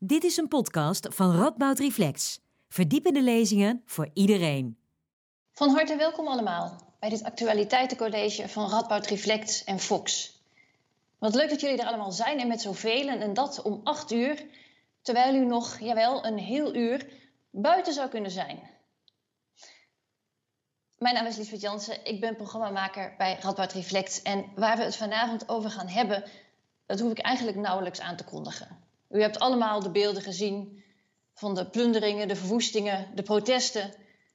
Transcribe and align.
Dit 0.00 0.24
is 0.24 0.36
een 0.36 0.48
podcast 0.48 1.06
van 1.10 1.36
Radboud 1.36 1.78
Reflex. 1.78 2.40
Verdiepende 2.68 3.22
lezingen 3.22 3.82
voor 3.84 4.10
iedereen. 4.12 4.78
Van 5.52 5.70
harte 5.70 5.96
welkom 5.96 6.26
allemaal 6.26 6.96
bij 7.00 7.08
dit 7.08 7.22
actualiteitencollege 7.22 8.48
van 8.48 8.70
Radboud 8.70 9.06
Reflex 9.06 9.64
en 9.64 9.78
Fox. 9.78 10.32
Wat 11.18 11.34
leuk 11.34 11.48
dat 11.50 11.60
jullie 11.60 11.78
er 11.78 11.86
allemaal 11.86 12.12
zijn 12.12 12.38
en 12.40 12.48
met 12.48 12.60
zoveel 12.60 13.08
en 13.08 13.34
dat 13.34 13.62
om 13.62 13.80
8 13.84 14.12
uur, 14.12 14.44
terwijl 15.02 15.34
u 15.34 15.44
nog, 15.44 15.78
jawel, 15.78 16.24
een 16.24 16.38
heel 16.38 16.74
uur 16.74 17.06
buiten 17.50 17.92
zou 17.92 18.08
kunnen 18.08 18.30
zijn. 18.30 18.60
Mijn 20.98 21.14
naam 21.14 21.26
is 21.26 21.36
Liesbeth 21.36 21.60
Jansen, 21.60 22.04
ik 22.04 22.20
ben 22.20 22.36
programmamaker 22.36 23.14
bij 23.16 23.38
Radboud 23.40 23.72
Reflect 23.72 24.22
en 24.22 24.44
waar 24.54 24.76
we 24.76 24.82
het 24.82 24.96
vanavond 24.96 25.48
over 25.48 25.70
gaan 25.70 25.88
hebben, 25.88 26.24
dat 26.86 27.00
hoef 27.00 27.10
ik 27.10 27.18
eigenlijk 27.18 27.56
nauwelijks 27.56 28.00
aan 28.00 28.16
te 28.16 28.24
kondigen. 28.24 28.87
U 29.08 29.20
hebt 29.20 29.38
allemaal 29.38 29.80
de 29.80 29.90
beelden 29.90 30.22
gezien 30.22 30.84
van 31.34 31.54
de 31.54 31.70
plunderingen, 31.70 32.28
de 32.28 32.36
verwoestingen, 32.36 33.10
de 33.14 33.22
protesten. 33.22 33.94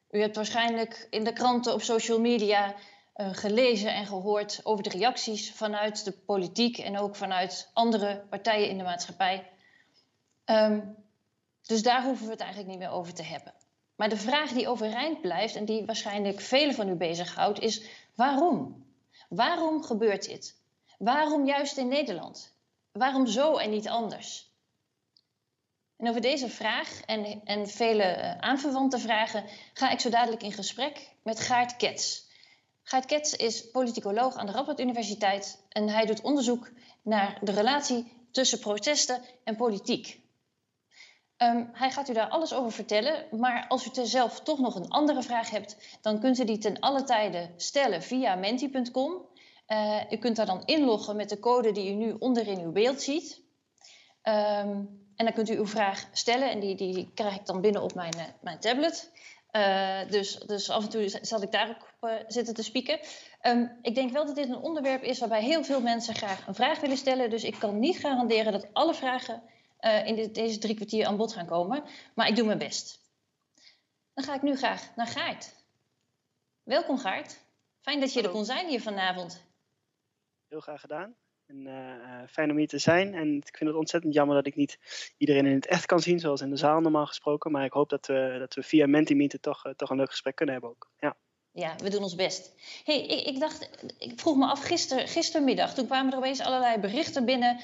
U 0.09 0.19
hebt 0.19 0.35
waarschijnlijk 0.35 1.07
in 1.09 1.23
de 1.23 1.33
kranten, 1.33 1.73
op 1.73 1.81
social 1.81 2.19
media 2.19 2.75
uh, 3.15 3.29
gelezen 3.31 3.93
en 3.93 4.05
gehoord 4.05 4.59
over 4.63 4.83
de 4.83 4.89
reacties 4.89 5.51
vanuit 5.51 6.05
de 6.05 6.11
politiek 6.11 6.77
en 6.77 6.97
ook 6.97 7.15
vanuit 7.15 7.69
andere 7.73 8.25
partijen 8.29 8.69
in 8.69 8.77
de 8.77 8.83
maatschappij. 8.83 9.51
Um, 10.45 10.95
dus 11.61 11.83
daar 11.83 12.03
hoeven 12.03 12.25
we 12.25 12.31
het 12.31 12.41
eigenlijk 12.41 12.71
niet 12.71 12.79
meer 12.79 12.89
over 12.89 13.13
te 13.13 13.23
hebben. 13.23 13.53
Maar 13.95 14.09
de 14.09 14.17
vraag 14.17 14.51
die 14.51 14.67
overeind 14.67 15.21
blijft 15.21 15.55
en 15.55 15.65
die 15.65 15.85
waarschijnlijk 15.85 16.41
velen 16.41 16.75
van 16.75 16.89
u 16.89 16.95
bezighoudt, 16.95 17.59
is 17.59 17.89
waarom? 18.15 18.85
Waarom 19.29 19.83
gebeurt 19.83 20.25
dit? 20.25 20.61
Waarom 20.97 21.45
juist 21.45 21.77
in 21.77 21.87
Nederland? 21.87 22.55
Waarom 22.91 23.27
zo 23.27 23.57
en 23.57 23.69
niet 23.69 23.87
anders? 23.87 24.52
En 26.03 26.09
over 26.09 26.21
deze 26.21 26.49
vraag 26.49 27.01
en, 27.05 27.41
en 27.43 27.67
vele 27.67 28.17
uh, 28.17 28.37
aanverwante 28.37 28.99
vragen 28.99 29.43
ga 29.73 29.89
ik 29.89 29.99
zo 29.99 30.09
dadelijk 30.09 30.43
in 30.43 30.51
gesprek 30.51 31.09
met 31.21 31.39
Gaart 31.39 31.75
Kets. 31.75 32.27
Gaart 32.83 33.05
Kets 33.05 33.35
is 33.35 33.69
politicoloog 33.71 34.35
aan 34.35 34.45
de 34.45 34.51
Radboud 34.51 34.79
Universiteit 34.79 35.63
en 35.69 35.89
hij 35.89 36.05
doet 36.05 36.21
onderzoek 36.21 36.71
naar 37.01 37.37
de 37.41 37.51
relatie 37.51 38.27
tussen 38.31 38.59
protesten 38.59 39.21
en 39.43 39.55
politiek. 39.55 40.19
Um, 41.37 41.69
hij 41.73 41.91
gaat 41.91 42.09
u 42.09 42.13
daar 42.13 42.29
alles 42.29 42.53
over 42.53 42.71
vertellen, 42.71 43.39
maar 43.39 43.65
als 43.67 43.85
u 43.85 44.05
zelf 44.05 44.39
toch 44.39 44.59
nog 44.59 44.75
een 44.75 44.89
andere 44.89 45.23
vraag 45.23 45.49
hebt, 45.49 45.97
dan 46.01 46.19
kunt 46.19 46.39
u 46.39 46.45
die 46.45 46.57
ten 46.57 46.79
alle 46.79 47.03
tijde 47.03 47.49
stellen 47.57 48.01
via 48.01 48.35
menti.com. 48.35 49.25
Uh, 49.67 50.01
u 50.09 50.17
kunt 50.17 50.35
daar 50.35 50.45
dan 50.45 50.65
inloggen 50.65 51.15
met 51.15 51.29
de 51.29 51.39
code 51.39 51.71
die 51.71 51.91
u 51.91 51.93
nu 51.93 52.15
onderin 52.19 52.59
uw 52.59 52.71
beeld 52.71 53.01
ziet. 53.01 53.41
Um, 54.23 55.02
en 55.15 55.25
dan 55.25 55.33
kunt 55.33 55.49
u 55.49 55.57
uw 55.57 55.67
vraag 55.67 56.07
stellen 56.11 56.51
en 56.51 56.59
die, 56.59 56.75
die 56.75 57.11
krijg 57.13 57.35
ik 57.35 57.45
dan 57.45 57.61
binnen 57.61 57.81
op 57.81 57.93
mijn, 57.93 58.15
uh, 58.17 58.23
mijn 58.41 58.59
tablet. 58.59 59.11
Uh, 59.51 60.09
dus, 60.09 60.35
dus 60.35 60.69
af 60.69 60.83
en 60.83 60.89
toe 60.89 61.19
zal 61.21 61.41
ik 61.41 61.51
daar 61.51 61.69
ook 61.69 62.09
uh, 62.09 62.15
zitten 62.27 62.53
te 62.53 62.63
spieken. 62.63 62.99
Um, 63.41 63.77
ik 63.81 63.95
denk 63.95 64.11
wel 64.11 64.25
dat 64.25 64.35
dit 64.35 64.49
een 64.49 64.55
onderwerp 64.55 65.01
is 65.01 65.19
waarbij 65.19 65.43
heel 65.43 65.63
veel 65.63 65.81
mensen 65.81 66.15
graag 66.15 66.47
een 66.47 66.55
vraag 66.55 66.79
willen 66.79 66.97
stellen. 66.97 67.29
Dus 67.29 67.43
ik 67.43 67.59
kan 67.59 67.79
niet 67.79 67.97
garanderen 67.97 68.51
dat 68.51 68.73
alle 68.73 68.93
vragen 68.93 69.43
uh, 69.81 70.07
in 70.07 70.15
dit, 70.15 70.35
deze 70.35 70.57
drie 70.57 70.75
kwartier 70.75 71.05
aan 71.05 71.17
bod 71.17 71.33
gaan 71.33 71.45
komen. 71.45 71.83
Maar 72.15 72.27
ik 72.27 72.35
doe 72.35 72.45
mijn 72.45 72.57
best. 72.57 72.99
Dan 74.13 74.23
ga 74.23 74.33
ik 74.33 74.41
nu 74.41 74.57
graag 74.57 74.95
naar 74.95 75.07
Gaart. 75.07 75.55
Welkom 76.63 76.97
Gaart. 76.97 77.45
Fijn 77.81 77.99
dat 77.99 78.13
je 78.13 78.19
Hallo. 78.19 78.29
er 78.29 78.35
kon 78.35 78.45
zijn 78.45 78.67
hier 78.67 78.81
vanavond. 78.81 79.45
Heel 80.47 80.59
graag 80.59 80.81
gedaan. 80.81 81.15
En, 81.47 81.67
uh, 81.67 82.27
fijn 82.29 82.51
om 82.51 82.57
hier 82.57 82.67
te 82.67 82.77
zijn. 82.77 83.13
En 83.13 83.35
ik 83.35 83.57
vind 83.57 83.69
het 83.69 83.79
ontzettend 83.79 84.13
jammer 84.13 84.35
dat 84.35 84.47
ik 84.47 84.55
niet 84.55 84.77
iedereen 85.17 85.45
in 85.45 85.55
het 85.55 85.67
echt 85.67 85.85
kan 85.85 85.99
zien, 85.99 86.19
zoals 86.19 86.41
in 86.41 86.49
de 86.49 86.57
zaal 86.57 86.79
normaal 86.79 87.05
gesproken. 87.05 87.51
Maar 87.51 87.65
ik 87.65 87.73
hoop 87.73 87.89
dat 87.89 88.07
we, 88.07 88.35
dat 88.39 88.53
we 88.53 88.63
via 88.63 88.87
Mentimeter 88.87 89.39
toch, 89.39 89.65
uh, 89.65 89.73
toch 89.73 89.89
een 89.89 89.97
leuk 89.97 90.09
gesprek 90.09 90.35
kunnen 90.35 90.55
hebben 90.55 90.71
ook. 90.71 90.89
Ja. 90.99 91.15
Ja, 91.51 91.75
we 91.75 91.89
doen 91.89 92.03
ons 92.03 92.15
best. 92.15 92.53
hey, 92.83 93.05
ik, 93.05 93.27
ik, 93.27 93.39
dacht, 93.39 93.69
ik 93.97 94.19
vroeg 94.19 94.37
me 94.37 94.45
af 94.45 94.63
gister, 94.63 95.07
gistermiddag, 95.07 95.73
toen 95.73 95.85
kwamen 95.85 96.11
er 96.11 96.17
opeens 96.17 96.41
allerlei 96.41 96.79
berichten 96.79 97.25
binnen 97.25 97.59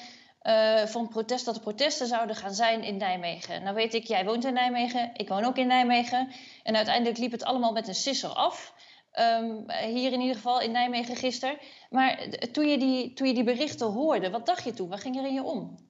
van 0.86 1.08
protest, 1.08 1.44
dat 1.44 1.54
er 1.54 1.60
protesten 1.60 2.06
zouden 2.06 2.36
gaan 2.36 2.54
zijn 2.54 2.82
in 2.82 2.96
Nijmegen. 2.96 3.62
Nou 3.62 3.74
weet 3.74 3.94
ik, 3.94 4.04
jij 4.04 4.24
woont 4.24 4.44
in 4.44 4.52
Nijmegen, 4.52 5.10
ik 5.16 5.28
woon 5.28 5.44
ook 5.44 5.56
in 5.56 5.66
Nijmegen. 5.66 6.32
En 6.62 6.76
uiteindelijk 6.76 7.18
liep 7.18 7.32
het 7.32 7.44
allemaal 7.44 7.72
met 7.72 7.88
een 7.88 7.94
sisser 7.94 8.30
af. 8.30 8.74
Um, 9.18 9.70
hier 9.70 10.12
in 10.12 10.20
ieder 10.20 10.36
geval 10.36 10.60
in 10.60 10.72
Nijmegen 10.72 11.16
gisteren. 11.16 11.58
Maar 11.90 12.28
toen 12.52 12.68
je, 12.68 12.78
die, 12.78 13.12
toen 13.12 13.26
je 13.26 13.34
die 13.34 13.44
berichten 13.44 13.86
hoorde, 13.86 14.30
wat 14.30 14.46
dacht 14.46 14.64
je 14.64 14.72
toen? 14.72 14.88
Wat 14.88 15.00
ging 15.00 15.16
er 15.16 15.26
in 15.26 15.34
je 15.34 15.42
om? 15.42 15.88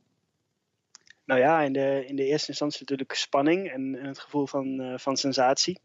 Nou 1.25 1.41
ja, 1.41 1.61
in 1.61 1.73
de, 1.73 2.05
in 2.07 2.17
de 2.17 2.25
eerste 2.25 2.49
instantie 2.49 2.81
natuurlijk 2.81 3.15
spanning 3.15 3.71
en, 3.71 3.99
en 3.99 4.07
het 4.07 4.19
gevoel 4.19 4.47
van, 4.47 4.81
uh, 4.81 4.99
van 4.99 5.17
sensatie. 5.17 5.81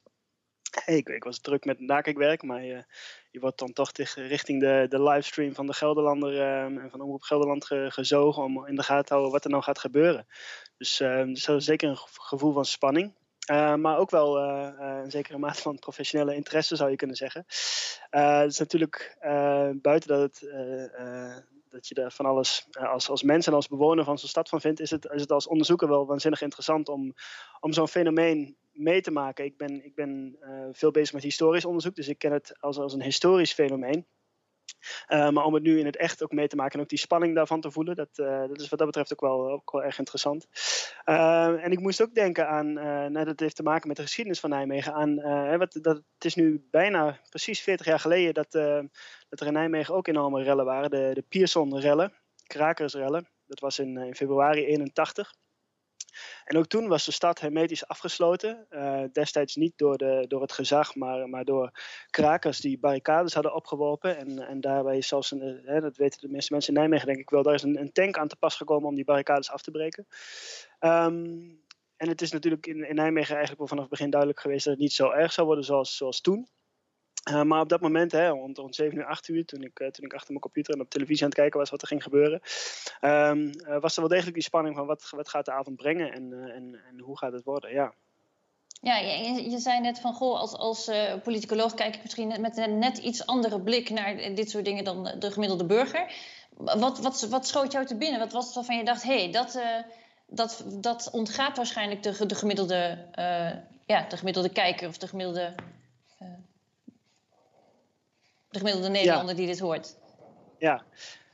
Hey, 0.84 0.96
ik, 0.96 1.09
ik, 1.09 1.23
was 1.23 1.40
druk 1.40 1.66
met 1.66 1.79
nakijkwerk, 1.79 2.44
maar 2.44 2.63
je, 2.63 2.85
je 3.31 3.40
wordt 3.40 3.59
dan 3.59 3.73
toch 3.73 3.91
richting 4.16 4.59
de, 4.59 4.85
de 4.90 5.03
livestream 5.03 5.53
van 5.53 5.66
de 5.66 5.73
Gelderlander 5.73 6.34
uh, 6.34 6.63
en 6.63 6.90
van 6.90 7.02
Omroep 7.02 7.22
Gelderland 7.22 7.66
ge, 7.66 7.88
gezogen 7.90 8.44
om 8.44 8.67
in 8.67 8.75
de 8.75 8.84
gaten 8.84 9.06
te 9.06 9.13
houden 9.13 9.34
wat 9.34 9.44
er 9.44 9.50
nou 9.50 9.63
gaat 9.63 9.79
gebeuren. 9.79 10.28
Dus, 10.78 11.00
uh, 11.00 11.57
zeker 11.57 11.90
een 11.90 11.97
gevoel 11.97 12.53
van 12.53 12.66
spanning. 12.66 13.13
Uh, 13.52 13.76
maar 13.76 13.98
ook 13.98 14.10
wel 14.10 14.38
uh, 14.38 14.70
uh, 14.80 15.00
een 15.04 15.12
zekere 15.12 15.38
mate 15.38 15.62
van 15.62 15.80
professionele 15.80 16.36
interesse 16.36 16.76
zou 16.76 16.90
je 16.90 16.96
kunnen 16.96 17.16
zeggen. 17.16 17.46
het 18.10 18.52
is 18.52 18.60
natuurlijk 18.60 19.18
buiten 19.82 20.08
dat, 20.08 20.22
het, 20.22 20.50
dat 21.70 21.88
je 21.88 21.96
er 21.96 22.12
van 22.12 22.26
alles 22.26 22.68
als, 22.72 23.10
als 23.10 23.24
mens 23.24 23.48
en 23.48 23.54
als 23.54 23.68
bewoner 23.68 24.04
van 24.04 24.18
zo'n 24.18 24.30
stad 24.30 24.50
van 24.50 24.62
vindt, 24.62 24.80
is 24.80 24.92
het, 24.92 25.06
is 25.06 25.22
het 25.22 25.32
als 25.32 25.48
onderzoeker 25.48 25.88
wel 25.88 26.06
waanzinnig 26.06 26.42
interessant 26.42 26.90
om, 26.90 27.14
om 27.60 27.74
zo'n 27.74 27.88
fenomeen 27.88 28.58
mee 28.72 29.02
te 29.02 29.12
maken. 29.12 29.46
Ik 29.46 29.58
ben, 29.58 29.86
ik 29.86 29.96
ben 29.96 30.38
veel 30.72 30.92
bezig 30.92 31.14
met 31.14 31.24
historisch 31.24 31.66
onderzoek, 31.66 31.96
dus 31.96 32.08
ik 32.08 32.18
ken 32.18 32.32
het 32.32 32.56
als, 32.60 32.78
als 32.78 32.94
een 32.94 33.02
historisch 33.02 33.54
fenomeen. 33.54 34.06
Uh, 35.08 35.30
maar 35.30 35.44
om 35.44 35.53
het 35.53 35.64
nu 35.64 35.80
in 35.80 35.86
het 35.86 35.98
echt 35.98 36.24
ook 36.24 36.31
mee 36.31 36.48
te 36.48 36.56
maken 36.56 36.74
en 36.74 36.81
ook 36.81 36.90
die 36.90 36.98
spanning 36.98 37.36
daarvan 37.36 37.62
te 37.62 37.72
voelen, 37.72 37.96
dat, 37.96 38.09
uh, 38.16 38.48
dat 38.48 38.62
is 38.62 38.70
wat 38.70 38.80
dat 38.80 38.88
betreft 38.88 39.14
ook 39.14 39.22
wel, 39.22 39.52
ook 39.52 39.72
wel 39.72 39.84
erg 39.84 39.98
interessant. 39.98 40.48
Uh, 41.06 41.64
en 41.64 41.72
ik 41.72 41.80
moest 41.80 42.02
ook 42.02 42.14
denken 42.14 42.48
aan, 42.48 42.74
nou, 42.74 43.26
dat 43.26 43.40
heeft 43.40 43.56
te 43.56 43.64
maken 43.64 43.88
met 43.88 43.98
de 43.98 44.03
geschiedenis 44.03 44.40
van 44.40 44.50
Nijmegen, 44.50 44.94
aan, 44.94 45.16
wat, 45.58 45.78
dat, 45.81 45.96
het 45.96 46.26
is 46.26 46.36
nu 46.36 46.68
bijna 46.72 47.20
precies 47.30 47.62
40 47.62 47.86
jaar 47.86 48.00
geleden 48.00 48.34
dat, 48.34 48.52
dat 49.30 49.40
er 49.40 49.48
in 49.48 49.53
Nijmegen 49.53 49.96
ook 49.96 50.08
enorme 50.08 50.44
rellen 50.44 50.66
waren, 50.66 50.90
de, 50.90 51.12
de 51.14 51.26
Pierson-rellen, 51.30 52.14
krakersrellen. 52.47 53.30
Dat 53.47 53.59
was 53.59 53.80
in, 53.80 53.97
in 53.97 54.16
februari 54.16 54.66
81. 54.66 55.34
En 56.46 56.58
ook 56.58 56.68
toen 56.68 56.88
was 56.88 57.06
de 57.06 57.12
stad 57.12 57.40
hermetisch 57.40 57.88
afgesloten. 57.88 58.66
Uh, 58.70 59.03
destijds 59.12 59.56
niet 59.56 59.74
door, 59.76 59.98
de, 59.98 60.26
door 60.28 60.42
het 60.42 60.52
gezag, 60.52 60.96
maar, 60.96 61.30
maar 61.30 61.46
door 61.46 61.72
krakers 62.09 62.59
die 62.59 62.80
barricades 62.80 63.34
hadden 63.34 63.56
opgeworpen. 63.56 64.18
En, 64.18 64.40
en 64.40 64.62
daarbij 64.62 65.02
zelfs, 65.02 65.31
een, 65.31 65.62
hè, 65.66 65.81
dat 65.81 65.98
weten 65.98 66.22
de 66.22 66.30
meeste 66.30 66.53
mensen 66.53 66.74
in 66.74 66.80
Nijmegen 66.80 67.08
denk 67.08 67.20
ik 67.20 67.30
wel, 67.30 67.44
daar 67.44 67.53
is 67.53 67.64
een, 67.64 67.80
een 67.80 67.92
tank 67.92 68.18
aan 68.18 68.28
te 68.28 68.36
pas 68.36 68.56
gekomen 68.56 68.90
om 68.90 68.96
die 68.96 69.06
barricades 69.06 69.52
af 69.52 69.62
te 69.62 69.72
breken. 69.72 70.08
Um, 70.80 71.64
en 71.98 72.08
het 72.08 72.22
is 72.22 72.32
natuurlijk 72.32 72.68
in, 72.68 72.88
in 72.90 72.96
Nijmegen 72.96 73.30
eigenlijk 73.30 73.58
wel 73.58 73.68
vanaf 73.68 73.84
het 73.84 73.92
begin 73.92 74.09
duidelijk 74.09 74.42
geweest 74.42 74.64
dat 74.64 74.74
het 74.74 74.82
niet 74.82 74.94
zo 74.94 75.09
erg 75.09 75.32
zou 75.32 75.47
worden 75.47 75.66
zoals, 75.66 75.97
zoals 75.97 76.22
toen. 76.22 76.47
Uh, 77.31 77.41
maar 77.41 77.62
op 77.62 77.69
dat 77.69 77.81
moment, 77.81 78.12
hè, 78.12 78.28
rond, 78.28 78.58
rond 78.58 78.75
7 78.75 78.97
uur, 78.97 79.06
8 79.06 79.28
uur, 79.28 79.46
toen 79.46 79.63
ik, 79.63 79.80
uh, 79.80 79.88
toen 79.88 80.06
ik 80.06 80.13
achter 80.13 80.30
mijn 80.30 80.41
computer 80.41 80.74
en 80.74 80.81
op 80.81 80.90
televisie 80.90 81.24
aan 81.24 81.30
het 81.30 81.40
kijken 81.40 81.59
was 81.59 81.69
wat 81.69 81.81
er 81.81 81.88
ging 81.88 82.03
gebeuren, 82.03 82.41
um, 83.02 83.52
uh, 83.58 83.80
was 83.80 83.96
er 83.96 84.00
wel 84.00 84.09
degelijk 84.09 84.34
die 84.34 84.44
spanning 84.44 84.75
van 84.75 84.86
wat, 84.86 85.09
wat 85.09 85.30
gaat 85.30 85.46
de 85.46 85.52
avond 85.52 85.75
brengen 85.75 86.14
en, 86.14 86.34
en, 86.34 86.81
en 86.90 87.00
hoe 87.00 87.18
gaat 87.18 87.34
het 87.34 87.44
worden, 87.44 87.72
ja. 87.72 87.94
Ja, 88.81 88.97
je, 88.97 89.50
je 89.50 89.59
zei 89.59 89.80
net 89.80 90.00
van, 90.00 90.14
goh, 90.14 90.40
als, 90.40 90.53
als 90.53 90.91
politicoloog 91.24 91.74
kijk 91.74 91.96
ik 91.96 92.02
misschien 92.02 92.41
met 92.41 92.58
een 92.58 92.80
net 92.80 92.97
iets 92.97 93.25
andere 93.25 93.62
blik 93.62 93.90
naar 93.90 94.16
dit 94.35 94.50
soort 94.50 94.66
dingen 94.66 94.84
dan 94.84 95.16
de 95.19 95.31
gemiddelde 95.31 95.66
burger. 95.66 96.12
Wat, 96.58 97.00
wat, 97.00 97.28
wat 97.30 97.47
schoot 97.47 97.72
jou 97.72 97.85
te 97.85 97.97
binnen? 97.97 98.19
Wat 98.19 98.31
was 98.31 98.46
het 98.46 98.56
waarvan 98.56 98.78
je 98.78 98.84
dacht, 98.84 99.03
hé, 99.03 99.18
hey, 99.18 99.31
dat, 99.31 99.59
dat, 100.28 100.66
dat 100.81 101.09
ontgaat 101.12 101.58
waarschijnlijk 101.58 102.03
de, 102.03 102.26
de, 102.26 102.35
gemiddelde, 102.35 102.97
ja, 103.85 104.05
de 104.09 104.17
gemiddelde 104.17 104.50
kijker 104.50 104.88
of 104.88 104.97
de 104.97 105.08
gemiddelde 105.08 105.55
de 108.55 108.61
gemiddelde 108.61 108.90
Nederlander 108.90 109.35
ja. 109.35 109.40
die 109.41 109.47
dit 109.47 109.59
hoort? 109.59 109.97
Ja, 110.57 110.84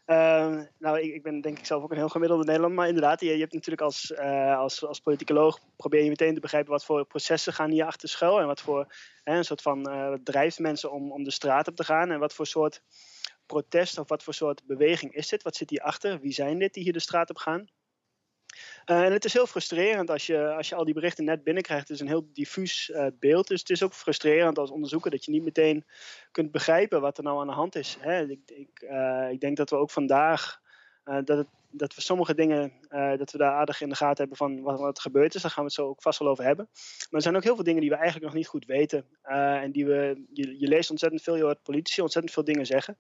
uh, 0.08 0.62
nou, 0.78 1.00
ik, 1.00 1.14
ik, 1.14 1.24
ben 1.24 1.42
denk 1.42 1.58
ik 1.58 1.66
zelf 1.66 1.84
ook 1.84 1.92
een 1.92 1.98
heel 1.98 2.10
gemiddelde 2.10 2.44
Nederlander. 2.44 2.80
Maar 2.80 2.88
inderdaad, 2.88 3.20
je, 3.20 3.34
je 3.34 3.40
hebt 3.40 3.54
natuurlijk 3.54 3.82
als, 3.82 4.12
uh, 4.12 4.58
als, 4.58 4.86
als 4.86 5.00
politicoloog 5.00 5.60
probeer 5.76 6.04
je 6.04 6.10
meteen 6.10 6.34
te 6.34 6.40
begrijpen 6.40 6.72
wat 6.72 6.86
voor 6.86 7.06
processen 7.06 7.54
gaan 7.54 7.72
hier 7.72 7.86
achter 7.86 8.10
schuil. 8.10 8.40
En 8.40 8.48
wat 8.48 8.62
voor 8.62 8.94
hè, 9.24 9.38
een 9.38 9.46
soort 9.46 9.62
van 9.62 9.90
uh, 9.90 10.14
drijft 10.24 10.60
mensen 10.60 10.92
om, 10.92 11.12
om 11.12 11.24
de 11.24 11.32
straat 11.32 11.68
op 11.68 11.76
te 11.76 11.84
gaan. 11.84 12.12
En 12.12 12.20
wat 12.20 12.34
voor 12.34 12.48
soort 12.48 12.82
protest 13.46 13.98
of 13.98 14.10
wat 14.10 14.24
voor 14.24 14.34
soort 14.34 14.66
beweging 14.66 15.14
is 15.14 15.28
dit? 15.28 15.44
Wat 15.44 15.56
zit 15.56 15.70
hierachter? 15.70 16.20
Wie 16.20 16.34
zijn 16.34 16.60
dit 16.60 16.74
die 16.74 16.84
hier 16.84 16.94
de 16.94 17.00
straat 17.00 17.30
op 17.30 17.38
gaan? 17.38 17.70
Uh, 18.86 19.04
en 19.04 19.12
het 19.12 19.26
is 19.26 19.34
heel 19.34 19.48
frustrerend 19.48 20.10
als 20.10 20.26
je, 20.26 20.54
als 20.54 20.70
je 20.70 20.76
al 20.76 20.86
die 20.86 20.94
berichten 20.94 21.26
net 21.26 21.44
binnenkrijgt. 21.44 21.88
Het 21.88 21.96
is 21.96 22.02
een 22.02 22.08
heel 22.08 22.30
diffuus 22.34 22.92
uh, 22.94 23.08
beeld. 23.20 23.48
Dus 23.48 23.60
het 23.60 23.70
is 23.70 23.84
ook 23.84 23.94
frustrerend 23.94 24.58
als 24.58 24.72
onderzoeker 24.72 25.12
dat 25.12 25.26
je 25.26 25.32
niet 25.32 25.44
meteen 25.44 25.86
kunt 26.32 26.52
begrijpen 26.52 27.02
wat 27.02 27.18
er 27.18 27.24
nou 27.24 27.40
aan 27.40 27.48
de 27.48 27.54
hand 27.54 27.76
is. 27.76 27.98
Hè? 28.00 28.28
Ik, 28.28 28.40
ik, 28.46 28.82
uh, 28.92 29.28
ik 29.32 29.40
denk 29.40 29.58
dat 29.58 29.70
we 29.70 29.76
ook 29.76 29.92
vandaag 29.92 30.60
dat, 31.04 31.38
het, 31.38 31.48
dat 31.70 31.96
we 31.96 32.02
sommige 32.02 32.36
dingen, 32.36 32.74
dat 33.18 33.32
we 33.32 33.38
daar 33.38 33.52
aardig 33.52 33.82
in 33.82 33.90
de 33.90 33.96
gaten 33.96 34.18
hebben 34.18 34.38
van 34.38 34.62
wat, 34.62 34.80
wat 34.80 34.98
er 34.98 35.02
gebeurd 35.02 35.36
is. 35.36 35.42
Daar 35.42 35.52
gaan 35.52 35.64
we 35.64 35.70
het 35.70 35.80
zo 35.80 35.88
ook 35.88 36.02
vast 36.02 36.20
wel 36.20 36.28
over 36.28 36.44
hebben. 36.44 36.70
Maar 36.74 37.08
er 37.10 37.22
zijn 37.22 37.36
ook 37.36 37.44
heel 37.44 37.56
veel 37.56 37.64
dingen 37.64 37.82
die 37.82 37.90
we 37.90 37.96
eigenlijk 37.96 38.26
nog 38.26 38.34
niet 38.34 38.48
goed 38.48 38.66
weten. 38.66 39.06
en 39.22 39.72
die 39.72 39.86
we, 39.86 40.24
je, 40.34 40.60
je, 40.60 40.68
leest 40.68 40.90
ontzettend 40.90 41.22
veel, 41.22 41.36
je 41.36 41.44
hoort 41.44 41.64
politici 41.64 42.02
ontzettend 42.02 42.34
veel 42.34 42.44
dingen 42.44 42.66
zeggen. 42.66 42.98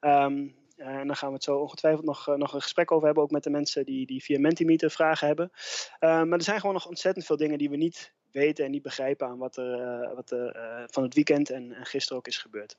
Ehm, 0.00 0.48
en 0.82 1.06
daar 1.06 1.16
gaan 1.16 1.28
we 1.28 1.34
het 1.34 1.44
zo 1.44 1.58
ongetwijfeld 1.58 2.04
nog, 2.04 2.26
nog 2.36 2.52
een 2.52 2.62
gesprek 2.62 2.90
over 2.90 3.06
hebben, 3.06 3.22
ook 3.22 3.30
met 3.30 3.42
de 3.42 3.50
mensen 3.50 3.84
die, 3.84 4.06
die 4.06 4.22
via 4.22 4.38
Mentimeter 4.38 4.90
vragen 4.90 5.26
hebben. 5.26 5.50
maar 6.00 6.38
er 6.38 6.42
zijn 6.42 6.60
gewoon 6.60 6.74
nog 6.74 6.86
ontzettend 6.86 7.26
veel 7.26 7.36
dingen 7.36 7.58
die 7.58 7.70
we 7.70 7.76
niet 7.76 8.12
weten 8.30 8.64
en 8.64 8.70
niet 8.70 8.82
begrijpen 8.82 9.26
aan 9.26 9.38
wat 9.38 9.56
er, 9.56 10.14
wat 10.14 10.30
er 10.30 10.86
van 10.90 11.02
het 11.02 11.14
weekend 11.14 11.50
en, 11.50 11.72
en 11.72 11.86
gisteren 11.86 12.18
ook 12.18 12.26
is 12.26 12.38
gebeurd. 12.38 12.76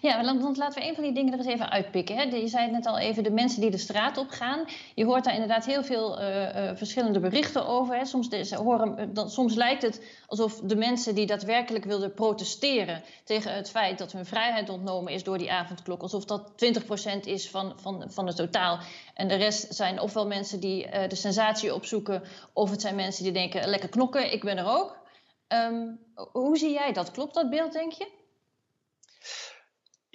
Ja, 0.00 0.24
want 0.38 0.56
laten 0.56 0.82
we 0.82 0.88
een 0.88 0.94
van 0.94 1.04
die 1.04 1.12
dingen 1.12 1.32
er 1.32 1.38
eens 1.38 1.48
even 1.48 1.70
uitpikken. 1.70 2.40
Je 2.40 2.48
zei 2.48 2.62
het 2.62 2.72
net 2.72 2.86
al 2.86 2.98
even, 2.98 3.22
de 3.22 3.30
mensen 3.30 3.60
die 3.60 3.70
de 3.70 3.78
straat 3.78 4.18
op 4.18 4.28
gaan. 4.28 4.64
Je 4.94 5.04
hoort 5.04 5.24
daar 5.24 5.32
inderdaad 5.32 5.64
heel 5.64 5.84
veel 5.84 6.20
uh, 6.20 6.70
verschillende 6.74 7.20
berichten 7.20 7.66
over. 7.66 7.96
Hè. 7.96 8.04
Soms, 8.04 8.50
horen, 8.50 8.98
eh, 8.98 9.06
dan, 9.10 9.30
soms 9.30 9.54
lijkt 9.54 9.82
het 9.82 10.02
alsof 10.26 10.60
de 10.60 10.76
mensen 10.76 11.14
die 11.14 11.26
daadwerkelijk 11.26 11.84
wilden 11.84 12.14
protesteren 12.14 13.02
tegen 13.24 13.54
het 13.54 13.70
feit 13.70 13.98
dat 13.98 14.12
hun 14.12 14.26
vrijheid 14.26 14.68
ontnomen 14.68 15.12
is 15.12 15.24
door 15.24 15.38
die 15.38 15.52
avondklok, 15.52 16.02
alsof 16.02 16.24
dat 16.24 16.50
20% 16.50 17.20
is 17.24 17.50
van, 17.50 17.72
van, 17.76 18.04
van 18.08 18.26
het 18.26 18.36
totaal. 18.36 18.78
En 19.14 19.28
de 19.28 19.34
rest 19.34 19.74
zijn 19.74 20.00
ofwel 20.00 20.26
mensen 20.26 20.60
die 20.60 20.88
de 21.08 21.14
sensatie 21.14 21.74
opzoeken, 21.74 22.22
of 22.52 22.70
het 22.70 22.80
zijn 22.80 22.94
mensen 22.94 23.24
die 23.24 23.32
denken: 23.32 23.68
lekker 23.68 23.88
knokken, 23.88 24.32
ik 24.32 24.44
ben 24.44 24.58
er 24.58 24.66
ook. 24.66 25.04
Um, 25.48 25.98
hoe 26.32 26.56
zie 26.56 26.72
jij 26.72 26.92
dat? 26.92 27.10
Klopt 27.10 27.34
dat 27.34 27.50
beeld, 27.50 27.72
denk 27.72 27.92
je? 27.92 28.08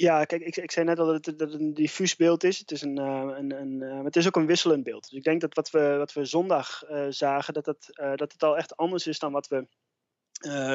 Ja, 0.01 0.25
kijk, 0.25 0.42
ik, 0.42 0.57
ik 0.57 0.71
zei 0.71 0.86
net 0.86 1.00
al 1.00 1.06
dat 1.06 1.25
het, 1.25 1.39
dat 1.39 1.53
een 1.53 1.74
diffuus 1.74 2.15
beeld 2.15 2.44
is. 2.44 2.59
Het 2.59 2.71
is, 2.71 2.81
een, 2.81 3.00
uh, 3.00 3.33
een, 3.38 3.51
een 3.51 3.81
uh, 3.81 4.03
het 4.03 4.15
is 4.15 4.27
ook 4.27 4.36
een 4.36 4.45
wisselend 4.45 4.83
beeld. 4.83 5.09
Dus 5.09 5.18
ik 5.18 5.24
denk 5.24 5.42
dat 5.42 5.53
wat 5.53 5.69
we, 5.69 5.95
wat 5.98 6.13
we 6.13 6.25
zondag 6.25 6.83
uh, 6.89 7.06
zagen, 7.09 7.53
dat 7.53 7.65
het, 7.65 7.88
dat 8.15 8.31
het 8.31 8.44
al 8.44 8.57
echt 8.57 8.77
anders 8.77 9.07
is 9.07 9.19
dan 9.19 9.31
wat 9.31 9.48
we 9.48 9.68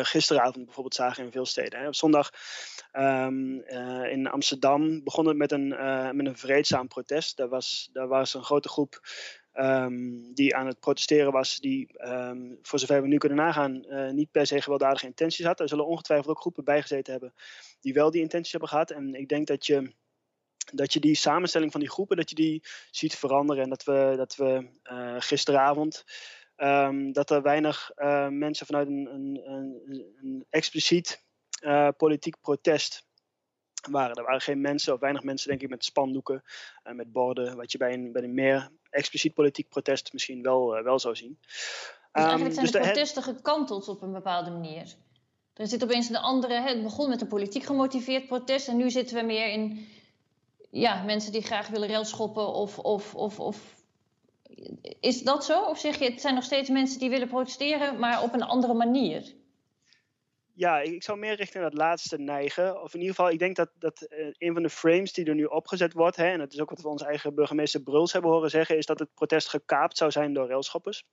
gisteravond 0.03 0.65
bijvoorbeeld 0.65 0.95
zagen 0.95 1.25
in 1.25 1.31
veel 1.33 1.47
steden. 1.47 1.81
Hè. 1.81 1.87
Op 1.87 1.95
zondag 1.95 2.31
um, 2.93 3.63
in 4.05 4.27
Amsterdam 4.27 5.03
begon 5.05 5.27
het 5.27 5.37
met 5.37 5.53
een, 5.53 5.69
met 6.17 6.27
een 6.27 6.39
vreedzaam 6.39 6.89
protest. 6.89 7.37
Daar 7.37 7.49
was, 7.49 7.89
daar 7.93 8.09
was 8.09 8.35
een 8.35 8.45
grote 8.45 8.69
groep 8.69 9.01
Um, 9.59 10.35
die 10.35 10.57
aan 10.57 10.67
het 10.67 10.81
protesteren 10.81 11.33
was, 11.33 11.59
die 11.59 12.09
um, 12.09 12.59
voor 12.63 12.79
zover 12.79 13.03
we 13.03 13.09
nu 13.09 13.19
kunnen 13.19 13.39
nagaan, 13.39 13.85
uh, 13.89 14.11
niet 14.11 14.31
per 14.31 14.47
se 14.47 14.63
gewelddadige 14.63 15.07
intenties 15.07 15.45
had. 15.45 15.61
Er 15.61 15.69
zullen 15.69 15.87
ongetwijfeld 15.87 16.29
ook 16.29 16.41
groepen 16.41 16.65
bijgezeten 16.65 17.13
hebben 17.13 17.35
die 17.81 17.93
wel 17.93 18.11
die 18.11 18.21
intenties 18.21 18.51
hebben 18.51 18.69
gehad. 18.69 18.91
En 18.91 19.15
ik 19.15 19.29
denk 19.29 19.47
dat 19.47 19.67
je, 19.67 19.93
dat 20.73 20.93
je 20.93 21.01
die 21.01 21.15
samenstelling 21.15 21.73
van 21.73 21.81
die 21.81 21.91
groepen, 21.91 22.17
dat 22.17 22.29
je 22.29 22.35
die 22.35 22.63
ziet 22.91 23.15
veranderen. 23.15 23.63
En 23.63 23.69
dat 23.69 23.85
we, 23.85 24.15
dat 24.17 24.37
we 24.37 24.69
uh, 24.91 25.15
gisteravond, 25.19 26.05
um, 26.57 27.13
dat 27.13 27.31
er 27.31 27.43
weinig 27.43 27.91
uh, 27.97 28.29
mensen 28.29 28.67
vanuit 28.67 28.89
een, 28.89 29.15
een, 29.15 29.41
een, 29.45 30.15
een 30.23 30.47
expliciet 30.51 31.25
politiek 31.97 32.41
protest 32.41 33.07
waren. 33.91 34.17
Er 34.17 34.25
waren 34.25 34.41
geen 34.41 34.61
mensen, 34.61 34.95
of 34.95 35.01
weinig 35.01 35.23
mensen, 35.23 35.49
denk 35.49 35.63
ik, 35.63 35.69
met 35.69 35.85
spandoeken 35.85 36.43
en 36.83 36.97
met 36.97 37.13
borden, 37.13 37.57
wat 37.57 37.73
je 37.73 37.79
bij 37.79 37.93
een, 37.93 38.13
bij 38.13 38.23
een 38.23 38.35
meer 38.35 38.71
expliciet 38.97 39.35
politiek 39.35 39.69
protest 39.69 40.13
misschien 40.13 40.43
wel, 40.43 40.79
uh, 40.79 40.85
wel 40.85 40.99
zou 40.99 41.17
zien. 41.17 41.39
Dus 41.41 42.25
eigenlijk 42.25 42.55
zijn 42.55 42.67
um, 42.67 42.73
dus 42.73 42.81
de 42.83 42.91
protesten 42.91 43.23
gekanteld 43.23 43.89
op 43.89 44.03
een 44.03 44.13
bepaalde 44.13 44.51
manier. 44.51 44.95
Er 45.55 45.67
zit 45.67 45.85
opeens 45.85 46.09
een 46.09 46.17
andere. 46.17 46.61
Het 46.61 46.83
begon 46.83 47.09
met 47.09 47.21
een 47.21 47.29
politiek 47.29 47.63
gemotiveerd 47.63 48.27
protest. 48.27 48.69
En 48.69 48.77
nu 48.77 48.91
zitten 48.91 49.17
we 49.17 49.23
meer 49.23 49.49
in. 49.49 49.89
Ja, 50.71 51.03
mensen 51.03 51.33
die 51.33 51.43
graag 51.43 51.69
willen 51.69 51.89
railschoppen. 51.89 52.47
Of, 52.55 52.79
of, 52.79 53.15
of, 53.15 53.41
of. 53.41 53.75
Is 55.01 55.23
dat 55.23 55.45
zo? 55.45 55.63
Of 55.63 55.79
zeg 55.79 55.99
je, 55.99 56.05
het 56.05 56.21
zijn 56.21 56.35
nog 56.35 56.45
steeds 56.45 56.69
mensen 56.69 56.99
die 56.99 57.11
willen 57.11 57.29
protesteren, 57.29 57.99
maar 57.99 58.23
op 58.23 58.33
een 58.33 58.43
andere 58.43 58.75
manier? 58.75 59.35
Ja, 60.57 60.81
ik 60.81 61.03
zou 61.03 61.19
meer 61.19 61.35
richting 61.35 61.65
dat 61.65 61.75
laatste 61.75 62.19
neigen. 62.19 62.83
Of 62.83 62.95
in 62.95 63.01
ieder 63.01 63.15
geval, 63.15 63.31
ik 63.31 63.39
denk 63.39 63.57
dat, 63.57 63.71
dat 63.79 64.07
uh, 64.09 64.27
een 64.39 64.53
van 64.53 64.63
de 64.63 64.71
frames 64.71 65.13
die 65.13 65.25
er 65.25 65.35
nu 65.35 65.45
opgezet 65.45 65.93
wordt, 65.93 66.17
hè, 66.17 66.27
en 66.27 66.39
dat 66.39 66.53
is 66.53 66.61
ook 66.61 66.71
wat 66.71 66.81
we 66.81 66.89
onze 66.89 67.07
eigen 67.07 67.35
burgemeester 67.35 67.83
Bruls 67.83 68.13
hebben 68.13 68.31
horen 68.31 68.51
zeggen, 68.51 68.77
is 68.77 68.87
dat 68.87 68.99
het 68.99 69.15
protest 69.15 69.49
gekaapt 69.49 69.97
zou 69.97 70.11
zijn 70.11 70.33
door 70.33 70.49
railschoppers 70.49 71.05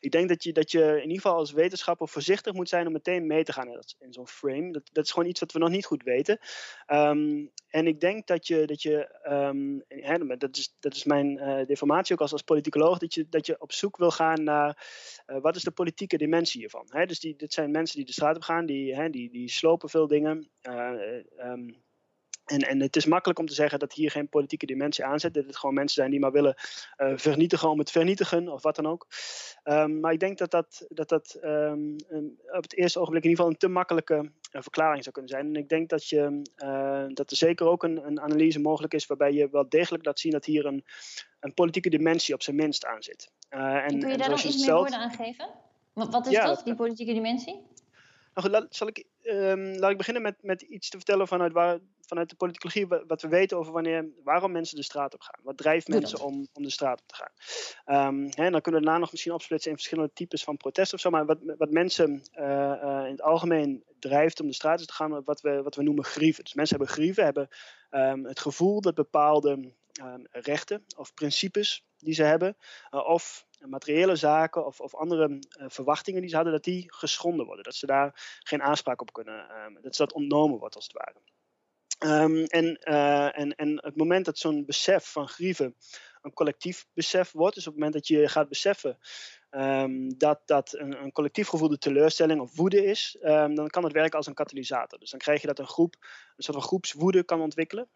ik 0.00 0.10
denk 0.10 0.28
dat 0.28 0.42
je, 0.42 0.52
dat 0.52 0.70
je 0.70 0.82
in 0.82 1.08
ieder 1.08 1.20
geval 1.20 1.36
als 1.36 1.52
wetenschapper 1.52 2.08
voorzichtig 2.08 2.52
moet 2.52 2.68
zijn 2.68 2.86
om 2.86 2.92
meteen 2.92 3.26
mee 3.26 3.44
te 3.44 3.52
gaan 3.52 3.68
in, 3.98 4.12
zo'n 4.12 4.28
frame. 4.28 4.72
Dat, 4.72 4.88
dat 4.92 5.04
is 5.04 5.10
gewoon 5.10 5.28
iets 5.28 5.40
wat 5.40 5.52
we 5.52 5.58
nog 5.58 5.70
niet 5.70 5.84
goed 5.84 6.02
weten. 6.02 6.38
Um, 6.86 7.50
en 7.68 7.86
ik 7.86 8.00
denk 8.00 8.26
dat 8.26 8.46
je, 8.46 8.66
dat 8.66 8.82
je 8.82 9.20
um, 9.28 9.84
hè, 9.88 10.36
dat, 10.36 10.56
is, 10.56 10.76
dat 10.80 10.94
is 10.94 11.04
mijn 11.04 11.38
uh, 11.38 11.66
deformatie 11.66 12.14
ook 12.14 12.20
als, 12.20 12.32
als 12.32 12.42
politicoloog, 12.42 12.98
dat 12.98 13.14
je, 13.14 13.28
dat 13.28 13.46
je 13.46 13.60
op 13.60 13.72
zoek 13.72 13.96
wil 13.96 14.10
gaan 14.10 14.44
naar 14.44 14.86
uh, 15.26 15.40
wat 15.40 15.56
is 15.56 15.62
de 15.62 15.70
politieke 15.70 16.16
dimensie 16.16 16.60
hiervan. 16.60 16.86
Hè? 16.88 17.06
Dus 17.06 17.20
die, 17.20 17.36
dit 17.36 17.52
zijn 17.52 17.70
mensen 17.70 17.96
die 17.96 18.06
de 18.06 18.12
straat 18.12 18.36
op 18.36 18.42
gaan, 18.42 18.66
die, 18.66 18.94
hè, 18.94 19.10
die, 19.10 19.30
die 19.30 19.50
slopen 19.50 19.88
veel 19.88 20.06
dingen. 20.06 20.50
Uh, 20.62 20.90
um, 21.38 21.84
en, 22.46 22.60
en 22.60 22.80
het 22.80 22.96
is 22.96 23.06
makkelijk 23.06 23.38
om 23.38 23.46
te 23.46 23.54
zeggen 23.54 23.78
dat 23.78 23.92
hier 23.92 24.10
geen 24.10 24.28
politieke 24.28 24.66
dimensie 24.66 25.04
aan 25.04 25.20
zit. 25.20 25.34
Dat 25.34 25.46
het 25.46 25.56
gewoon 25.56 25.74
mensen 25.74 25.94
zijn 25.94 26.10
die 26.10 26.20
maar 26.20 26.32
willen 26.32 26.54
uh, 26.98 27.12
vernietigen 27.16 27.70
om 27.70 27.78
het 27.78 27.90
vernietigen 27.90 28.48
of 28.48 28.62
wat 28.62 28.76
dan 28.76 28.86
ook. 28.86 29.06
Um, 29.64 30.00
maar 30.00 30.12
ik 30.12 30.20
denk 30.20 30.38
dat 30.38 30.50
dat, 30.50 30.86
dat, 30.88 31.08
dat 31.08 31.38
um, 31.42 31.96
op 32.46 32.62
het 32.62 32.76
eerste 32.76 32.98
ogenblik 32.98 33.24
in 33.24 33.30
ieder 33.30 33.44
geval 33.44 33.48
een 33.48 33.68
te 33.68 33.74
makkelijke 33.74 34.14
uh, 34.14 34.62
verklaring 34.62 35.02
zou 35.02 35.14
kunnen 35.14 35.30
zijn. 35.30 35.46
En 35.46 35.56
ik 35.56 35.68
denk 35.68 35.88
dat, 35.88 36.08
je, 36.08 36.42
uh, 36.56 37.04
dat 37.08 37.30
er 37.30 37.36
zeker 37.36 37.66
ook 37.66 37.82
een, 37.82 38.06
een, 38.06 38.20
analyse 38.20 38.60
mogelijk 38.60 38.94
is 38.94 39.06
waarbij 39.06 39.32
je 39.32 39.48
wel 39.50 39.68
degelijk 39.68 40.04
laat 40.04 40.20
zien 40.20 40.32
dat 40.32 40.44
hier 40.44 40.66
een, 40.66 40.84
een 41.40 41.54
politieke 41.54 41.90
dimensie 41.90 42.34
op 42.34 42.42
zijn 42.42 42.56
minst 42.56 42.84
aan 42.84 43.02
zit. 43.02 43.30
en, 43.48 43.98
Kun 43.98 44.10
je 44.10 44.16
daar 44.16 44.30
nog 44.30 44.42
iets 44.42 44.66
meer 44.66 44.74
woorden 44.74 44.98
aan 44.98 45.10
geven? 45.10 45.48
Wat, 45.92 46.12
wat 46.12 46.26
is 46.26 46.32
ja, 46.32 46.46
dat, 46.46 46.64
die 46.64 46.74
politieke 46.74 47.12
dimensie? 47.12 47.54
Nou 48.34 48.48
goed, 48.48 48.50
laat, 48.50 48.74
zal 48.74 48.88
ik, 48.88 49.04
um, 49.22 49.76
laat 49.76 49.90
ik 49.90 49.96
beginnen 49.96 50.22
met, 50.22 50.42
met 50.42 50.62
iets 50.62 50.88
te 50.88 50.96
vertellen 50.96 51.28
vanuit, 51.28 51.52
waar, 51.52 51.78
vanuit 52.06 52.30
de 52.30 52.36
politicologie, 52.36 52.86
wat 53.06 53.22
we 53.22 53.28
weten 53.28 53.56
over 53.56 53.72
wanneer, 53.72 54.08
waarom 54.24 54.52
mensen 54.52 54.76
de 54.76 54.82
straat 54.82 55.14
op 55.14 55.20
gaan. 55.20 55.40
Wat 55.42 55.56
drijft 55.56 55.88
mensen 55.88 56.20
om, 56.20 56.48
om 56.52 56.62
de 56.62 56.70
straat 56.70 57.00
op 57.00 57.06
te 57.06 57.14
gaan. 57.14 58.06
Um, 58.06 58.24
hè, 58.24 58.50
dan 58.50 58.60
kunnen 58.60 58.80
we 58.80 58.86
daarna 58.86 58.98
nog 58.98 59.10
misschien 59.10 59.32
opsplitsen 59.32 59.70
in 59.70 59.76
verschillende 59.76 60.12
types 60.12 60.44
van 60.44 60.56
protest 60.56 60.92
of 60.92 61.00
zo. 61.00 61.10
Maar 61.10 61.26
wat, 61.26 61.38
wat 61.58 61.70
mensen 61.70 62.22
uh, 62.34 62.44
uh, 62.44 63.02
in 63.04 63.10
het 63.10 63.22
algemeen 63.22 63.84
drijft 63.98 64.40
om 64.40 64.46
de 64.46 64.54
straat 64.54 64.80
op 64.80 64.86
te 64.86 64.92
gaan, 64.92 65.24
wat 65.24 65.40
we, 65.40 65.62
wat 65.62 65.74
we 65.74 65.82
noemen 65.82 66.04
grieven. 66.04 66.44
Dus 66.44 66.54
mensen 66.54 66.76
hebben 66.76 66.94
grieven, 66.94 67.24
hebben 67.24 67.48
um, 67.90 68.24
het 68.24 68.40
gevoel 68.40 68.80
dat 68.80 68.94
bepaalde 68.94 69.72
rechten 70.30 70.84
of 70.96 71.14
principes 71.14 71.84
die 71.98 72.14
ze 72.14 72.22
hebben, 72.22 72.56
uh, 72.90 73.08
of 73.08 73.46
materiële 73.66 74.16
zaken 74.16 74.66
of, 74.66 74.80
of 74.80 74.94
andere 74.94 75.28
uh, 75.28 75.64
verwachtingen 75.68 76.20
die 76.20 76.30
ze 76.30 76.36
hadden, 76.36 76.52
dat 76.54 76.64
die 76.64 76.94
geschonden 76.94 77.46
worden. 77.46 77.64
Dat 77.64 77.74
ze 77.74 77.86
daar 77.86 78.38
geen 78.38 78.62
aanspraak 78.62 79.00
op 79.00 79.12
kunnen, 79.12 79.64
um, 79.64 79.78
dat 79.82 79.96
ze 79.96 80.02
dat 80.02 80.12
ontnomen 80.12 80.58
wordt 80.58 80.74
als 80.74 80.84
het 80.84 80.96
ware. 80.96 81.20
Um, 81.98 82.44
en, 82.44 82.80
uh, 82.84 83.38
en, 83.38 83.54
en 83.54 83.78
het 83.84 83.96
moment 83.96 84.24
dat 84.24 84.38
zo'n 84.38 84.64
besef 84.64 85.12
van 85.12 85.28
grieven 85.28 85.74
een 86.22 86.32
collectief 86.32 86.86
besef 86.94 87.32
wordt, 87.32 87.54
dus 87.54 87.66
op 87.66 87.72
het 87.72 87.82
moment 87.82 87.98
dat 87.98 88.08
je 88.08 88.28
gaat 88.28 88.48
beseffen 88.48 88.98
um, 89.50 90.18
dat 90.18 90.40
dat 90.44 90.74
een, 90.74 91.02
een 91.02 91.12
collectief 91.12 91.48
gevoelde 91.48 91.78
teleurstelling 91.78 92.40
of 92.40 92.56
woede 92.56 92.84
is, 92.84 93.16
um, 93.22 93.54
dan 93.54 93.68
kan 93.68 93.84
het 93.84 93.92
werken 93.92 94.16
als 94.16 94.26
een 94.26 94.34
katalysator. 94.34 94.98
Dus 94.98 95.10
dan 95.10 95.18
krijg 95.20 95.40
je 95.40 95.46
dat 95.46 95.58
een 95.58 95.66
groep 95.66 95.94
een 96.36 96.42
soort 96.42 96.56
van 96.56 96.66
groepswoede 96.66 97.24
kan 97.24 97.40
ontwikkelen. 97.40 97.88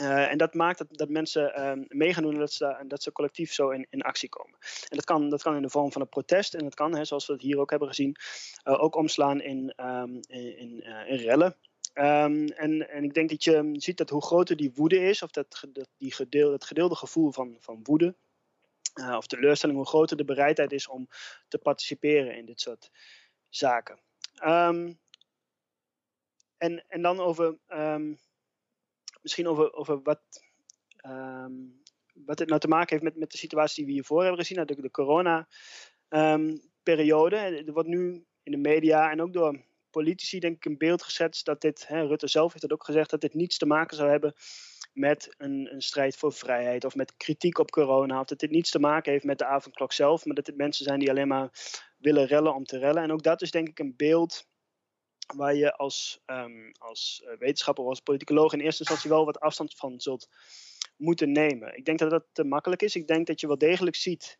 Uh, 0.00 0.30
en 0.30 0.38
dat 0.38 0.54
maakt 0.54 0.78
dat, 0.78 0.86
dat 0.90 1.08
mensen 1.08 1.68
um, 1.68 1.84
mee 1.88 2.14
gaan 2.14 2.22
doen 2.22 2.32
en 2.32 2.38
dat 2.38 2.52
ze, 2.52 2.84
dat 2.86 3.12
collectief 3.12 3.52
zo 3.52 3.70
in, 3.70 3.86
in 3.90 4.02
actie 4.02 4.28
komen. 4.28 4.58
En 4.88 4.96
dat 4.96 5.04
kan, 5.04 5.28
dat 5.28 5.42
kan 5.42 5.56
in 5.56 5.62
de 5.62 5.70
vorm 5.70 5.92
van 5.92 6.00
een 6.00 6.08
protest 6.08 6.54
en 6.54 6.64
dat 6.64 6.74
kan, 6.74 6.94
hè, 6.94 7.04
zoals 7.04 7.26
we 7.26 7.32
het 7.32 7.42
hier 7.42 7.58
ook 7.58 7.70
hebben 7.70 7.88
gezien, 7.88 8.16
uh, 8.64 8.82
ook 8.82 8.96
omslaan 8.96 9.40
in, 9.40 9.74
um, 9.76 10.20
in, 10.28 10.84
in 11.06 11.16
rellen. 11.16 11.56
Um, 11.94 12.48
en, 12.48 12.88
en 12.88 13.04
ik 13.04 13.14
denk 13.14 13.30
dat 13.30 13.44
je 13.44 13.70
ziet 13.72 13.96
dat 13.96 14.10
hoe 14.10 14.22
groter 14.22 14.56
die 14.56 14.72
woede 14.74 14.98
is, 14.98 15.22
of 15.22 15.30
dat, 15.30 15.64
die 15.96 16.14
dat 16.30 16.64
gedeelde 16.64 16.94
gevoel 16.94 17.32
van, 17.32 17.56
van 17.60 17.80
woede, 17.82 18.16
of 18.94 19.26
teleurstelling, 19.26 19.78
hoe 19.78 19.88
groter 19.88 20.16
de 20.16 20.24
bereidheid 20.24 20.72
is 20.72 20.88
om 20.88 21.08
te 21.48 21.58
participeren 21.58 22.36
in 22.36 22.46
dit 22.46 22.60
soort 22.60 22.90
zaken. 23.48 24.00
en, 26.56 26.84
en 26.88 27.02
dan 27.02 27.20
over 27.20 27.58
misschien 29.22 29.48
over, 29.48 30.02
wat, 30.02 30.20
wat 32.12 32.38
het 32.38 32.48
nou 32.48 32.60
te 32.60 32.68
maken 32.68 32.88
heeft 32.88 33.02
met, 33.02 33.16
met 33.16 33.30
de 33.30 33.38
situatie 33.38 33.76
die 33.76 33.86
we 33.86 33.92
hiervoor 33.92 34.20
hebben 34.20 34.40
gezien, 34.40 34.66
de, 34.66 34.80
de 34.80 34.90
corona-periode. 34.90 37.36
Ehm, 37.36 37.66
er 37.66 37.72
wordt 37.72 37.88
nu 37.88 38.24
in 38.42 38.52
de 38.52 38.58
media 38.58 39.10
en 39.10 39.22
ook 39.22 39.32
door 39.32 39.68
politici 39.90 40.38
denk 40.38 40.56
ik 40.56 40.64
een 40.64 40.78
beeld 40.78 41.02
gezet 41.02 41.40
dat 41.44 41.60
dit, 41.60 41.88
hè, 41.88 42.06
Rutte 42.06 42.26
zelf 42.26 42.50
heeft 42.50 42.62
het 42.62 42.72
ook 42.72 42.84
gezegd, 42.84 43.10
dat 43.10 43.20
dit 43.20 43.34
niets 43.34 43.58
te 43.58 43.66
maken 43.66 43.96
zou 43.96 44.10
hebben 44.10 44.34
met 44.92 45.34
een, 45.38 45.68
een, 45.72 45.82
strijd 45.82 46.16
voor 46.16 46.32
vrijheid 46.32 46.84
of 46.84 46.94
met 46.94 47.16
kritiek 47.16 47.58
op 47.58 47.70
corona. 47.70 48.20
Of 48.20 48.26
dat 48.26 48.38
dit 48.38 48.50
niets 48.50 48.70
te 48.70 48.78
maken 48.78 49.12
heeft 49.12 49.24
met 49.24 49.38
de 49.38 49.44
avondklok 49.44 49.92
zelf, 49.92 50.24
maar 50.24 50.34
dat 50.34 50.46
dit 50.46 50.56
mensen 50.56 50.84
zijn 50.84 50.98
die 50.98 51.10
alleen 51.10 51.28
maar 51.28 51.50
willen 51.98 52.26
rellen 52.26 52.54
om 52.54 52.64
te 52.64 52.78
rellen. 52.78 53.02
En 53.02 53.12
ook 53.12 53.22
dat 53.22 53.42
is 53.42 53.50
denk 53.50 53.68
ik 53.68 53.78
een 53.78 53.96
beeld 53.96 54.48
waar 55.36 55.54
je 55.54 55.76
als, 55.76 56.22
um, 56.26 56.72
als 56.78 57.22
eh, 57.24 57.38
wetenschapper 57.38 57.84
of 57.84 57.90
als 57.90 58.00
politicoloog 58.00 58.52
in 58.52 58.60
eerste 58.60 58.80
instantie 58.80 59.10
wel 59.10 59.24
wat 59.24 59.40
afstand 59.40 59.74
van 59.74 60.00
zult 60.00 60.28
moeten 60.96 61.32
nemen. 61.32 61.76
Ik 61.76 61.84
denk 61.84 61.98
dat 61.98 62.10
dat 62.10 62.24
te 62.32 62.44
makkelijk 62.44 62.82
is. 62.82 62.94
Ik 62.94 63.06
denk 63.06 63.26
dat 63.26 63.40
je 63.40 63.46
wel 63.46 63.58
degelijk 63.58 63.96
ziet 63.96 64.38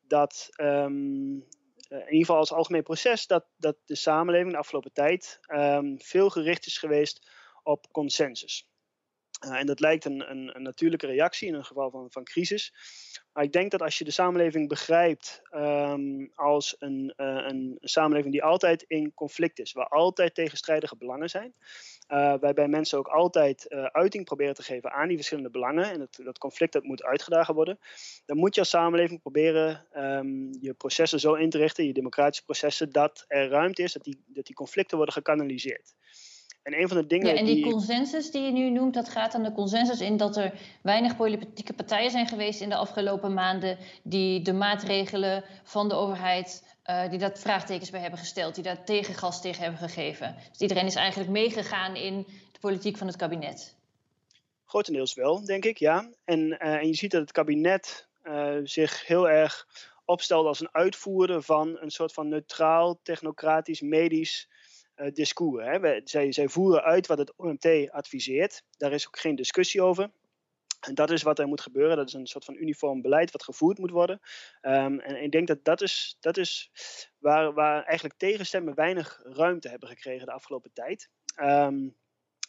dat, 0.00 0.48
um, 0.56 1.46
in 1.92 2.04
ieder 2.04 2.18
geval 2.18 2.36
als 2.36 2.52
algemeen 2.52 2.82
proces, 2.82 3.26
dat, 3.26 3.46
dat 3.56 3.76
de 3.84 3.94
samenleving 3.94 4.52
de 4.52 4.58
afgelopen 4.58 4.92
tijd 4.92 5.40
um, 5.48 6.00
veel 6.00 6.30
gericht 6.30 6.66
is 6.66 6.78
geweest 6.78 7.30
op 7.62 7.92
consensus. 7.92 8.68
Uh, 9.44 9.58
en 9.58 9.66
dat 9.66 9.80
lijkt 9.80 10.04
een, 10.04 10.30
een, 10.30 10.56
een, 10.56 10.62
natuurlijke 10.62 11.06
reactie 11.06 11.48
in 11.48 11.54
een 11.54 11.64
geval 11.64 11.90
van, 11.90 12.10
van 12.10 12.24
crisis. 12.24 12.74
Maar 13.32 13.44
ik 13.44 13.52
denk 13.52 13.70
dat 13.70 13.82
als 13.82 13.98
je 13.98 14.04
de 14.04 14.10
samenleving 14.10 14.68
begrijpt 14.68 15.42
um, 15.54 16.32
als 16.34 16.76
een, 16.78 17.14
uh, 17.16 17.44
een, 17.48 17.78
samenleving 17.80 18.32
die 18.32 18.42
altijd 18.42 18.82
in 18.82 19.14
conflict 19.14 19.58
is, 19.58 19.72
waar 19.72 19.88
altijd 19.88 20.34
tegenstrijdige 20.34 20.96
belangen 20.96 21.30
zijn, 21.30 21.54
uh, 22.08 22.34
waarbij 22.40 22.68
mensen 22.68 22.98
ook 22.98 23.08
altijd 23.08 23.70
uiting 23.92 24.24
proberen 24.24 24.54
te 24.54 24.62
geven 24.62 24.92
aan 24.92 25.08
die 25.08 25.16
verschillende 25.16 25.50
belangen 25.50 25.84
en 25.84 26.00
het, 26.00 26.20
dat 26.24 26.38
conflict 26.38 26.72
dat 26.72 26.82
moet 26.82 27.02
uitgedagen 27.02 27.54
worden, 27.54 27.78
dan 28.26 28.36
moet 28.36 28.54
je 28.54 28.60
als 28.60 28.70
samenleving 28.70 29.20
proberen 29.20 29.86
um, 29.96 30.50
je 30.60 30.74
processen 30.74 31.20
zo 31.20 31.34
in 31.34 31.50
te 31.50 31.58
richten, 31.58 31.86
je 31.86 31.92
democratische 31.92 32.44
processen, 32.44 32.90
dat 32.90 33.24
er 33.28 33.48
ruimte 33.48 33.82
is 33.82 33.92
dat 33.92 34.04
die, 34.04 34.22
dat 34.26 34.46
die 34.46 34.54
conflicten 34.54 34.96
worden 34.96 35.14
gekanaliseerd. 35.14 35.94
En 36.62 36.80
een 36.80 36.88
van 36.88 36.96
de 36.96 37.06
dingen. 37.06 37.26
Ja, 37.26 37.34
en 37.34 37.44
die, 37.44 37.70
consensus 37.70 38.30
die 38.30 38.42
je 38.42 38.50
nu 38.50 38.70
noemt, 38.70 38.94
dat 38.94 39.08
gaat 39.08 39.34
aan 39.34 39.42
de 39.42 39.52
consensus 39.52 40.00
in 40.00 40.16
dat 40.16 40.36
er 40.36 40.52
weinig 40.82 41.16
politieke 41.16 41.72
partijen 41.72 42.10
zijn 42.10 42.28
geweest 42.28 42.60
in 42.60 42.68
de 42.68 42.76
afgelopen 42.76 43.34
maanden 43.34 43.78
die 44.02 44.42
de 44.42 44.52
maatregelen 44.52 45.44
van 45.62 45.88
de 45.88 45.94
overheid, 45.94 46.76
uh, 46.86 47.10
die 47.10 47.18
dat 47.18 47.38
vraagtekens 47.38 47.90
bij 47.90 48.00
hebben 48.00 48.18
gesteld, 48.18 48.54
die 48.54 48.64
daar 48.64 48.84
tegengas 48.84 49.40
tegen 49.40 49.62
hebben 49.62 49.80
gegeven. 49.80 50.36
Dus 50.50 50.60
iedereen 50.60 50.86
is 50.86 50.94
eigenlijk 50.94 51.30
meegegaan 51.30 51.96
in 51.96 52.26
de 52.52 52.58
politiek 52.60 52.96
van 52.96 53.06
het 53.06 53.16
kabinet. 53.16 53.76
Grotendeels 54.64 55.14
wel, 55.14 55.44
denk 55.44 55.64
ik, 55.64 55.78
ja. 55.78 56.10
En, 56.24 56.40
uh, 56.40 56.58
en 56.60 56.86
je 56.86 56.94
ziet 56.94 57.10
dat 57.10 57.20
het 57.20 57.32
kabinet 57.32 58.06
uh, 58.24 58.54
zich 58.62 59.06
heel 59.06 59.28
erg 59.28 59.66
opstelt 60.04 60.46
als 60.46 60.60
een 60.60 60.72
uitvoerder 60.72 61.42
van 61.42 61.78
een 61.80 61.90
soort 61.90 62.12
van 62.12 62.28
neutraal, 62.28 62.98
technocratisch, 63.02 63.80
medisch 63.80 64.48
discours. 65.12 65.64
Hè. 65.64 66.00
zij, 66.04 66.32
zij 66.32 66.48
voeren 66.48 66.82
uit 66.82 67.06
wat 67.06 67.18
het 67.18 67.36
OMT 67.36 67.90
adviseert. 67.90 68.62
Daar 68.76 68.92
is 68.92 69.06
ook 69.06 69.18
geen 69.18 69.34
discussie 69.34 69.82
over. 69.82 70.10
En 70.80 70.94
dat 70.94 71.10
is 71.10 71.22
wat 71.22 71.38
er 71.38 71.46
moet 71.46 71.60
gebeuren. 71.60 71.96
Dat 71.96 72.06
is 72.06 72.12
een 72.12 72.26
soort 72.26 72.44
van 72.44 72.54
uniform 72.54 73.02
beleid 73.02 73.30
wat 73.30 73.42
gevoerd 73.42 73.78
moet 73.78 73.90
worden. 73.90 74.20
Um, 74.62 75.00
en 75.00 75.22
ik 75.22 75.32
denk 75.32 75.46
dat 75.46 75.64
dat 75.64 75.82
is, 75.82 76.16
dat 76.20 76.36
is 76.36 76.70
waar, 77.18 77.52
waar 77.52 77.84
eigenlijk 77.84 78.18
tegenstemmen 78.18 78.74
weinig 78.74 79.20
ruimte 79.22 79.68
hebben 79.68 79.88
gekregen 79.88 80.26
de 80.26 80.32
afgelopen 80.32 80.72
tijd. 80.72 81.08
Um, 81.42 81.96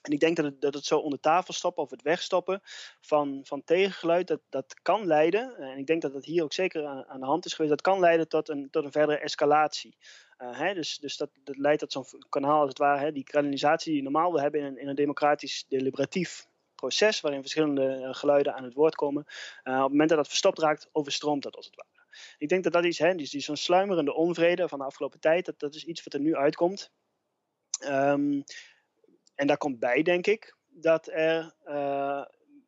en 0.03 0.11
ik 0.11 0.19
denk 0.19 0.35
dat 0.35 0.45
het, 0.45 0.61
dat 0.61 0.73
het 0.73 0.85
zo 0.85 0.97
onder 0.97 1.19
tafel 1.19 1.53
stoppen 1.53 1.83
of 1.83 1.89
het 1.89 2.01
wegstoppen 2.01 2.61
van, 3.01 3.39
van 3.43 3.63
tegengeluid, 3.63 4.27
dat, 4.27 4.41
dat 4.49 4.81
kan 4.81 5.07
leiden, 5.07 5.57
en 5.57 5.77
ik 5.77 5.87
denk 5.87 6.01
dat 6.01 6.13
dat 6.13 6.25
hier 6.25 6.43
ook 6.43 6.53
zeker 6.53 6.85
aan, 6.85 7.05
aan 7.07 7.19
de 7.19 7.25
hand 7.25 7.45
is 7.45 7.53
geweest, 7.53 7.73
dat 7.73 7.81
kan 7.81 7.99
leiden 7.99 8.27
tot 8.27 8.49
een, 8.49 8.69
tot 8.69 8.83
een 8.83 8.91
verdere 8.91 9.19
escalatie. 9.19 9.97
Uh, 10.37 10.57
hè, 10.57 10.73
dus 10.73 10.97
dus 10.97 11.17
dat, 11.17 11.29
dat 11.43 11.57
leidt 11.57 11.79
tot 11.79 11.91
zo'n 11.91 12.25
kanaal 12.29 12.59
als 12.59 12.69
het 12.69 12.77
ware, 12.77 12.99
hè, 12.99 13.11
die 13.11 13.23
kanalisatie 13.23 13.91
die 13.91 14.01
je 14.01 14.09
normaal 14.09 14.31
wil 14.31 14.41
hebben 14.41 14.59
in 14.59 14.65
een, 14.65 14.77
in 14.77 14.87
een 14.87 14.95
democratisch 14.95 15.65
deliberatief 15.67 16.47
proces, 16.75 17.21
waarin 17.21 17.41
verschillende 17.41 17.99
uh, 17.99 18.13
geluiden 18.13 18.55
aan 18.55 18.63
het 18.63 18.73
woord 18.73 18.95
komen. 18.95 19.21
Op 19.21 19.63
het 19.63 19.89
moment 19.89 20.09
dat 20.09 20.17
dat 20.17 20.27
verstopt 20.27 20.59
raakt, 20.59 20.89
overstroomt 20.91 21.43
dat 21.43 21.55
als 21.55 21.65
het 21.65 21.75
ware. 21.75 22.07
Ik 22.37 22.49
denk 22.49 22.63
dat 22.63 22.73
dat 22.73 22.85
iets, 22.85 22.97
hè, 22.97 23.15
die, 23.15 23.29
die 23.29 23.41
zo'n 23.41 23.55
sluimerende 23.55 24.13
onvrede 24.13 24.67
van 24.67 24.79
de 24.79 24.85
afgelopen 24.85 25.19
tijd, 25.19 25.45
dat, 25.45 25.59
dat 25.59 25.75
is 25.75 25.85
iets 25.85 26.03
wat 26.03 26.13
er 26.13 26.19
nu 26.19 26.35
uitkomt. 26.35 26.91
Um, 27.85 28.43
en 29.35 29.47
daar 29.47 29.57
komt 29.57 29.79
bij, 29.79 30.01
denk 30.01 30.27
ik, 30.27 30.55
dat, 30.69 31.07
er, 31.07 31.55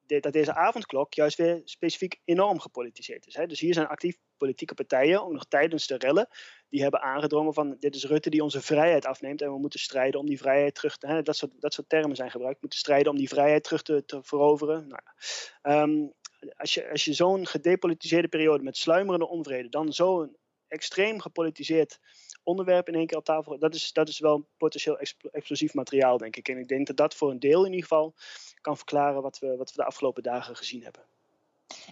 de, 0.05 0.19
dat 0.19 0.33
deze 0.33 0.53
avondklok 0.53 1.13
juist 1.13 1.37
weer 1.37 1.61
specifiek 1.63 2.21
enorm 2.25 2.59
gepolitiseerd 2.59 3.27
is. 3.27 3.35
Hè. 3.35 3.47
Dus 3.47 3.59
hier 3.59 3.73
zijn 3.73 3.87
actief 3.87 4.17
politieke 4.37 4.73
partijen, 4.73 5.23
ook 5.23 5.31
nog 5.31 5.45
tijdens 5.45 5.87
de 5.87 5.97
rellen, 5.97 6.27
die 6.69 6.81
hebben 6.81 7.01
aangedrongen 7.01 7.53
van 7.53 7.75
dit 7.79 7.95
is 7.95 8.05
Rutte 8.05 8.29
die 8.29 8.43
onze 8.43 8.61
vrijheid 8.61 9.05
afneemt 9.05 9.41
en 9.41 9.51
we 9.51 9.59
moeten 9.59 9.79
strijden 9.79 10.19
om 10.19 10.25
die 10.25 10.37
vrijheid 10.37 10.75
terug 10.75 10.97
te... 10.97 11.07
Hè, 11.07 11.21
dat, 11.21 11.35
soort, 11.35 11.51
dat 11.59 11.73
soort 11.73 11.89
termen 11.89 12.15
zijn 12.15 12.31
gebruikt. 12.31 12.61
Moeten 12.61 12.79
strijden 12.79 13.11
om 13.11 13.17
die 13.17 13.27
vrijheid 13.27 13.63
terug 13.63 13.81
te, 13.81 14.05
te 14.05 14.19
veroveren. 14.23 14.87
Nou, 14.87 15.81
um, 15.81 16.13
als 16.55 16.73
je, 16.73 16.89
als 16.89 17.05
je 17.05 17.13
zo'n 17.13 17.45
gedepolitiseerde 17.47 18.27
periode 18.27 18.63
met 18.63 18.77
sluimerende 18.77 19.27
onvrede 19.27 19.69
dan 19.69 19.93
zo'n 19.93 20.37
extreem 20.75 21.21
gepolitiseerd 21.21 21.99
onderwerp 22.43 22.87
in 22.87 22.95
één 22.95 23.07
keer 23.07 23.17
op 23.17 23.25
tafel. 23.25 23.59
Dat 23.59 23.73
is, 23.75 23.93
dat 23.93 24.07
is 24.07 24.19
wel 24.19 24.45
potentieel 24.57 24.99
explosief 25.31 25.73
materiaal, 25.73 26.17
denk 26.17 26.35
ik. 26.35 26.47
En 26.47 26.57
ik 26.57 26.67
denk 26.67 26.87
dat 26.87 26.97
dat 26.97 27.15
voor 27.15 27.31
een 27.31 27.39
deel 27.39 27.65
in 27.65 27.71
ieder 27.71 27.87
geval 27.87 28.13
kan 28.61 28.77
verklaren 28.77 29.21
wat 29.21 29.39
we, 29.39 29.55
wat 29.57 29.69
we 29.69 29.75
de 29.75 29.85
afgelopen 29.85 30.23
dagen 30.23 30.55
gezien 30.55 30.83
hebben. 30.83 31.01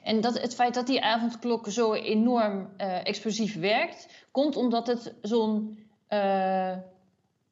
En 0.03 0.21
dat, 0.21 0.41
het 0.41 0.55
feit 0.55 0.73
dat 0.73 0.87
die 0.87 1.01
avondklok 1.01 1.67
zo 1.69 1.93
enorm 1.93 2.73
uh, 2.77 3.07
explosief 3.07 3.59
werkt, 3.59 4.07
komt 4.31 4.55
omdat 4.55 4.87
het 4.87 5.13
zo'n. 5.21 5.79
Uh, 6.09 6.77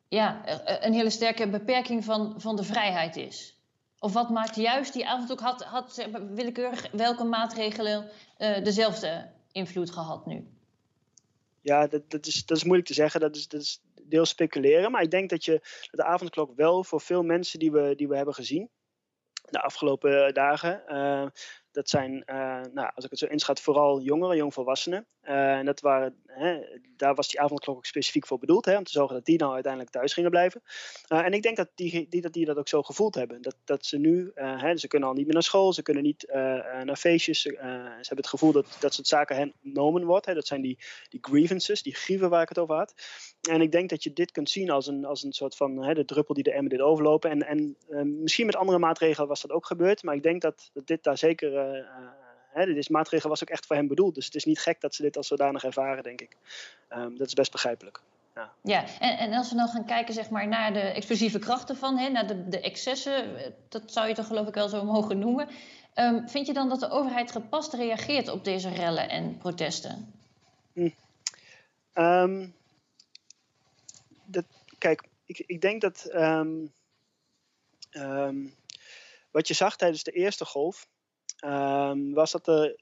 ja, 0.07 0.45
eh, 0.45 0.85
een 0.85 0.93
hele 0.93 1.09
sterke 1.09 1.49
beperking 1.49 2.05
van, 2.05 2.33
van 2.37 2.55
de 2.55 2.63
vrijheid 2.63 3.15
is. 3.15 3.55
Of 3.99 4.13
wat 4.13 4.29
maakt 4.29 4.55
juist 4.55 4.93
die 4.93 5.07
avondklok? 5.07 5.39
Had, 5.39 5.63
had 5.63 6.07
willekeurig 6.33 6.91
welke 6.91 7.23
maatregelen 7.23 8.09
dezelfde 8.63 9.29
invloed 9.51 9.91
gehad 9.91 10.25
nu? 10.25 10.47
Ja, 11.61 11.87
dat, 11.87 12.09
dat, 12.09 12.25
is, 12.25 12.45
dat 12.45 12.57
is 12.57 12.63
moeilijk 12.63 12.87
te 12.87 12.93
zeggen. 12.93 13.19
Dat 13.19 13.35
is, 13.35 13.47
dat 13.47 13.61
is 13.61 13.81
deels 14.03 14.29
speculeren. 14.29 14.91
Maar 14.91 15.01
ik 15.01 15.11
denk 15.11 15.29
dat 15.29 15.45
je 15.45 15.51
dat 15.51 15.99
de 15.99 16.03
avondklok 16.03 16.55
wel 16.55 16.83
voor 16.83 17.01
veel 17.01 17.23
mensen 17.23 17.59
die 17.59 17.71
we, 17.71 17.95
die 17.95 18.07
we 18.07 18.15
hebben 18.15 18.33
gezien 18.33 18.69
de 19.51 19.61
afgelopen 19.61 20.33
dagen, 20.33 20.83
uh, 20.87 21.27
dat 21.71 21.89
zijn, 21.89 22.23
uh, 22.25 22.61
nou, 22.73 22.91
als 22.95 23.05
ik 23.05 23.09
het 23.09 23.19
zo 23.19 23.25
inschat, 23.25 23.61
vooral 23.61 24.01
jongeren, 24.01 24.37
jongvolwassenen. 24.37 25.05
Uh, 25.23 25.57
en 25.57 25.65
dat 25.65 25.79
waren, 25.79 26.15
hè, 26.25 26.59
daar 26.97 27.15
was 27.15 27.27
die 27.27 27.39
avondklok 27.39 27.75
ook 27.75 27.85
specifiek 27.85 28.27
voor 28.27 28.39
bedoeld, 28.39 28.65
hè, 28.65 28.77
om 28.77 28.83
te 28.83 28.91
zorgen 28.91 29.15
dat 29.15 29.25
die 29.25 29.37
nou 29.37 29.53
uiteindelijk 29.53 29.91
thuis 29.93 30.13
gingen 30.13 30.29
blijven. 30.29 30.61
Uh, 31.07 31.25
en 31.25 31.33
ik 31.33 31.41
denk 31.41 31.57
dat 31.57 31.69
die, 31.75 32.07
die, 32.09 32.21
dat 32.21 32.33
die 32.33 32.45
dat 32.45 32.57
ook 32.57 32.67
zo 32.67 32.81
gevoeld 32.81 33.15
hebben. 33.15 33.41
Dat, 33.41 33.55
dat 33.63 33.85
ze 33.85 33.97
nu, 33.97 34.31
hè, 34.33 34.77
ze 34.77 34.87
kunnen 34.87 35.09
al 35.09 35.15
niet 35.15 35.25
meer 35.25 35.33
naar 35.33 35.43
school, 35.43 35.73
ze 35.73 35.81
kunnen 35.81 36.03
niet 36.03 36.25
naar 36.83 36.95
feestjes. 36.95 37.41
ze 37.41 37.57
hebben 37.57 38.17
het 38.17 38.27
gevoel 38.27 38.51
dat 38.51 38.77
dat 38.79 38.93
soort 38.93 39.07
zaken 39.07 39.35
hen 39.35 39.53
ontnomen 39.63 40.03
wordt. 40.03 40.25
Hè. 40.25 40.33
Dat 40.33 40.47
zijn 40.47 40.61
die, 40.61 40.79
die 41.09 41.19
grievances, 41.21 41.83
die 41.83 41.95
grieven 41.95 42.29
waar 42.29 42.41
ik 42.41 42.49
het 42.49 42.59
over 42.59 42.75
had. 42.75 42.93
En 43.49 43.61
ik 43.61 43.71
denk 43.71 43.89
dat 43.89 44.03
je 44.03 44.13
dit 44.13 44.31
kunt 44.31 44.49
zien 44.49 44.69
als 44.69 44.87
een, 44.87 45.05
als 45.05 45.23
een 45.23 45.33
soort 45.33 45.55
van 45.55 45.83
hè, 45.83 45.93
de 45.93 46.05
druppel 46.05 46.33
die 46.33 46.43
de 46.43 46.51
emmer 46.51 46.69
dit 46.69 46.81
overlopen. 46.81 47.29
En, 47.29 47.47
en 47.47 48.21
misschien 48.21 48.45
met 48.45 48.55
andere 48.55 48.79
maatregelen 48.79 49.27
was 49.27 49.41
dat 49.41 49.51
ook 49.51 49.65
gebeurd, 49.65 50.03
maar 50.03 50.15
ik 50.15 50.23
denk 50.23 50.41
dat, 50.41 50.71
dit 50.85 51.03
daar 51.03 51.17
zeker 51.17 51.57
hè, 52.51 52.65
dit 52.65 52.77
is 52.77 52.89
maatregel 52.89 53.29
was 53.29 53.41
ook 53.41 53.49
echt 53.49 53.65
voor 53.65 53.75
hem 53.75 53.87
bedoeld. 53.87 54.15
Dus 54.15 54.25
het 54.25 54.35
is 54.35 54.45
niet 54.45 54.59
gek 54.59 54.81
dat 54.81 54.95
ze 54.95 55.01
dit 55.01 55.17
als 55.17 55.27
zodanig 55.27 55.63
ervaren, 55.63 56.03
denk 56.03 56.21
ik. 56.21 56.37
Um, 56.89 57.17
dat 57.17 57.27
is 57.27 57.33
best 57.33 57.51
begrijpelijk. 57.51 58.01
Ja, 58.35 58.53
ja 58.61 58.85
en, 58.99 59.17
en, 59.17 59.33
als 59.33 59.49
we 59.49 59.55
dan 59.55 59.67
gaan 59.67 59.85
kijken 59.85 60.13
zeg 60.13 60.29
maar, 60.29 60.47
naar 60.47 60.73
de 60.73 60.79
explosieve 60.79 61.39
krachten 61.39 61.77
van, 61.77 61.97
hè, 61.97 62.09
naar 62.09 62.27
de, 62.27 62.47
de 62.47 62.61
excessen, 62.61 63.53
dat 63.69 63.91
zou 63.91 64.07
je 64.07 64.13
toch 64.13 64.27
geloof 64.27 64.47
ik 64.47 64.53
wel 64.53 64.69
zo 64.69 64.83
mogen 64.83 65.19
noemen. 65.19 65.47
Um, 65.95 66.29
vind 66.29 66.47
je 66.47 66.53
dan 66.53 66.69
dat 66.69 66.79
de 66.79 66.89
overheid 66.89 67.31
gepast 67.31 67.73
reageert 67.73 68.27
op 68.27 68.43
deze 68.43 68.69
rellen 68.69 69.09
en 69.09 69.37
protesten? 69.37 70.13
Hm. 70.73 70.89
Um, 71.93 72.55
dat, 74.25 74.45
kijk, 74.77 75.03
ik, 75.25 75.43
ik 75.45 75.61
denk 75.61 75.81
dat 75.81 76.09
um, 76.13 76.71
wat 79.31 79.47
je 79.47 79.53
zag 79.53 79.75
tijdens 79.75 80.03
de 80.03 80.11
eerste 80.11 80.45
golf, 80.45 80.87
um, 81.41 82.13
was 82.13 82.31
dat 82.31 82.47
er, 82.47 82.75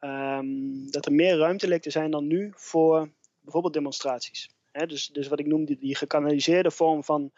um, 0.00 0.90
dat 0.90 1.06
er 1.06 1.12
meer 1.12 1.36
ruimte 1.36 1.68
leek 1.68 1.82
te 1.82 1.90
zijn 1.90 2.10
dan 2.10 2.26
nu 2.26 2.52
voor 2.54 3.10
bijvoorbeeld 3.40 3.74
demonstraties. 3.74 4.50
dus, 4.72 5.06
dus 5.06 5.28
wat 5.28 5.38
ik 5.38 5.46
noem 5.46 5.64
die, 5.64 5.78
die 5.78 5.96
gekanaliseerde 5.96 6.70
vorm 6.70 7.04
van, 7.04 7.32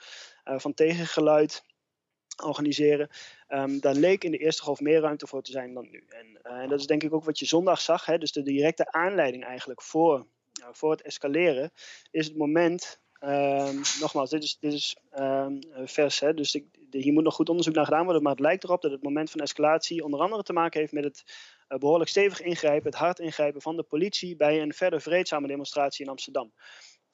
uh, 0.44 0.58
van 0.58 0.74
tegengeluid 0.74 1.64
organiseren. 2.44 3.08
Um, 3.48 3.80
daar 3.80 3.94
leek 3.94 4.24
in 4.24 4.30
de 4.30 4.38
eerste 4.38 4.62
golf 4.62 4.80
meer 4.80 5.00
ruimte 5.00 5.26
voor 5.26 5.42
te 5.42 5.50
zijn 5.50 5.74
dan 5.74 5.88
nu. 5.90 6.04
En, 6.08 6.42
en 6.42 6.68
dat 6.68 6.80
is 6.80 6.86
denk 6.86 7.02
ik 7.02 7.14
ook 7.14 7.24
wat 7.24 7.38
je 7.38 7.46
zondag 7.46 7.80
zag. 7.80 8.18
Dus 8.18 8.32
de 8.32 8.42
directe 8.42 8.92
aanleiding 8.92 9.44
eigenlijk 9.44 9.82
voor, 9.82 10.26
uh, 10.60 10.66
voor 10.72 10.90
het 10.90 11.02
escaleren 11.02 11.70
is 12.10 12.26
het 12.26 12.36
moment. 12.36 13.00
Um, 13.20 13.80
nogmaals, 14.00 14.30
dit 14.30 14.42
is, 14.42 14.58
dit 14.60 14.72
is 14.72 14.96
um, 15.18 15.58
vers, 15.84 16.20
hè? 16.20 16.34
dus 16.34 16.54
ik, 16.54 16.64
hier 16.90 17.12
moet 17.12 17.24
nog 17.24 17.34
goed 17.34 17.48
onderzoek 17.48 17.74
naar 17.74 17.84
gedaan 17.84 18.04
worden, 18.04 18.22
maar 18.22 18.32
het 18.32 18.40
lijkt 18.40 18.64
erop 18.64 18.82
dat 18.82 18.90
het 18.90 19.02
moment 19.02 19.30
van 19.30 19.40
escalatie 19.40 20.04
onder 20.04 20.20
andere 20.20 20.42
te 20.42 20.52
maken 20.52 20.80
heeft 20.80 20.92
met 20.92 21.04
het 21.04 21.24
uh, 21.68 21.78
behoorlijk 21.78 22.10
stevig 22.10 22.40
ingrijpen, 22.40 22.90
het 22.90 23.00
hard 23.00 23.18
ingrijpen 23.18 23.62
van 23.62 23.76
de 23.76 23.82
politie 23.82 24.36
bij 24.36 24.62
een 24.62 24.74
verder 24.74 25.00
vreedzame 25.00 25.46
demonstratie 25.46 26.04
in 26.04 26.10
Amsterdam. 26.10 26.52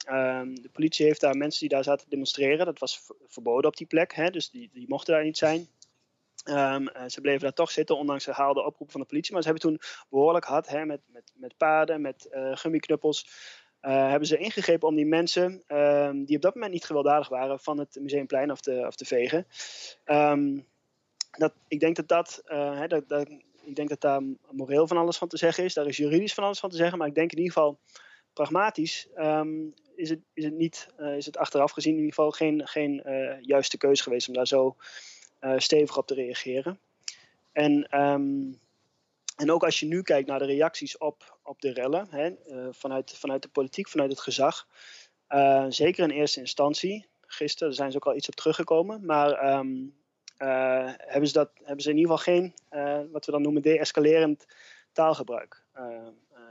Um, 0.09 0.61
de 0.61 0.69
politie 0.69 1.05
heeft 1.05 1.21
daar 1.21 1.37
mensen 1.37 1.59
die 1.59 1.69
daar 1.69 1.83
zaten 1.83 2.03
te 2.03 2.09
demonstreren, 2.09 2.65
dat 2.65 2.79
was 2.79 3.11
verboden 3.27 3.69
op 3.69 3.77
die 3.77 3.87
plek, 3.87 4.13
hè, 4.13 4.29
dus 4.29 4.49
die, 4.49 4.69
die 4.73 4.87
mochten 4.87 5.13
daar 5.13 5.23
niet 5.23 5.37
zijn. 5.37 5.67
Ze 7.07 7.19
bleven 7.21 7.41
daar 7.41 7.53
toch 7.53 7.71
zitten, 7.71 7.97
ondanks 7.97 8.25
herhaalde 8.25 8.65
oproep 8.65 8.91
van 8.91 9.01
de 9.01 9.07
politie. 9.07 9.33
Maar 9.33 9.41
ze 9.41 9.49
hebben 9.49 9.69
toen 9.69 9.79
behoorlijk 10.09 10.45
hard, 10.45 10.67
hè, 10.67 10.85
met, 10.85 11.01
met, 11.05 11.31
met 11.35 11.57
paarden, 11.57 12.01
met 12.01 12.27
uh, 12.31 12.55
gummiknuppels, 12.55 13.27
uh, 13.85 14.09
hebben 14.09 14.27
ze 14.27 14.37
ingegrepen 14.37 14.87
om 14.87 14.95
die 14.95 15.05
mensen 15.05 15.63
um, 15.67 16.25
die 16.25 16.35
op 16.35 16.41
dat 16.41 16.53
moment 16.53 16.73
niet 16.73 16.85
gewelddadig 16.85 17.29
waren 17.29 17.59
van 17.59 17.77
het 17.77 17.97
museumplein 18.01 18.49
af 18.49 18.61
te, 18.61 18.85
af 18.85 18.95
te 18.95 19.05
vegen. 19.05 19.47
Um, 20.05 20.65
dat, 21.31 21.53
ik 21.67 21.79
denk 21.79 21.95
dat 21.95 22.07
dat, 22.07 22.41
hè, 22.45 22.87
dat, 22.87 23.09
dat, 23.09 23.29
ik 23.61 23.75
denk 23.75 23.89
dat 23.89 24.01
daar 24.01 24.21
moreel 24.51 24.87
van 24.87 24.97
alles 24.97 25.17
van 25.17 25.27
te 25.27 25.37
zeggen 25.37 25.63
is. 25.63 25.73
Daar 25.73 25.87
is 25.87 25.97
juridisch 25.97 26.33
van 26.33 26.43
alles 26.43 26.59
van 26.59 26.69
te 26.69 26.75
zeggen. 26.75 26.97
Maar 26.97 27.07
ik 27.07 27.15
denk 27.15 27.31
in 27.31 27.37
ieder 27.37 27.53
geval 27.53 27.79
pragmatisch 28.33 29.07
ehm, 29.15 29.49
is, 29.95 30.09
het, 30.09 30.19
is, 30.33 30.43
het 30.43 30.53
niet, 30.53 30.87
is 31.17 31.25
het 31.25 31.37
achteraf 31.37 31.71
gezien 31.71 31.93
in 31.93 31.99
ieder 31.99 32.13
geval 32.13 32.31
geen, 32.31 32.67
geen 32.67 33.03
juiste 33.41 33.77
keuze 33.77 34.03
geweest 34.03 34.27
om 34.27 34.33
daar 34.33 34.47
zo 34.47 34.75
stevig 35.57 35.97
op 35.97 36.07
te 36.07 36.13
reageren. 36.13 36.79
En, 37.51 37.87
ehm, 37.89 38.51
en 39.43 39.51
ook 39.51 39.63
als 39.63 39.79
je 39.79 39.85
nu 39.85 40.01
kijkt 40.01 40.27
naar 40.27 40.39
de 40.39 40.45
reacties 40.45 40.97
op, 40.97 41.39
op 41.43 41.61
de 41.61 41.73
rellen, 41.73 42.07
hè, 42.09 42.31
vanuit, 42.71 43.17
vanuit 43.17 43.41
de 43.41 43.49
politiek, 43.49 43.89
vanuit 43.89 44.11
het 44.11 44.19
gezag. 44.19 44.67
zeker 45.69 46.03
in 46.03 46.09
eerste 46.09 46.39
instantie, 46.39 47.07
gisteren, 47.33 47.73
zijn 47.73 47.91
ze 47.91 47.97
ook 47.97 48.05
al 48.05 48.15
iets 48.15 48.27
op 48.27 48.35
teruggekomen. 48.35 49.05
Maar 49.05 49.31
ehm, 49.31 49.85
eh, 50.37 50.93
hebben, 50.97 51.27
ze 51.27 51.33
dat, 51.33 51.49
hebben 51.63 51.83
ze 51.83 51.89
in 51.89 51.97
ieder 51.97 52.11
geval 52.17 52.33
geen, 52.33 52.53
eh, 52.69 53.01
wat 53.11 53.25
we 53.25 53.31
dan 53.31 53.41
noemen, 53.41 53.61
de-escalerend 53.61 54.45
taalgebruik 54.91 55.63
eh, 55.73 56.07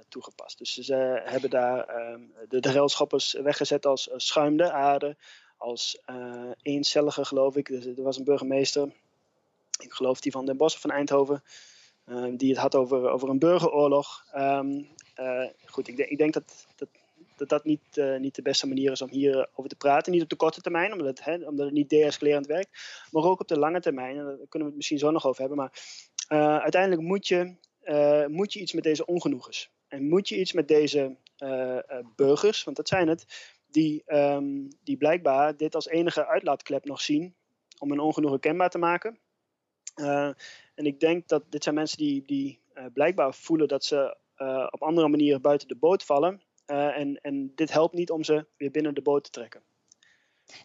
toegepast. 0.08 0.58
Dus 0.58 0.74
ze 0.74 1.22
hebben 1.24 1.50
daar 1.50 1.84
ehm, 1.86 2.20
de, 2.48 2.60
de 2.60 3.42
weggezet 3.42 3.86
als 3.86 4.10
schuimde 4.16 4.72
aarde, 4.72 5.16
als 5.56 6.02
eencellige 6.62 7.24
geloof 7.24 7.56
ik. 7.56 7.66
Dus 7.66 7.86
er 7.86 8.02
was 8.02 8.18
een 8.18 8.24
burgemeester, 8.24 8.92
ik 9.78 9.92
geloof 9.92 10.20
die 10.20 10.32
van 10.32 10.46
Den 10.46 10.56
Bosch 10.56 10.78
van 10.78 10.90
Eindhoven, 10.90 11.42
die 12.36 12.50
het 12.50 12.58
had 12.58 12.74
over, 12.74 13.10
over 13.10 13.28
een 13.28 13.38
burgeroorlog. 13.38 14.24
Um, 14.36 14.88
goed, 15.66 15.88
ik, 15.88 15.98
ik 15.98 16.18
denk 16.18 16.32
dat, 16.32 16.66
dat 16.76 16.88
dat 17.36 17.48
dat 17.48 17.64
niet, 17.64 17.80
uh, 17.94 18.18
niet 18.18 18.34
de 18.34 18.42
beste 18.42 18.68
manier 18.68 18.90
is 18.90 19.02
om 19.02 19.10
hierover 19.10 19.48
over 19.54 19.70
te 19.70 19.76
praten. 19.76 20.12
Niet 20.12 20.22
op 20.22 20.28
de 20.28 20.36
korte 20.36 20.60
termijn, 20.60 20.92
omdat 20.92 21.22
omdat 21.26 21.64
het 21.64 21.74
niet 21.74 21.90
deescalerend 21.90 22.46
werkt. 22.46 22.70
Maar 23.10 23.22
ook 23.22 23.40
op 23.40 23.48
de 23.48 23.58
lange 23.58 23.80
termijn. 23.80 24.18
En 24.18 24.24
daar 24.24 24.36
kunnen 24.36 24.48
we 24.48 24.64
het 24.64 24.76
misschien 24.76 24.98
zo 24.98 25.10
nog 25.10 25.26
over 25.26 25.40
hebben. 25.40 25.58
Maar 25.58 25.72
uiteindelijk 26.60 27.02
moet 27.02 27.28
je, 27.28 27.54
moet 28.28 28.52
je 28.52 28.60
iets 28.60 28.72
met 28.72 28.82
deze 28.82 29.06
ongenoegens. 29.06 29.70
En 29.88 30.08
moet 30.08 30.28
je 30.28 30.38
iets 30.38 30.52
met 30.52 30.68
deze 30.68 31.16
burgers, 32.16 32.64
want 32.64 32.76
dat 32.76 32.88
zijn 32.88 33.08
het, 33.08 33.52
die, 33.70 34.02
um, 34.06 34.68
die 34.84 34.96
blijkbaar 34.96 35.56
dit 35.56 35.74
als 35.74 35.86
enige 35.86 36.26
uitlaatklep 36.26 36.84
nog 36.84 37.00
zien 37.00 37.34
om 37.78 37.90
hun 37.90 38.00
ongenoegen 38.00 38.40
kenbaar 38.40 38.70
te 38.70 38.78
maken. 38.78 39.18
En 40.74 40.86
ik 40.86 41.00
denk 41.00 41.28
dat 41.28 41.44
dit 41.48 41.62
zijn 41.62 41.74
mensen 41.74 41.98
die, 41.98 42.22
die 42.26 42.60
blijkbaar 42.92 43.34
voelen 43.34 43.68
dat 43.68 43.84
ze 43.84 44.16
op 44.70 44.82
andere 44.82 45.08
manieren 45.08 45.40
buiten 45.40 45.68
de 45.68 45.76
boot 45.76 46.02
vallen. 46.04 46.42
En, 46.66 47.20
en 47.20 47.52
dit 47.54 47.72
helpt 47.72 47.94
niet 47.94 48.10
om 48.10 48.24
ze 48.24 48.46
weer 48.56 48.70
binnen 48.70 48.94
de 48.94 49.02
boot 49.02 49.24
te 49.24 49.30
trekken. 49.30 49.62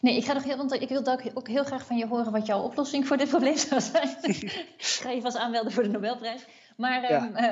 Nee, 0.01 0.17
ik 0.17 0.25
ga 0.25 0.33
nog 0.33 0.43
heel, 0.43 0.57
want 0.57 0.73
ik 0.73 0.89
wil 0.89 1.05
ook 1.33 1.47
heel 1.47 1.63
graag 1.63 1.85
van 1.85 1.97
je 1.97 2.07
horen 2.07 2.31
wat 2.31 2.45
jouw 2.45 2.61
oplossing 2.61 3.07
voor 3.07 3.17
dit 3.17 3.29
probleem 3.29 3.57
zou 3.57 3.81
zijn. 3.81 4.17
ik 4.21 4.75
ga 4.77 5.11
je 5.11 5.21
vast 5.21 5.37
aanmelden 5.37 5.71
voor 5.71 5.83
de 5.83 5.89
Nobelprijs. 5.89 6.45
Maar 6.77 7.11
ja. 7.11 7.23
um, 7.23 7.35
uh, 7.35 7.43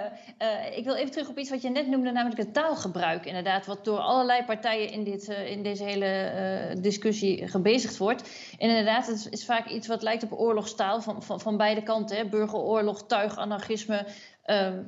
uh, 0.42 0.78
ik 0.78 0.84
wil 0.84 0.96
even 0.96 1.12
terug 1.12 1.30
op 1.30 1.38
iets 1.38 1.50
wat 1.50 1.62
je 1.62 1.70
net 1.70 1.88
noemde, 1.88 2.12
namelijk 2.12 2.40
het 2.40 2.54
taalgebruik. 2.54 3.26
Inderdaad, 3.26 3.66
wat 3.66 3.86
door 3.86 4.00
allerlei 4.00 4.44
partijen 4.44 4.90
in, 4.90 5.04
dit, 5.04 5.30
uh, 5.30 5.52
in 5.52 5.64
deze 5.64 5.84
hele 5.84 6.78
discussie 6.82 7.48
gebezigd 7.48 7.98
wordt. 7.98 8.22
En 8.58 8.70
inderdaad, 8.70 9.08
het 9.08 9.28
is 9.30 9.46
vaak 9.46 9.68
iets 9.68 9.88
wat 9.88 10.02
lijkt 10.02 10.24
op 10.24 10.40
oorlogstaal 10.40 11.02
van, 11.02 11.24
van, 11.24 11.40
van 11.40 11.58
beide 11.58 11.84
kanten. 11.84 12.18
Hè? 12.18 12.26
Burgeroorlog, 12.26 13.06
tuiganarchisme. 13.06 14.06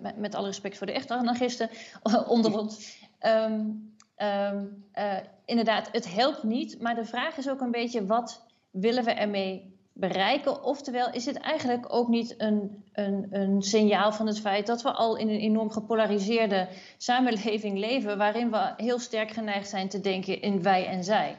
Met, 0.01 0.17
met 0.17 0.35
alle 0.35 0.47
respect 0.47 0.77
voor 0.77 0.87
de 0.87 0.93
echte 0.93 1.13
anarchisten 1.13 1.69
onder 2.27 2.57
ons. 2.57 2.97
Um, 3.21 3.95
um, 4.17 4.85
uh, 4.95 5.17
inderdaad, 5.45 5.89
het 5.91 6.13
helpt 6.13 6.43
niet. 6.43 6.81
Maar 6.81 6.95
de 6.95 7.05
vraag 7.05 7.37
is 7.37 7.49
ook 7.49 7.61
een 7.61 7.71
beetje: 7.71 8.05
wat 8.05 8.45
willen 8.71 9.03
we 9.03 9.11
ermee 9.11 9.76
bereiken? 9.99 10.63
Oftewel, 10.63 11.13
is 11.13 11.25
het 11.25 11.37
eigenlijk 11.37 11.93
ook 11.93 12.07
niet 12.07 12.33
een, 12.37 12.85
een, 12.93 13.27
een 13.29 13.61
signaal 13.61 14.11
van 14.11 14.27
het 14.27 14.39
feit 14.39 14.67
dat 14.67 14.81
we 14.81 14.91
al 14.91 15.17
in 15.17 15.29
een 15.29 15.39
enorm 15.39 15.69
gepolariseerde 15.71 16.69
samenleving 16.97 17.77
leven, 17.77 18.17
waarin 18.17 18.51
we 18.51 18.73
heel 18.77 18.99
sterk 18.99 19.31
geneigd 19.31 19.69
zijn 19.69 19.89
te 19.89 20.01
denken 20.01 20.41
in 20.41 20.61
wij 20.61 20.85
en 20.85 21.03
zij? 21.03 21.37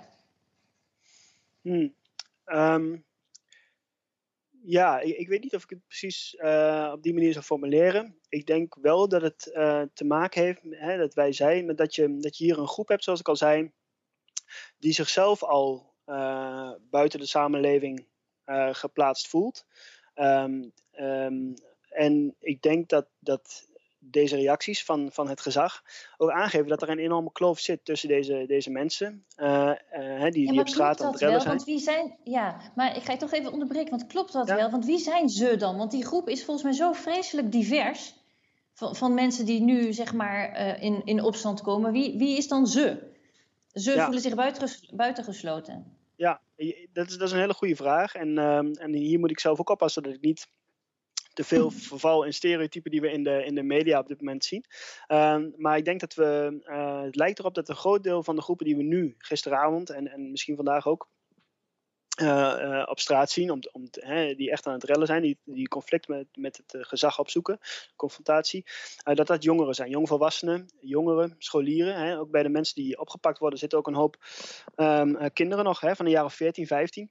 Hmm. 1.61 1.95
Um, 2.47 3.05
ja, 4.63 5.01
ik, 5.01 5.17
ik, 5.17 5.29
weet 5.29 5.43
niet 5.43 5.55
of 5.55 5.63
ik 5.63 5.71
het 5.71 5.87
precies 5.87 6.37
uh, 6.39 6.91
op 6.95 7.03
die 7.03 7.15
manier 7.15 7.33
zou 7.33 7.45
formuleren. 7.45 8.19
Ik 8.29 8.47
denk 8.47 8.77
wel 8.81 9.09
dat 9.09 9.23
het 9.23 9.51
uh, 9.53 9.83
te 9.95 10.05
maken 10.05 10.43
heeft, 10.43 10.61
hè, 10.71 10.99
dat 10.99 11.15
wij 11.15 11.33
zijn, 11.33 11.67
met 11.67 11.77
dat 11.77 11.95
je, 11.95 12.19
dat 12.19 12.39
je 12.39 12.45
hier 12.45 12.59
een 12.59 12.69
groep 12.69 12.89
hebt, 12.89 13.05
zoals 13.05 13.21
ik 13.21 13.29
al 13.29 13.37
zei, 13.37 13.73
die 14.79 14.93
zichzelf 14.93 15.43
al 15.43 15.95
uh, 16.07 16.73
buiten 16.91 17.21
de 17.21 17.27
samenleving 17.27 18.07
geplaatst 18.73 19.29
voelt. 19.29 19.67
Um, 20.15 20.73
um, 21.01 21.55
en 21.89 22.35
ik 22.41 22.63
denk 22.63 22.89
dat, 22.89 23.07
dat 23.19 23.69
deze 23.99 24.37
reacties 24.37 24.85
van, 24.85 25.09
van 25.13 25.29
het 25.29 25.41
gezag 25.41 25.83
ook 26.17 26.31
aangeven 26.31 26.67
dat 26.67 26.83
er 26.83 26.89
een 26.89 26.99
enorme 26.99 27.33
kloof 27.33 27.59
zit 27.59 27.85
tussen 27.85 28.09
deze, 28.09 28.45
deze 28.47 28.71
mensen 28.71 29.25
uh, 29.37 29.73
uh, 29.93 30.31
die, 30.31 30.45
ja, 30.45 30.51
die 30.51 30.61
op 30.61 30.69
straat 30.69 31.01
aan 31.01 31.13
het 31.13 31.21
rellen 31.21 31.41
zijn. 31.41 31.55
Want 31.55 31.67
wie 31.67 31.79
zijn. 31.79 32.17
Ja, 32.25 32.73
maar 32.75 32.97
ik 32.97 33.03
ga 33.03 33.13
je 33.13 33.19
toch 33.19 33.33
even 33.33 33.53
onderbreken, 33.53 33.91
want 33.91 34.07
klopt 34.07 34.33
dat 34.33 34.49
ja. 34.49 34.55
wel? 34.55 34.71
Want 34.71 34.85
wie 34.85 34.99
zijn 34.99 35.29
ze 35.29 35.57
dan? 35.57 35.77
Want 35.77 35.91
die 35.91 36.05
groep 36.05 36.29
is 36.29 36.45
volgens 36.45 36.65
mij 36.65 36.75
zo 36.75 36.93
vreselijk 36.93 37.53
divers 37.53 38.15
van, 38.73 38.97
van 38.97 39.15
mensen 39.15 39.47
die 39.47 39.61
nu 39.61 39.93
zeg 39.93 40.15
maar 40.15 40.61
uh, 40.61 40.83
in, 40.83 41.03
in 41.05 41.23
opstand 41.23 41.61
komen. 41.61 41.93
Wie, 41.93 42.19
wie 42.19 42.37
is 42.37 42.49
dan 42.49 42.67
ze? 42.67 43.17
Ze 43.73 43.95
ja. 43.95 44.05
voelen 44.05 44.23
zich 44.23 44.35
buitenges, 44.35 44.91
buitengesloten. 44.95 45.97
Ja, 46.59 46.75
dat 46.93 47.09
is, 47.09 47.17
dat 47.17 47.29
is 47.29 47.33
een 47.33 47.41
hele 47.41 47.55
goede 47.55 47.77
vraag. 47.77 48.15
En, 48.15 48.39
ehm, 48.39 48.73
en 48.73 48.93
hier 48.93 49.19
moet 49.19 49.31
ik 49.31 49.41
zelf 49.41 49.61
ook 49.61 49.71
oppassen 49.71 50.03
dat 50.03 50.15
ik 50.15 50.21
niet 50.21 50.49
te 51.33 51.45
veel 51.45 51.71
verval 51.71 52.25
in 52.25 52.35
stereotypen 52.35 52.91
die 52.91 53.01
we 53.01 53.11
in 53.11 53.23
de, 53.23 53.45
in 53.45 53.55
de 53.55 53.63
media 53.63 53.99
op 53.99 54.09
dit 54.09 54.21
moment 54.21 54.45
zien. 54.45 54.65
Um, 55.09 55.55
maar 55.57 55.77
ik 55.77 55.85
denk 55.85 56.01
dat 56.01 56.15
we, 56.15 56.61
uh, 56.65 57.03
het 57.03 57.17
lijkt 57.17 57.39
erop 57.39 57.55
dat 57.55 57.69
een 57.69 57.77
groot 57.77 58.03
deel 58.03 58.23
van 58.23 58.37
de 58.37 58.43
groepen 58.43 58.67
die 58.67 58.77
we 58.77 58.83
nu 58.83 59.15
gisteravond 59.19 59.91
en, 59.91 60.09
en 60.09 60.31
misschien 60.31 60.57
vandaag 60.57 60.87
ook 60.87 61.09
uh, 62.21 62.29
uh, 62.61 62.83
op 62.87 63.01
straat 63.01 63.31
zien, 63.31 63.51
om, 63.51 63.61
om, 63.73 63.89
die 64.37 64.51
echt 64.51 64.67
aan 64.67 64.73
het 64.73 64.85
rellen 64.85 65.07
zijn, 65.07 65.23
die, 65.23 65.39
die 65.45 65.69
conflict 65.69 66.09
met, 66.09 66.27
met 66.35 66.57
het 66.57 66.87
gezag 66.87 67.19
opzoeken, 67.19 67.59
confrontatie, 67.97 68.67
dat 69.05 69.27
dat 69.27 69.43
jongeren 69.43 69.75
zijn, 69.75 69.91
jongvolwassenen, 69.91 70.69
jongeren, 70.81 71.35
scholieren. 71.39 72.19
Ook 72.19 72.31
bij 72.31 72.43
de 72.43 72.49
mensen 72.49 72.75
die 72.75 73.01
opgepakt 73.01 73.39
worden 73.39 73.59
zitten 73.59 73.79
ook 73.79 73.87
een 73.87 73.95
hoop 73.95 74.17
um, 74.77 75.33
kinderen 75.33 75.65
nog, 75.65 75.79
van 75.81 76.05
de 76.05 76.11
jaren 76.11 76.31
14, 76.31 76.67
15. 76.67 77.11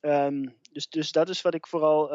Um, 0.00 0.56
dus, 0.72 0.88
dus 0.88 1.12
dat 1.12 1.28
is 1.28 1.42
wat 1.42 1.54
ik 1.54 1.66
vooral. 1.66 2.08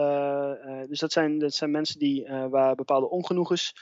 Dus 0.87 0.99
dat 0.99 1.11
zijn, 1.11 1.39
dat 1.39 1.53
zijn 1.53 1.71
mensen 1.71 1.99
die, 1.99 2.27
waar 2.49 2.75
bepaalde 2.75 3.09
ongenoegens 3.09 3.73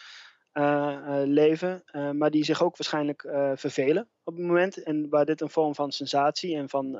leven, 1.25 1.83
maar 2.17 2.31
die 2.31 2.43
zich 2.43 2.63
ook 2.63 2.77
waarschijnlijk 2.77 3.21
vervelen 3.55 4.09
op 4.23 4.35
het 4.35 4.45
moment. 4.45 4.83
En 4.83 5.09
waar 5.09 5.25
dit 5.25 5.41
een 5.41 5.49
vorm 5.49 5.75
van 5.75 5.91
sensatie 5.91 6.55
en 6.55 6.69
van 6.69 6.97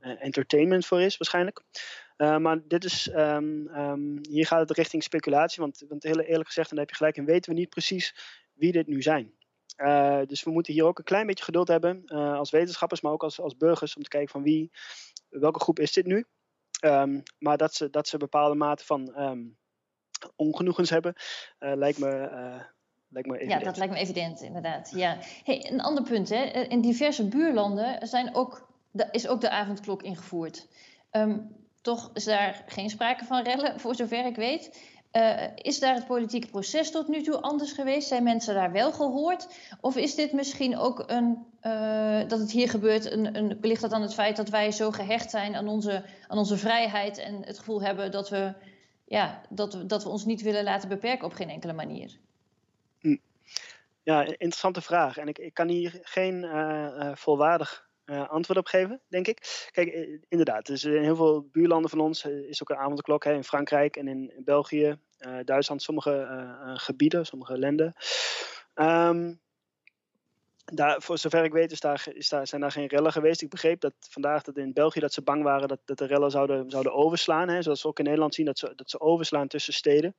entertainment 0.00 0.86
voor 0.86 1.00
is, 1.00 1.16
waarschijnlijk. 1.16 1.62
maar 2.16 2.58
dit 2.68 2.84
is, 2.84 3.10
um, 3.14 3.68
um, 3.76 4.18
hier 4.28 4.46
gaat 4.46 4.68
het 4.68 4.76
richting 4.76 5.02
speculatie, 5.02 5.62
want, 5.62 5.84
want 5.88 6.02
heel 6.02 6.20
eerlijk 6.20 6.46
gezegd, 6.46 6.70
en 6.70 6.78
heb 6.78 6.88
je 6.90 6.96
gelijk 6.96 7.16
in, 7.16 7.24
weten 7.24 7.52
we 7.52 7.58
niet 7.58 7.70
precies 7.70 8.14
wie 8.52 8.72
dit 8.72 8.86
nu 8.86 9.02
zijn. 9.02 9.34
dus 10.26 10.42
we 10.42 10.50
moeten 10.50 10.72
hier 10.72 10.84
ook 10.84 10.98
een 10.98 11.04
klein 11.04 11.26
beetje 11.26 11.44
geduld 11.44 11.68
hebben 11.68 12.04
als 12.06 12.50
wetenschappers, 12.50 13.00
maar 13.00 13.12
ook 13.12 13.22
als, 13.22 13.40
als 13.40 13.56
burgers, 13.56 13.96
om 13.96 14.02
te 14.02 14.08
kijken 14.08 14.30
van 14.30 14.42
wie, 14.42 14.70
welke 15.28 15.60
groep 15.60 15.78
is 15.78 15.92
dit 15.92 16.06
nu? 16.06 16.26
Um, 16.84 17.22
maar 17.38 17.56
dat 17.56 17.74
ze, 17.74 17.90
dat 17.90 18.08
ze 18.08 18.16
bepaalde 18.16 18.54
mate 18.54 18.84
van 18.84 19.14
ongenoegens 20.36 20.90
hebben, 20.90 21.14
lijkt, 21.58 21.98
me, 21.98 22.30
uh, 22.32 22.62
lijkt 23.08 23.28
me 23.28 23.38
evident. 23.38 23.60
Ja, 23.60 23.66
dat 23.66 23.76
lijkt 23.76 23.92
me 23.92 23.98
evident, 23.98 24.40
inderdaad. 24.40 24.92
Ja. 24.94 25.16
Hey, 25.44 25.70
een 25.70 25.80
ander 25.80 26.04
punt, 26.04 26.28
hè. 26.28 26.44
in 26.44 26.80
diverse 26.80 27.28
buurlanden 27.28 28.08
zijn 28.08 28.34
ook, 28.34 28.68
is 29.10 29.28
ook 29.28 29.40
de 29.40 29.50
avondklok 29.50 30.02
ingevoerd. 30.02 30.66
Um, 31.12 31.58
toch 31.82 32.10
is 32.14 32.24
daar 32.24 32.64
geen 32.66 32.90
sprake 32.90 33.24
van 33.24 33.42
rellen, 33.42 33.80
voor 33.80 33.94
zover 33.94 34.26
ik 34.26 34.36
weet. 34.36 34.78
Uh, 35.12 35.42
is 35.54 35.78
daar 35.78 35.94
het 35.94 36.06
politieke 36.06 36.48
proces 36.48 36.90
tot 36.90 37.08
nu 37.08 37.22
toe 37.22 37.40
anders 37.40 37.72
geweest? 37.72 38.08
Zijn 38.08 38.22
mensen 38.22 38.54
daar 38.54 38.72
wel 38.72 38.92
gehoord? 38.92 39.48
Of 39.80 39.96
is 39.96 40.14
dit 40.14 40.32
misschien 40.32 40.78
ook 40.78 41.04
een, 41.06 41.46
uh, 41.62 42.28
dat 42.28 42.38
het 42.38 42.50
hier 42.50 42.68
gebeurt, 42.68 43.10
een, 43.10 43.36
een, 43.36 43.58
ligt 43.60 43.80
dat 43.80 43.92
aan 43.92 44.02
het 44.02 44.14
feit 44.14 44.36
dat 44.36 44.48
wij 44.48 44.70
zo 44.70 44.90
gehecht 44.90 45.30
zijn 45.30 45.54
aan 45.54 45.68
onze, 45.68 46.04
aan 46.28 46.38
onze 46.38 46.56
vrijheid 46.56 47.18
en 47.18 47.42
het 47.44 47.58
gevoel 47.58 47.82
hebben 47.82 48.10
dat 48.10 48.28
we, 48.28 48.54
ja, 49.10 49.40
dat, 49.48 49.74
we, 49.74 49.86
dat 49.86 50.02
we 50.02 50.08
ons 50.08 50.24
niet 50.24 50.42
willen 50.42 50.64
laten 50.64 50.88
beperken 50.88 51.26
op 51.26 51.32
geen 51.32 51.48
enkele 51.48 51.72
manier? 51.72 52.18
Hm. 53.00 53.16
Ja, 54.02 54.22
interessante 54.22 54.80
vraag. 54.80 55.16
En 55.16 55.28
ik, 55.28 55.38
ik 55.38 55.54
kan 55.54 55.68
hier 55.68 55.98
geen 56.02 56.42
uh, 56.42 57.14
volwaardig 57.14 57.88
uh, 58.04 58.28
antwoord 58.28 58.58
op 58.58 58.66
geven, 58.66 59.00
denk 59.08 59.26
ik. 59.26 59.68
Kijk, 59.70 59.88
eh, 59.88 60.18
inderdaad, 60.28 60.66
dus 60.66 60.84
in 60.84 61.02
heel 61.02 61.16
veel 61.16 61.48
buurlanden 61.52 61.90
van 61.90 62.00
ons 62.00 62.24
is 62.24 62.62
ook 62.62 62.70
een 62.70 62.76
avondklok. 62.76 63.24
Hè, 63.24 63.32
in 63.32 63.44
Frankrijk 63.44 63.96
en 63.96 64.08
in, 64.08 64.32
België, 64.44 64.98
Duitsland, 65.44 65.82
sommige 65.82 66.54
gebieden, 66.74 67.26
sommige 67.26 67.58
landen. 67.58 67.94
Um, 68.74 69.40
daar, 70.72 71.02
voor 71.02 71.18
zover 71.18 71.44
ik 71.44 71.52
weet 71.52 71.72
is 71.72 71.80
daar, 71.80 72.06
is 72.12 72.28
daar, 72.28 72.46
zijn 72.46 72.60
daar 72.60 72.72
geen 72.72 72.86
rellen 72.86 73.12
geweest. 73.12 73.42
Ik 73.42 73.48
begreep 73.48 73.80
dat 73.80 73.92
vandaag 73.98 74.42
dat 74.42 74.56
in 74.56 74.72
België 74.72 75.00
dat 75.00 75.12
ze 75.12 75.22
bang 75.22 75.42
waren 75.42 75.68
dat, 75.68 75.78
dat 75.84 75.98
de 75.98 76.06
rellen 76.06 76.30
zouden, 76.30 76.70
zouden 76.70 76.94
overslaan. 76.94 77.48
Hè, 77.48 77.62
zoals 77.62 77.82
we 77.82 77.88
ook 77.88 77.98
in 77.98 78.04
Nederland 78.04 78.34
zien, 78.34 78.46
dat 78.46 78.58
ze, 78.58 78.72
dat 78.76 78.90
ze 78.90 79.00
overslaan 79.00 79.48
tussen 79.48 79.72
steden. 79.72 80.14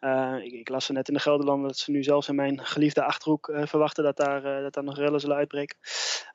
Uh, 0.00 0.36
ik, 0.42 0.52
ik, 0.52 0.68
las 0.68 0.88
er 0.88 0.94
net 0.94 1.08
in 1.08 1.14
de 1.14 1.20
Gelderlanden 1.20 1.68
dat 1.68 1.78
ze 1.78 1.90
nu 1.90 2.02
zelfs 2.02 2.28
in 2.28 2.34
mijn 2.34 2.64
geliefde 2.64 3.04
Achterhoek 3.04 3.48
uh, 3.48 3.66
verwachten 3.66 4.04
dat 4.04 4.16
daar, 4.16 4.44
uh, 4.44 4.62
dat 4.62 4.74
daar 4.74 4.84
nog 4.84 4.96
rellen 4.96 5.20
zullen 5.20 5.36
uitbreken. 5.36 5.76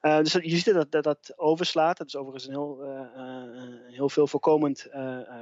dus 0.02 0.32
je 0.32 0.58
ziet 0.58 0.74
dat 0.74 0.92
dat, 0.92 1.04
dat 1.04 1.34
overslaat. 1.36 1.98
Dat 1.98 2.08
is 2.08 2.16
overigens 2.16 2.48
een 2.48 2.54
heel, 2.54 2.82
heel 3.92 4.10
veel 4.10 4.28
voorkomend 4.28 4.88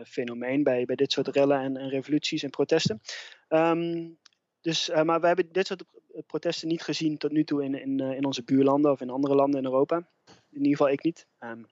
fenomeen 0.05 0.63
bij, 0.63 0.85
bij 0.85 0.95
dit 0.95 1.11
soort 1.11 1.27
rellen 1.27 1.59
en, 1.59 1.89
revoluties 1.89 2.43
en 2.43 2.49
protesten. 2.49 3.01
Um, 3.49 4.19
dus, 4.61 4.89
maar 5.03 5.21
we 5.21 5.27
hebben 5.27 5.51
dit 5.51 5.67
soort 5.67 5.83
protesten 6.27 6.67
niet 6.67 6.81
gezien 6.81 7.17
tot 7.17 7.31
nu 7.31 7.43
toe 7.43 7.63
in, 7.63 7.81
in, 7.81 8.01
uh, 8.01 8.11
in 8.11 8.25
onze 8.25 8.43
buurlanden 8.43 8.91
of 8.91 9.01
in 9.01 9.09
andere 9.09 9.35
landen 9.35 9.59
in 9.59 9.65
Europa. 9.65 9.95
In 10.25 10.57
ieder 10.57 10.71
geval 10.71 10.89
ik 10.89 11.03
niet. 11.03 11.27
Um, 11.39 11.65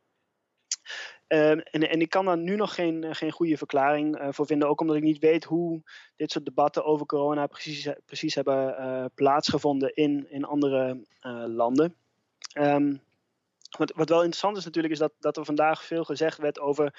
um, 1.27 1.59
en, 1.59 1.89
en 1.89 2.01
ik 2.01 2.09
kan 2.09 2.25
daar 2.25 2.37
nu 2.37 2.55
nog 2.55 2.75
geen, 2.75 3.03
uh, 3.03 3.13
geen 3.13 3.31
goede 3.31 3.57
verklaring 3.57 4.27
voor 4.29 4.45
vinden. 4.45 4.67
Ook 4.67 4.81
omdat 4.81 4.95
ik 4.95 5.03
niet 5.03 5.19
weet 5.19 5.43
hoe 5.43 5.81
dit 6.15 6.31
soort 6.31 6.45
debatten 6.45 6.85
over 6.85 7.05
corona 7.05 7.47
precies, 7.47 7.89
precies 8.05 8.35
hebben 8.35 9.11
plaatsgevonden 9.15 9.93
in, 9.93 10.31
in 10.31 10.43
andere 10.43 11.03
landen. 11.47 11.95
Um, 12.53 13.01
wat, 13.77 13.91
wat 13.95 14.09
wel 14.09 14.19
interessant 14.19 14.57
is 14.57 14.65
natuurlijk, 14.65 14.93
is 14.93 14.99
dat, 14.99 15.13
dat 15.19 15.37
er 15.37 15.45
vandaag 15.45 15.83
veel 15.83 16.03
gezegd 16.03 16.37
werd 16.37 16.59
over 16.59 16.93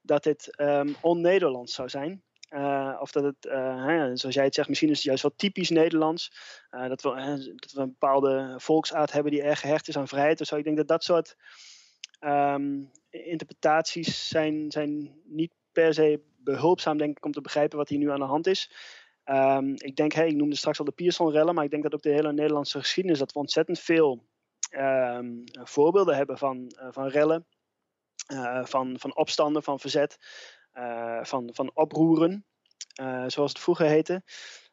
dat 0.00 0.22
dit 0.22 0.56
on-Nederlands 1.00 1.74
zou 1.74 1.88
zijn. 1.88 2.22
Uh, 2.50 2.96
of 3.00 3.10
dat 3.10 3.22
het, 3.22 3.46
uh, 3.46 3.84
hè, 3.84 4.16
zoals 4.16 4.34
jij 4.34 4.44
het 4.44 4.54
zegt, 4.54 4.68
misschien 4.68 4.90
is 4.90 4.96
het 4.96 5.04
juist 5.04 5.22
wel 5.22 5.34
typisch 5.36 5.70
Nederlands. 5.70 6.32
Uh, 6.70 6.88
dat, 6.88 7.02
we, 7.02 7.10
dat 7.56 7.72
we 7.72 7.80
een 7.80 7.96
bepaalde 7.98 8.54
volksaard 8.56 9.12
hebben 9.12 9.32
die 9.32 9.42
erg 9.42 9.60
gehecht 9.60 9.88
is 9.88 9.96
aan 9.96 10.08
vrijheid. 10.08 10.38
Dus 10.38 10.52
ik 10.52 10.64
denk 10.64 10.76
dat 10.76 10.88
dat 10.88 11.04
soort 11.04 11.36
um, 12.20 12.90
interpretaties 13.10 14.28
zijn, 14.28 14.70
zijn 14.70 15.20
niet 15.24 15.52
per 15.72 15.94
se 15.94 16.20
behulpzaam, 16.36 16.98
denk 16.98 17.16
ik, 17.16 17.24
om 17.24 17.32
te 17.32 17.40
begrijpen 17.40 17.78
wat 17.78 17.88
hier 17.88 17.98
nu 17.98 18.10
aan 18.10 18.20
de 18.20 18.24
hand 18.24 18.46
is. 18.46 18.72
Um, 19.24 19.74
ik 19.76 19.96
denk, 19.96 20.14
ik 20.14 20.36
noemde 20.36 20.56
straks 20.56 20.78
al 20.78 20.84
de 20.84 20.92
Pierson-rellen, 20.92 21.54
maar 21.54 21.64
ik 21.64 21.70
denk 21.70 21.82
dat 21.82 21.94
ook 21.94 22.02
de 22.02 22.10
hele 22.10 22.32
Nederlandse 22.32 22.78
geschiedenis, 22.78 23.18
dat 23.18 23.32
we 23.32 23.38
ontzettend 23.38 23.80
veel 23.80 24.24
um, 24.76 25.44
voorbeelden 25.52 26.16
hebben 26.16 26.38
van, 26.38 26.72
van 26.90 27.08
rellen, 27.08 27.46
van, 28.62 28.98
van 28.98 29.16
opstanden, 29.16 29.62
van 29.62 29.80
verzet. 29.80 30.18
Uh, 30.78 31.24
van, 31.24 31.50
van 31.52 31.70
oproeren, 31.74 32.44
uh, 33.00 33.24
zoals 33.26 33.52
het 33.52 33.62
vroeger 33.62 33.86
heette. 33.86 34.22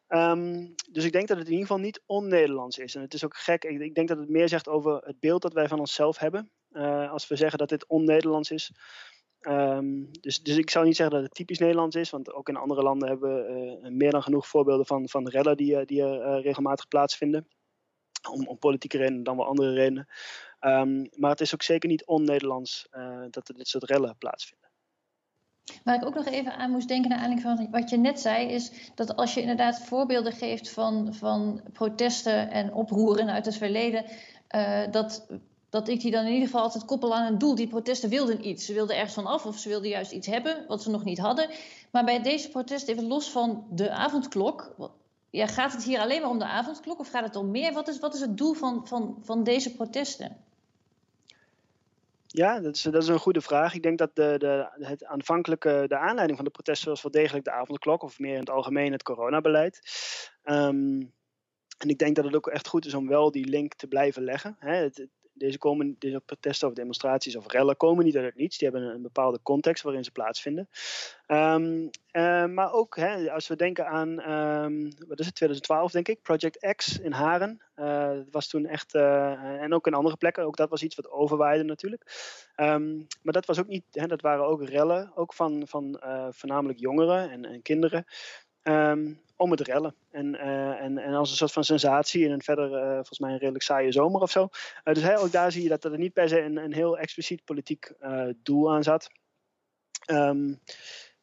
Um, 0.08 0.74
dus 0.90 1.04
ik 1.04 1.12
denk 1.12 1.28
dat 1.28 1.36
het 1.36 1.46
in 1.46 1.52
ieder 1.52 1.66
geval 1.66 1.82
niet 1.82 2.02
on-Nederlands 2.06 2.78
is. 2.78 2.94
En 2.94 3.00
het 3.00 3.14
is 3.14 3.24
ook 3.24 3.36
gek, 3.36 3.64
ik, 3.64 3.80
ik, 3.80 3.94
denk 3.94 4.08
dat 4.08 4.18
het 4.18 4.28
meer 4.28 4.48
zegt 4.48 4.68
over 4.68 4.96
het 5.04 5.20
beeld 5.20 5.42
dat 5.42 5.52
wij 5.52 5.68
van 5.68 5.78
onszelf 5.78 6.18
hebben. 6.18 6.50
Uh, 6.70 7.10
als 7.12 7.28
we 7.28 7.36
zeggen 7.36 7.58
dat 7.58 7.68
dit 7.68 7.86
on-Nederlands 7.86 8.50
is. 8.50 8.72
Um, 9.40 10.08
dus, 10.20 10.42
dus 10.42 10.56
ik 10.56 10.70
zou 10.70 10.84
niet 10.84 10.96
zeggen 10.96 11.14
dat 11.14 11.24
het 11.24 11.34
typisch 11.34 11.58
Nederlands 11.58 11.96
is, 11.96 12.10
want 12.10 12.32
ook 12.32 12.48
in 12.48 12.56
andere 12.56 12.82
landen 12.82 13.08
hebben 13.08 13.34
we 13.34 13.90
meer 13.90 14.10
dan 14.10 14.22
genoeg 14.22 14.46
voorbeelden 14.46 14.86
van, 14.86 15.08
van 15.08 15.28
rellen 15.28 15.56
die, 15.56 15.84
die 15.84 16.04
regelmatig 16.40 16.88
plaatsvinden. 16.88 17.48
Om, 18.30 18.46
om, 18.46 18.58
politieke 18.58 18.98
redenen 18.98 19.22
dan 19.22 19.36
wel 19.36 19.46
andere 19.46 19.72
redenen. 19.72 20.08
Um, 20.60 21.08
maar 21.16 21.30
het 21.30 21.40
is 21.40 21.54
ook 21.54 21.62
zeker 21.62 21.88
niet 21.88 22.06
on-Nederlands 22.06 22.88
dat 23.30 23.48
er 23.48 23.54
dit 23.54 23.68
soort 23.68 23.84
rellen 23.84 24.16
plaatsvinden. 24.18 24.65
Waar 25.84 25.94
ik 25.94 26.04
ook 26.04 26.14
nog 26.14 26.26
even 26.26 26.56
aan 26.56 26.70
moest 26.70 26.88
denken 26.88 27.10
naar 27.10 27.18
aanleiding 27.18 27.58
van 27.58 27.70
wat 27.70 27.90
je 27.90 27.96
net 27.96 28.20
zei, 28.20 28.48
is 28.48 28.70
dat 28.94 29.16
als 29.16 29.34
je 29.34 29.40
inderdaad 29.40 29.80
voorbeelden 29.80 30.32
geeft 30.32 30.70
van, 30.70 31.14
van 31.14 31.60
protesten 31.72 32.50
en 32.50 32.74
oproeren 32.74 33.28
uit 33.28 33.44
het 33.44 33.56
verleden, 33.56 34.04
uh, 34.50 34.80
dat, 34.90 35.26
dat 35.70 35.88
ik 35.88 36.00
die 36.00 36.10
dan 36.10 36.24
in 36.24 36.32
ieder 36.32 36.46
geval 36.46 36.62
altijd 36.62 36.84
koppel 36.84 37.14
aan 37.14 37.32
een 37.32 37.38
doel. 37.38 37.54
Die 37.54 37.66
protesten 37.66 38.08
wilden 38.08 38.48
iets. 38.48 38.66
Ze 38.66 38.72
wilden 38.72 38.96
ergens 38.96 39.14
van 39.14 39.26
af 39.26 39.46
of 39.46 39.58
ze 39.58 39.68
wilden 39.68 39.88
juist 39.88 40.12
iets 40.12 40.26
hebben 40.26 40.64
wat 40.68 40.82
ze 40.82 40.90
nog 40.90 41.04
niet 41.04 41.18
hadden. 41.18 41.48
Maar 41.90 42.04
bij 42.04 42.22
deze 42.22 42.48
protesten, 42.48 42.94
even 42.94 43.06
los 43.06 43.30
van 43.30 43.66
de 43.70 43.90
avondklok, 43.90 44.74
ja, 45.30 45.46
gaat 45.46 45.72
het 45.72 45.84
hier 45.84 46.00
alleen 46.00 46.20
maar 46.20 46.30
om 46.30 46.38
de 46.38 46.44
avondklok 46.44 46.98
of 46.98 47.10
gaat 47.10 47.24
het 47.24 47.36
om 47.36 47.50
meer? 47.50 47.72
Wat 47.72 47.88
is, 47.88 47.98
wat 47.98 48.14
is 48.14 48.20
het 48.20 48.36
doel 48.36 48.52
van, 48.52 48.86
van, 48.86 49.18
van 49.22 49.44
deze 49.44 49.74
protesten? 49.74 50.36
Ja, 52.36 52.60
dat 52.60 52.74
is, 52.74 52.82
dat 52.82 53.02
is 53.02 53.08
een 53.08 53.18
goede 53.18 53.40
vraag. 53.40 53.74
Ik 53.74 53.82
denk 53.82 53.98
dat 53.98 54.16
de, 54.16 54.34
de, 54.38 54.68
het 54.86 55.04
aanvankelijke, 55.04 55.84
de 55.88 55.98
aanleiding 55.98 56.36
van 56.36 56.44
de 56.44 56.50
protesten 56.50 56.88
was 56.88 57.02
wel 57.02 57.10
degelijk 57.10 57.44
de 57.44 57.50
avondklok, 57.50 58.02
of 58.02 58.18
meer 58.18 58.32
in 58.32 58.40
het 58.40 58.50
algemeen 58.50 58.92
het 58.92 59.02
coronabeleid. 59.02 59.80
Um, 60.44 61.14
en 61.78 61.88
ik 61.88 61.98
denk 61.98 62.16
dat 62.16 62.24
het 62.24 62.34
ook 62.34 62.46
echt 62.46 62.68
goed 62.68 62.86
is 62.86 62.94
om 62.94 63.08
wel 63.08 63.30
die 63.30 63.48
link 63.48 63.74
te 63.74 63.86
blijven 63.86 64.22
leggen. 64.22 64.56
Hè. 64.58 64.74
Het, 64.74 65.08
deze, 65.38 65.58
komen, 65.58 65.96
deze 65.98 66.20
protesten 66.20 66.68
of 66.68 66.74
demonstraties 66.74 67.36
of 67.36 67.52
rellen 67.52 67.76
komen 67.76 68.04
niet 68.04 68.16
uit 68.16 68.24
het 68.24 68.36
niets. 68.36 68.58
Die 68.58 68.68
hebben 68.68 68.88
een, 68.88 69.02
bepaalde 69.02 69.40
context 69.42 69.82
waarin 69.82 70.04
ze 70.04 70.10
plaatsvinden. 70.10 70.68
Um, 71.26 71.90
uh, 72.12 72.46
maar 72.46 72.72
ook 72.72 72.96
hè, 72.96 73.32
als 73.32 73.48
we 73.48 73.56
denken 73.56 73.86
aan, 73.86 74.30
um, 74.30 74.92
wat 75.08 75.20
is 75.20 75.26
het, 75.26 75.34
2012 75.34 75.92
denk 75.92 76.08
ik, 76.08 76.22
Project 76.22 76.74
X 76.76 76.98
in 76.98 77.12
Haren. 77.12 77.60
Dat 77.74 78.30
was 78.30 78.48
toen 78.48 78.66
echt, 78.66 78.94
uh, 78.94 79.62
en 79.62 79.74
ook 79.74 79.86
in 79.86 79.94
andere 79.94 80.16
plekken, 80.16 80.44
ook 80.44 80.56
dat 80.56 80.70
was 80.70 80.82
iets 80.82 80.96
wat 80.96 81.10
overwaaide 81.10 81.64
natuurlijk. 81.64 82.02
Um, 82.56 83.06
maar 83.22 83.32
dat 83.32 83.46
was 83.46 83.58
ook 83.58 83.66
niet, 83.66 83.84
hè, 83.90 84.06
dat 84.06 84.20
waren 84.20 84.46
ook 84.46 84.64
rellen, 84.64 85.12
ook 85.14 85.34
van, 85.34 85.62
van 85.66 86.00
voornamelijk 86.30 86.78
jongeren 86.78 87.30
en, 87.30 87.44
en 87.44 87.62
kinderen. 87.62 88.04
Um, 88.62 89.24
om 89.36 89.50
het 89.50 89.60
rellen. 89.60 89.94
En, 90.10 90.34
uh, 90.34 90.82
en, 90.82 90.98
en 90.98 91.14
als 91.14 91.30
een 91.30 91.36
soort 91.36 91.52
van 91.52 91.64
sensatie 91.64 92.24
in 92.24 92.30
een 92.30 92.42
verder, 92.42 92.70
uh, 92.70 92.94
volgens 92.94 93.18
mij 93.18 93.30
een 93.30 93.38
redelijk 93.38 93.64
saaie 93.64 93.92
zomer 93.92 94.20
of 94.20 94.30
zo. 94.30 94.48
Uh, 94.84 94.94
dus 94.94 95.02
hey, 95.02 95.18
ook 95.18 95.32
daar 95.32 95.52
zie 95.52 95.62
je 95.62 95.68
dat 95.68 95.84
er 95.84 95.98
niet 95.98 96.12
per 96.12 96.28
se 96.28 96.40
een, 96.40 96.56
een 96.56 96.72
heel 96.72 96.98
expliciet 96.98 97.44
politiek 97.44 97.92
doel 98.42 98.72
aan 98.72 98.82
zat. 98.82 99.10
Um, 100.10 100.60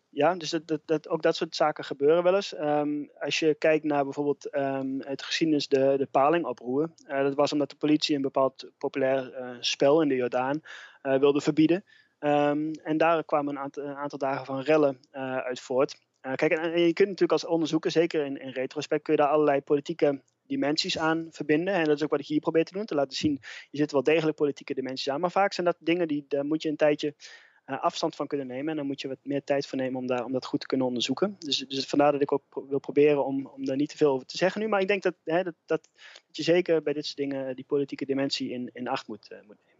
ja, 0.10 0.36
dus 0.36 0.50
dat, 0.50 0.82
dat, 0.86 1.10
ook 1.10 1.22
dat 1.22 1.36
soort 1.36 1.56
zaken 1.56 1.84
gebeuren 1.84 2.24
wel 2.24 2.36
eens. 2.36 2.58
Um, 2.58 3.10
als 3.20 3.40
je 3.40 3.54
kijkt 3.54 3.84
naar 3.84 4.04
bijvoorbeeld 4.04 4.56
um, 4.56 5.02
het 5.02 5.24
geschiedenis 5.24 5.68
de, 5.68 5.94
de 5.98 6.08
palingoproer. 6.12 6.90
dat 7.08 7.36
was 7.36 7.54
omdat 7.54 7.70
de 7.70 7.76
politie 7.76 8.16
een 8.16 8.22
bepaald 8.22 8.72
populair 8.78 9.58
spel 9.60 10.02
in 10.02 10.08
de 10.08 10.16
Jordaan 10.16 10.62
wilde 11.02 11.42
verbieden. 11.42 11.84
en 12.20 12.98
daar 12.98 13.24
kwamen 13.24 13.56
een 13.56 13.62
aantal, 13.62 13.84
een 13.84 13.96
aantal 13.96 14.18
dagen 14.18 14.46
van 14.46 14.62
rellen 14.62 15.00
uit 15.44 15.60
voort. 15.60 15.96
Uh, 16.26 16.34
kijk, 16.34 16.52
en, 16.52 16.80
je 16.80 16.94
kunt 16.94 17.10
natuurlijk 17.10 17.32
als 17.32 17.46
onderzoeker, 17.46 17.92
zeker 17.92 18.26
in, 18.26 18.38
in 18.38 18.50
retrospect, 18.50 19.04
kun 19.04 19.14
je 19.14 19.20
daar 19.20 19.30
allerlei 19.30 19.62
politieke 19.62 20.22
dimensies 20.48 20.98
aan 20.98 21.28
verbinden. 21.32 21.74
En 21.74 21.84
dat 21.84 21.96
is 21.96 22.04
ook 22.04 22.10
wat 22.10 22.20
ik 22.20 22.26
hier 22.26 22.40
probeer 22.40 22.66
te 22.66 22.74
doen, 22.74 22.86
te 22.86 22.96
laten 22.96 23.18
zien, 23.18 23.40
je 23.70 23.78
zit 23.78 23.92
wel 23.92 24.04
degelijk 24.04 24.38
politieke 24.38 24.74
dimensies 24.74 25.10
aan. 25.10 25.20
Maar 25.20 25.32
vaak 25.32 25.54
zijn 25.54 25.66
dat 25.66 25.78
dingen 25.80 26.08
die, 26.08 26.26
daar 26.28 26.46
moet 26.46 26.62
je 26.62 26.70
een 26.70 26.76
tijdje 26.76 27.16
uh, 27.66 27.82
afstand 27.82 28.16
van 28.16 28.28
kunnen 28.28 28.48
nemen. 28.48 28.70
En 28.70 28.76
dan 28.76 28.86
moet 28.86 29.02
je 29.02 29.08
wat 29.08 29.18
meer 29.24 29.44
tijd 29.44 29.68
voor 29.68 29.78
nemen 29.78 30.00
om, 30.00 30.08
daar, 30.08 30.26
om 30.26 30.32
dat 30.32 30.46
goed 30.46 30.60
te 30.60 30.68
kunnen 30.68 30.88
onderzoeken. 30.88 31.36
Dus, 31.40 31.58
dus 31.58 31.86
vandaar 31.86 32.12
dat 32.12 32.22
ik 32.22 32.32
ook 32.32 32.44
wil 32.68 32.80
proberen 32.80 33.26
om, 33.26 33.48
om 33.48 33.66
daar 33.66 33.76
niet 33.76 33.90
te 33.90 33.98
veel 33.98 34.12
over 34.12 34.26
te 34.26 34.38
zeggen 34.38 34.62
nu. 34.62 34.68
Maar 34.68 34.82
ik 34.82 34.88
denk 34.88 35.04
dat, 35.04 35.16
hè, 35.24 35.44
dat, 35.44 35.56
dat, 35.66 35.90
je 36.32 36.44
zeker 36.44 36.82
bij 36.82 36.94
dit 36.94 37.06
soort 37.06 37.18
dingen 37.18 37.56
die 37.56 37.66
politieke 37.66 38.06
dimensie 38.06 38.50
in, 38.50 38.70
in 38.74 38.88
acht 38.88 39.08
moet, 39.08 39.30
moet 39.30 39.58
nemen. 39.66 39.73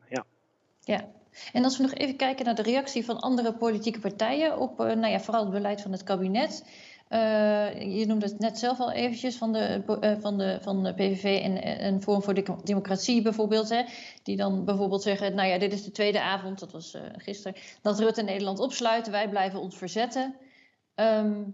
Ja. 0.84 1.06
En 1.54 1.64
als 1.64 1.78
we 1.78 1.84
nog 1.84 1.94
even 1.94 2.16
kijken 2.16 2.46
naar 2.46 2.56
de 2.56 2.62
reactie 2.62 3.06
van 3.06 3.20
andere 3.20 3.54
politieke 3.54 4.00
partijen 4.00 4.58
op 4.58 4.80
uh, 4.80 4.86
nou 4.86 5.08
ja, 5.08 5.20
vooral 5.20 5.44
het 5.44 5.52
beleid 5.52 5.82
van 5.82 5.92
het 5.92 6.04
kabinet. 6.04 6.66
Uh, 7.10 7.98
je 7.98 8.06
noemde 8.06 8.26
het 8.26 8.40
net 8.40 8.60
zelf 8.60 8.80
al 8.80 8.92
eventjes 8.92 9.36
van 9.36 9.54
de, 9.54 9.84
uh, 10.02 10.14
van 10.20 10.38
de, 10.38 10.58
van 10.62 10.84
de 10.84 10.94
PVV 10.94 11.42
en, 11.44 11.64
en 11.80 12.02
Forum 12.02 12.24
voor 12.24 12.34
de 12.34 12.56
Democratie 12.64 13.22
bijvoorbeeld. 13.22 13.70
Hè, 13.70 13.84
die 14.24 14.38
dan 14.38 14.66
bijvoorbeeld 14.66 15.04
zeggen, 15.04 15.36
nou 15.36 15.50
ja, 15.50 15.58
dit 15.58 15.74
is 15.74 15.84
de 15.84 15.92
tweede 15.92 16.22
avond, 16.22 16.60
dat 16.60 16.72
was 16.72 16.98
gisteren, 17.18 17.62
dat 17.82 18.00
Rutte 18.00 18.22
Nederland 18.22 18.60
opsluiten, 18.60 19.12
wij 19.12 19.30
blijven 19.30 19.60
ons 19.60 19.78
verzetten. 19.78 20.36
Um, 20.96 21.54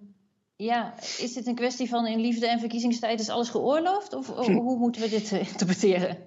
ja, 0.55 0.93
is 1.17 1.33
dit 1.33 1.47
een 1.47 1.55
kwestie 1.55 1.89
van 1.89 2.07
in 2.07 2.19
liefde 2.19 2.47
en 2.47 2.59
verkiezingstijd 2.59 3.19
is 3.19 3.29
alles 3.29 3.49
geoorloofd? 3.49 4.13
Of 4.13 4.27
hoe 4.45 4.77
moeten 4.77 5.01
we 5.01 5.09
dit 5.09 5.31
interpreteren? 5.31 6.17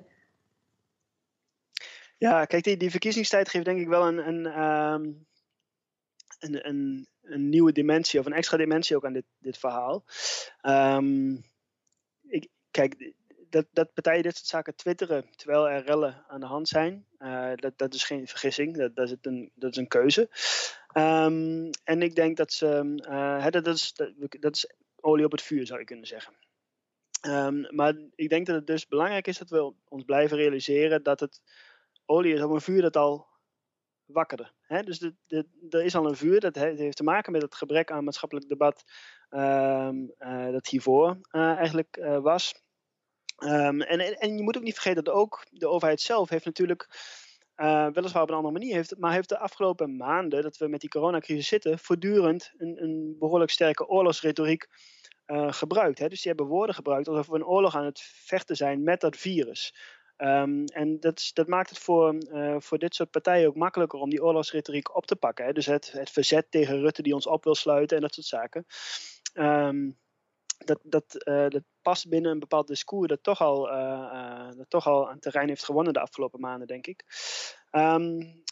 Ja, 2.22 2.44
kijk, 2.44 2.78
die, 2.78 2.90
verkiezingstijd 2.90 3.48
geeft 3.48 3.64
denk 3.64 3.80
ik 3.80 3.88
wel 3.88 4.06
een, 4.06 4.28
een, 4.28 4.62
um, 4.62 5.26
een, 6.38 6.68
een, 6.68 7.08
een, 7.22 7.48
nieuwe 7.48 7.72
dimensie 7.72 8.20
of 8.20 8.26
een 8.26 8.32
extra 8.32 8.56
dimensie 8.56 8.96
ook 8.96 9.04
aan 9.04 9.12
dit, 9.12 9.24
dit 9.38 9.58
verhaal. 9.58 10.04
Um, 10.62 11.44
ik, 12.28 12.48
kijk, 12.70 13.12
dat, 13.50 13.66
dat 13.72 13.92
partijen 13.92 14.22
dit 14.22 14.36
soort 14.36 14.46
zaken 14.48 14.74
twitteren 14.74 15.24
terwijl 15.36 15.68
er 15.68 15.84
rellen 15.84 16.24
aan 16.28 16.40
de 16.40 16.46
hand 16.46 16.68
zijn, 16.68 17.06
uh, 17.18 17.52
dat, 17.54 17.78
dat 17.78 17.94
is 17.94 18.04
geen 18.04 18.26
vergissing, 18.26 18.76
dat, 18.76 18.96
dat, 18.96 19.10
is, 19.10 19.16
een, 19.20 19.50
dat 19.54 19.70
is 19.70 19.76
een 19.76 19.88
keuze. 19.88 20.20
Um, 20.96 21.70
en 21.84 22.02
ik 22.02 22.14
denk 22.14 22.36
dat 22.36 22.52
ze, 22.52 23.00
uh, 23.08 23.46
dat, 23.50 23.66
is, 23.66 23.92
dat, 23.92 24.10
dat 24.40 24.56
is 24.56 24.72
olie 25.00 25.24
op 25.24 25.32
het 25.32 25.42
vuur 25.42 25.66
zou 25.66 25.78
je 25.78 25.84
kunnen 25.84 26.06
zeggen. 26.06 26.34
Um, 27.26 27.66
maar 27.70 27.94
ik 28.14 28.28
denk 28.28 28.46
dat 28.46 28.56
het 28.56 28.66
dus 28.66 28.86
belangrijk 28.86 29.26
is 29.26 29.38
dat 29.38 29.50
we 29.50 29.72
ons 29.88 30.04
blijven 30.04 30.36
realiseren 30.36 31.02
dat 31.02 31.20
het 31.20 31.40
olie 32.06 32.34
is 32.34 32.42
op 32.42 32.50
een 32.50 32.60
vuur 32.60 32.82
dat 32.82 32.96
al 32.96 33.30
wakkerde. 34.12 34.52
Hè? 34.60 34.82
Dus 34.82 34.98
de, 34.98 35.14
de, 35.26 35.48
er 35.70 35.84
is 35.84 35.94
al 35.94 36.06
een 36.06 36.16
vuur, 36.16 36.40
dat 36.40 36.54
heeft 36.54 36.96
te 36.96 37.02
maken 37.02 37.32
met 37.32 37.42
het 37.42 37.54
gebrek 37.54 37.90
aan 37.90 38.04
maatschappelijk 38.04 38.48
debat 38.48 38.84
uh, 39.30 39.88
uh, 40.18 40.50
dat 40.50 40.66
hiervoor 40.66 41.18
uh, 41.30 41.56
eigenlijk 41.56 41.96
eh, 41.96 42.18
was. 42.18 42.62
Um, 43.38 43.82
en, 43.82 44.18
en, 44.18 44.36
je 44.36 44.42
moet 44.42 44.56
ook 44.56 44.62
niet 44.62 44.74
vergeten 44.74 45.04
dat 45.04 45.14
ook 45.14 45.46
de 45.50 45.68
overheid 45.68 46.00
zelf 46.00 46.28
heeft 46.28 46.44
natuurlijk, 46.44 46.88
weliswaar 47.92 48.22
op 48.22 48.28
een 48.28 48.34
andere 48.34 48.52
manier, 48.52 48.74
heeft, 48.74 48.98
maar 48.98 49.12
heeft 49.12 49.28
de 49.28 49.38
afgelopen 49.38 49.96
maanden 49.96 50.42
dat 50.42 50.56
we 50.56 50.68
met 50.68 50.80
die 50.80 50.90
coronacrisis 50.90 51.48
zitten, 51.48 51.78
voortdurend 51.78 52.52
een, 52.56 52.82
een 52.82 53.16
behoorlijk 53.18 53.50
sterke 53.50 53.88
oorlogsretoriek 53.88 54.66
gebruikt. 55.46 55.98
Hè? 55.98 56.08
Dus 56.08 56.22
die 56.22 56.32
hebben 56.32 56.50
woorden 56.50 56.74
gebruikt 56.74 57.08
alsof 57.08 57.26
we 57.26 57.34
een 57.34 57.46
oorlog 57.46 57.76
aan 57.76 57.84
het 57.84 58.00
vechten 58.00 58.56
zijn 58.56 58.82
met 58.82 59.00
dat 59.00 59.16
virus. 59.16 59.74
Um, 60.24 60.64
en 60.64 61.00
dat, 61.00 61.30
dat, 61.32 61.46
maakt 61.46 61.68
het 61.68 61.78
voor, 61.78 62.14
uh, 62.14 62.56
voor 62.58 62.78
dit 62.78 62.94
soort 62.94 63.10
partijen 63.10 63.48
ook 63.48 63.56
makkelijker 63.56 63.98
om 63.98 64.10
die 64.10 64.22
oorlogsretoriek 64.22 64.96
op 64.96 65.06
te 65.06 65.16
pakken. 65.16 65.44
Hè? 65.44 65.52
Dus 65.52 65.66
het, 65.66 65.92
het 65.92 66.10
verzet 66.10 66.50
tegen 66.50 66.80
Rutte 66.80 67.02
die 67.02 67.14
ons 67.14 67.26
op 67.26 67.44
wil 67.44 67.54
sluiten 67.54 67.96
en 67.96 68.02
dat 68.02 68.14
soort 68.14 68.26
zaken. 68.26 68.66
Um, 69.34 69.98
dat, 70.58 70.78
dat, 70.82 71.26
uh, 71.28 71.48
dat 71.48 71.62
past 71.82 72.08
binnen 72.08 72.30
een 72.30 72.38
bepaald 72.38 72.66
discours 72.66 73.08
dat 73.08 73.22
toch 73.22 73.40
al, 73.40 73.72
uh, 73.72 74.50
dat 74.56 74.70
toch 74.70 74.86
al 74.86 75.10
aan 75.10 75.18
terrein 75.18 75.48
heeft 75.48 75.64
gewonnen 75.64 75.92
de 75.92 76.00
afgelopen 76.00 76.40
maanden, 76.40 76.66
denk 76.66 76.86
ik. 76.86 77.04
Um, 77.70 78.42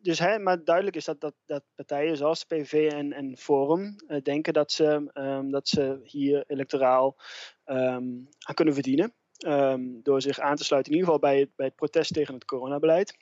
dus, 0.00 0.18
hè, 0.18 0.38
maar 0.38 0.64
duidelijk 0.64 0.96
is 0.96 1.04
dat, 1.04 1.20
dat, 1.20 1.34
dat 1.44 1.64
partijen 1.74 2.16
zoals 2.16 2.46
de 2.46 2.56
PVV 2.56 2.92
en, 2.92 3.12
en 3.12 3.36
Forum 3.36 3.96
denken 4.22 4.52
dat 4.52 4.72
ze, 4.72 5.10
dat 5.50 5.68
ze 5.68 6.00
hier 6.02 6.44
electoraal 6.46 7.16
aan 7.64 8.28
kunnen 8.54 8.74
verdienen. 8.74 9.14
Um, 9.38 10.00
door 10.02 10.22
zich 10.22 10.38
aan 10.38 10.56
te 10.56 10.64
sluiten, 10.64 10.92
in 10.92 10.98
ieder 10.98 11.14
geval 11.14 11.30
bij 11.30 11.40
het, 11.40 11.50
bij 11.56 11.66
het 11.66 11.74
protest 11.74 12.12
tegen 12.12 12.34
het 12.34 12.44
coronabeleid. 12.44 13.16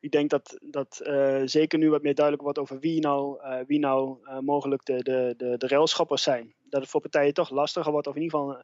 ik 0.00 0.10
denk 0.10 0.30
dat, 0.30 0.58
dat 0.60 1.00
uh, 1.02 1.42
zeker 1.44 1.78
nu 1.78 1.90
wat 1.90 2.02
meer 2.02 2.14
duidelijk 2.14 2.44
wordt 2.44 2.58
over 2.58 2.78
wie 2.78 3.00
nou, 3.00 3.42
uh, 3.42 3.58
wie 3.66 3.78
nou 3.78 4.18
mogelijk 4.40 4.84
de, 4.84 5.02
de, 5.02 5.34
de, 5.36 5.56
de 5.56 5.68
railschoppers 5.68 6.22
zijn. 6.22 6.54
Dat 6.62 6.80
het 6.80 6.90
voor 6.90 7.00
partijen 7.00 7.34
toch 7.34 7.50
lastiger 7.50 7.92
wordt, 7.92 8.06
of 8.06 8.14
in 8.14 8.22
ieder 8.22 8.38
geval 8.38 8.62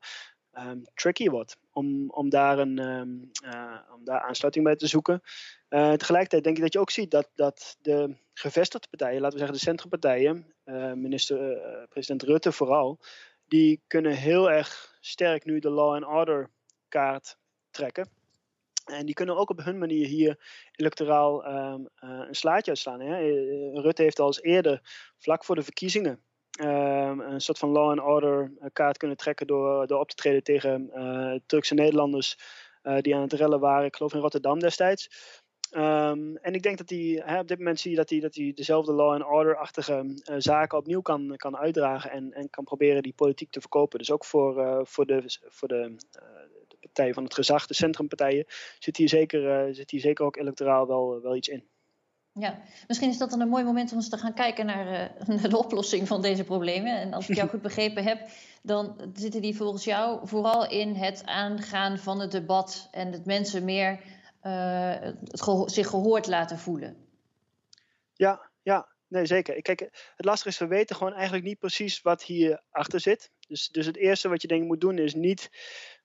um, 0.58 0.82
tricky 0.94 1.28
wordt 1.28 1.56
om, 1.72 2.10
om, 2.10 2.28
daar 2.28 2.58
een, 2.58 2.78
um, 2.78 3.30
om 3.94 4.04
daar 4.04 4.20
aansluiting 4.20 4.64
bij 4.64 4.76
te 4.76 4.86
zoeken. 4.86 5.20
Tegelijkertijd 5.68 6.44
denk 6.44 6.56
ik 6.56 6.62
dat 6.62 6.72
je 6.72 6.80
ook 6.80 6.90
ziet 6.90 7.10
dat, 7.10 7.30
dat 7.34 7.76
de 7.80 8.16
gevestigde 8.34 8.88
partijen, 8.88 9.20
laten 9.20 9.38
we 9.38 9.44
zeggen 9.44 9.58
de 9.58 9.64
centrumpartijen, 9.64 10.54
uh, 10.64 10.92
minister, 10.92 11.58
president 11.88 12.22
Rutte 12.22 12.52
vooral, 12.52 12.98
die 13.48 13.82
kunnen 13.86 14.12
heel 14.12 14.50
erg 14.50 14.96
sterk 15.00 15.44
nu 15.44 15.58
de 15.58 15.70
law 15.70 15.94
and 15.94 16.04
order 16.04 16.50
kaart 16.88 17.36
trekken. 17.70 18.08
En 18.84 19.06
die 19.06 19.14
kunnen 19.14 19.36
ook 19.36 19.50
op 19.50 19.64
hun 19.64 19.78
manier 19.78 20.06
hier 20.06 20.38
electoraal 20.72 21.46
um, 21.46 21.88
een 21.96 22.34
slaatje 22.34 22.70
uitslaan. 22.70 23.00
Hè? 23.00 23.20
Rutte 23.80 24.02
heeft 24.02 24.18
al 24.18 24.26
eens 24.26 24.42
eerder, 24.42 24.80
vlak 25.18 25.44
voor 25.44 25.54
de 25.54 25.62
verkiezingen, 25.62 26.22
um, 26.60 27.20
een 27.20 27.40
soort 27.40 27.58
van 27.58 27.68
law 27.68 27.90
and 27.90 28.00
order 28.00 28.52
eh, 28.60 28.68
kaart 28.72 28.96
kunnen 28.96 29.16
trekken 29.16 29.46
door, 29.46 29.86
door 29.86 30.00
op 30.00 30.08
te 30.08 30.14
treden 30.14 30.42
tegen 30.42 30.90
Turkse 31.46 31.74
Nederlanders 31.74 32.38
die 33.00 33.14
aan 33.14 33.22
het 33.22 33.32
rellen 33.32 33.60
waren, 33.60 33.86
ik 33.86 33.96
geloof 33.96 34.14
in 34.14 34.20
Rotterdam 34.20 34.58
destijds. 34.58 35.08
Um, 35.72 36.36
en 36.36 36.54
ik 36.54 36.62
denk 36.62 36.78
dat 36.78 36.90
hij, 36.90 37.38
op 37.38 37.48
dit 37.48 37.58
moment 37.58 37.80
zie 37.80 37.90
je 37.90 37.96
dat 37.96 38.10
hij, 38.10 38.20
dat 38.20 38.34
hij 38.34 38.52
dezelfde 38.54 38.92
law 38.92 39.12
and 39.12 39.24
order-achtige 39.24 40.04
uh, 40.04 40.36
zaken 40.38 40.78
opnieuw 40.78 41.00
kan, 41.00 41.34
kan 41.36 41.56
uitdragen 41.56 42.10
en, 42.10 42.32
en 42.32 42.50
kan 42.50 42.64
proberen 42.64 43.02
die 43.02 43.12
politiek 43.12 43.50
te 43.50 43.60
verkopen. 43.60 43.98
Dus 43.98 44.10
ook 44.10 44.24
voor, 44.24 44.58
uh, 44.58 44.80
voor, 44.82 45.06
de, 45.06 45.38
voor 45.48 45.68
de, 45.68 45.74
uh, 45.74 45.96
de 46.68 46.76
partij 46.80 47.14
van 47.14 47.24
het 47.24 47.34
gezag, 47.34 47.66
de 47.66 47.74
centrumpartijen, 47.74 48.44
zit 48.78 48.96
hier 48.96 49.08
zeker, 49.08 49.74
zit 49.74 49.90
hier 49.90 50.00
zeker 50.00 50.24
ook 50.24 50.36
electoraal 50.36 50.86
wel, 50.86 51.20
wel 51.22 51.36
iets 51.36 51.48
in. 51.48 51.64
Ja, 52.40 52.58
misschien 52.86 53.08
is 53.08 53.18
dat 53.18 53.30
dan 53.30 53.40
een 53.40 53.48
mooi 53.48 53.64
moment 53.64 53.90
om 53.92 53.96
eens 53.96 54.08
te 54.08 54.18
gaan 54.18 54.34
kijken 54.34 54.66
naar, 54.66 54.86
uh, 54.86 55.26
naar, 55.36 55.50
de 55.50 55.58
oplossing 55.58 56.08
van 56.08 56.22
deze 56.22 56.44
problemen. 56.44 57.00
En 57.00 57.12
als 57.12 57.28
ik 57.28 57.36
jou 57.36 57.48
goed 57.58 57.62
begrepen 57.62 58.04
heb, 58.04 58.28
dan 58.62 59.10
zitten 59.14 59.42
die 59.42 59.56
volgens 59.56 59.84
jou 59.84 60.28
vooral 60.28 60.70
in 60.70 60.94
het 60.94 61.22
aangaan 61.24 61.98
van 61.98 62.20
het 62.20 62.30
debat 62.30 62.88
en 62.90 63.12
het 63.12 63.24
mensen 63.24 63.64
meer 63.64 64.00
het 64.40 65.42
geho 65.42 65.68
zich 65.68 65.88
gehoord 65.88 66.26
laten 66.26 66.58
voelen. 66.58 67.06
Ja, 68.12 68.50
ja, 68.62 68.88
nee 69.06 69.26
zeker. 69.26 69.62
Kijk, 69.62 69.80
het 70.16 70.24
lastige 70.24 70.48
is, 70.48 70.58
we 70.58 70.66
weten 70.66 70.96
gewoon 70.96 71.12
eigenlijk 71.12 71.44
niet 71.44 71.58
precies 71.58 72.02
wat 72.02 72.22
hier 72.22 72.62
achter 72.70 73.00
zit. 73.00 73.30
Dus, 73.48 73.68
dus 73.68 73.86
het 73.86 73.96
eerste 73.96 74.28
wat 74.28 74.42
je 74.42 74.48
denk 74.48 74.62
ik 74.62 74.68
moet 74.68 74.80
doen 74.80 74.98
is 74.98 75.14
niet 75.14 75.50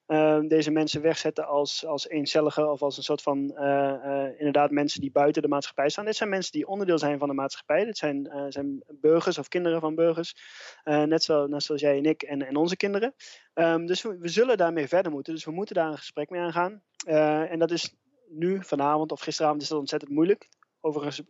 uh, 0.06 0.40
deze 0.40 0.70
mensen 0.70 1.02
wegzetten 1.02 1.46
als, 1.46 1.86
als 1.86 2.08
eencellige 2.08 2.66
of 2.66 2.82
als 2.82 2.96
een 2.96 3.02
soort 3.02 3.22
van 3.22 3.52
uh, 3.54 3.94
uh, 4.04 4.26
inderdaad 4.38 4.70
mensen 4.70 5.00
die 5.00 5.10
buiten 5.10 5.42
de 5.42 5.48
maatschappij 5.48 5.88
staan. 5.88 6.04
Dit 6.04 6.16
zijn 6.16 6.28
mensen 6.28 6.52
die 6.52 6.66
onderdeel 6.66 6.98
zijn 6.98 7.18
van 7.18 7.28
de 7.28 7.34
maatschappij. 7.34 7.84
Dit 7.84 7.96
zijn, 7.96 8.46
zijn 8.48 8.82
burgers 8.88 9.38
of 9.38 9.48
kinderen 9.48 9.80
van 9.80 9.94
burgers. 9.94 10.36
net, 10.84 11.22
zo, 11.22 11.46
net 11.46 11.62
zoals 11.62 11.80
jij 11.80 11.96
en 11.96 12.04
ik 12.04 12.22
en, 12.22 12.42
en 12.46 12.56
onze 12.56 12.76
kinderen. 12.76 13.14
Um, 13.54 13.86
dus 13.86 14.02
we, 14.02 14.18
we, 14.18 14.28
zullen 14.28 14.56
daarmee 14.56 14.88
verder 14.88 15.12
moeten. 15.12 15.34
Dus 15.34 15.44
we 15.44 15.50
moeten 15.50 15.74
daar 15.74 15.90
een 15.90 15.98
gesprek 15.98 16.30
mee 16.30 16.40
aangaan. 16.40 16.82
en 17.50 17.58
dat 17.58 17.70
is 17.70 17.94
nu, 18.34 18.64
vanavond 18.64 19.12
of 19.12 19.20
gisteravond, 19.20 19.62
is 19.62 19.68
dat 19.68 19.78
ontzettend 19.78 20.10
moeilijk. 20.12 20.48
Overigens 20.80 21.22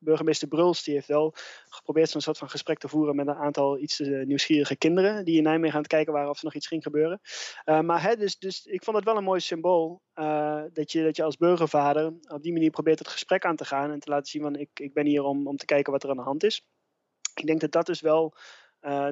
burgemeester 0.00 0.48
Bruls 0.48 0.82
die 0.82 0.94
heeft 0.94 1.06
wel 1.06 1.34
geprobeerd 1.68 2.10
zo'n 2.10 2.20
soort 2.20 2.38
van 2.38 2.50
gesprek 2.50 2.78
te 2.78 2.88
voeren 2.88 3.16
met 3.16 3.26
een 3.26 3.34
aantal 3.34 3.78
iets 3.78 4.00
uh, 4.00 4.26
nieuwsgierige 4.26 4.76
kinderen 4.76 5.24
die 5.24 5.36
in 5.36 5.42
Nijmegen 5.42 5.74
aan 5.74 5.80
het 5.80 5.90
kijken 5.90 6.12
waren 6.12 6.30
of 6.30 6.38
er 6.38 6.44
nog 6.44 6.54
iets 6.54 6.66
ging 6.66 6.82
gebeuren. 6.82 7.20
Uh, 7.64 7.80
maar 7.80 8.02
hè, 8.02 8.16
dus, 8.16 8.38
dus 8.38 8.66
ik 8.66 8.84
vond 8.84 8.96
het 8.96 9.04
wel 9.04 9.16
een 9.16 9.24
mooi 9.24 9.40
symbool 9.40 10.02
uh, 10.14 10.62
dat, 10.72 10.92
je, 10.92 11.02
dat 11.02 11.16
je 11.16 11.22
als 11.22 11.36
burgervader 11.36 12.06
op 12.28 12.42
die 12.42 12.52
manier 12.52 12.70
probeert 12.70 12.98
het 12.98 13.08
gesprek 13.08 13.44
aan 13.44 13.56
te 13.56 13.64
gaan 13.64 13.90
en 13.90 14.00
te 14.00 14.10
laten 14.10 14.26
zien 14.26 14.42
van 14.42 14.56
ik, 14.56 14.70
ik 14.74 14.92
ben 14.92 15.06
hier 15.06 15.22
om, 15.22 15.46
om 15.46 15.56
te 15.56 15.64
kijken 15.64 15.92
wat 15.92 16.02
er 16.02 16.10
aan 16.10 16.16
de 16.16 16.22
hand 16.22 16.44
is. 16.44 16.64
Ik 17.34 17.46
denk 17.46 17.60
dat 17.60 17.72
dat 17.72 17.88
is 17.88 18.00
wel, 18.00 18.34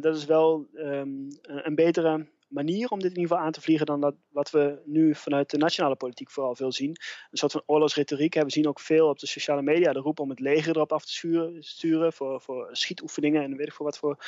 dat 0.01 0.17
is 0.17 0.25
wel 0.25 0.69
um, 0.73 1.27
een 1.43 1.75
betere 1.75 2.29
manier 2.49 2.89
om 2.89 2.99
dit 2.99 3.11
in 3.11 3.17
ieder 3.17 3.29
geval 3.31 3.47
aan 3.47 3.53
te 3.53 3.61
vliegen 3.61 3.87
dan 3.87 4.01
dat, 4.01 4.15
wat 4.29 4.51
we 4.51 4.83
nu 4.85 5.15
vanuit 5.15 5.51
de 5.51 5.57
nationale 5.57 5.97
politiek 5.97 6.31
vooral 6.31 6.55
veel 6.55 6.73
zien. 6.73 6.89
Een 7.31 7.39
soort 7.39 7.53
van 7.53 7.63
oorlogsretoriek. 7.67 8.35
We 8.35 8.51
zien 8.51 8.69
ook 8.69 8.81
veel 8.81 9.09
op 9.09 9.19
de 9.19 9.27
sociale 9.27 9.63
media 9.63 9.93
de 9.93 9.99
roep 9.99 10.21
om 10.21 10.31
het 10.31 10.41
leger 10.41 10.77
erop 10.77 10.93
af 10.93 11.05
te 11.05 11.57
sturen, 11.61 12.13
voor, 12.13 12.41
voor 12.41 12.69
schietoefeningen 12.73 13.43
en 13.43 13.57
weet 13.57 13.67
ik 13.67 13.73
voor 13.73 13.87
wat 13.87 13.99
voor 13.99 14.25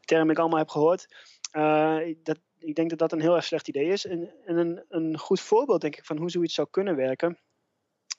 termen 0.00 0.30
ik 0.30 0.38
allemaal 0.38 0.58
heb 0.58 0.68
gehoord. 0.68 1.06
Uh, 1.52 2.14
dat, 2.22 2.38
ik 2.58 2.74
denk 2.74 2.90
dat 2.90 2.98
dat 2.98 3.12
een 3.12 3.20
heel 3.20 3.36
erg 3.36 3.44
slecht 3.44 3.68
idee 3.68 3.88
is. 3.88 4.06
En, 4.06 4.32
en 4.44 4.56
een, 4.56 4.84
een 4.88 5.18
goed 5.18 5.40
voorbeeld 5.40 5.80
denk 5.80 5.96
ik 5.96 6.04
van 6.04 6.18
hoe 6.18 6.30
zoiets 6.30 6.54
zou 6.54 6.68
kunnen 6.70 6.96
werken 6.96 7.38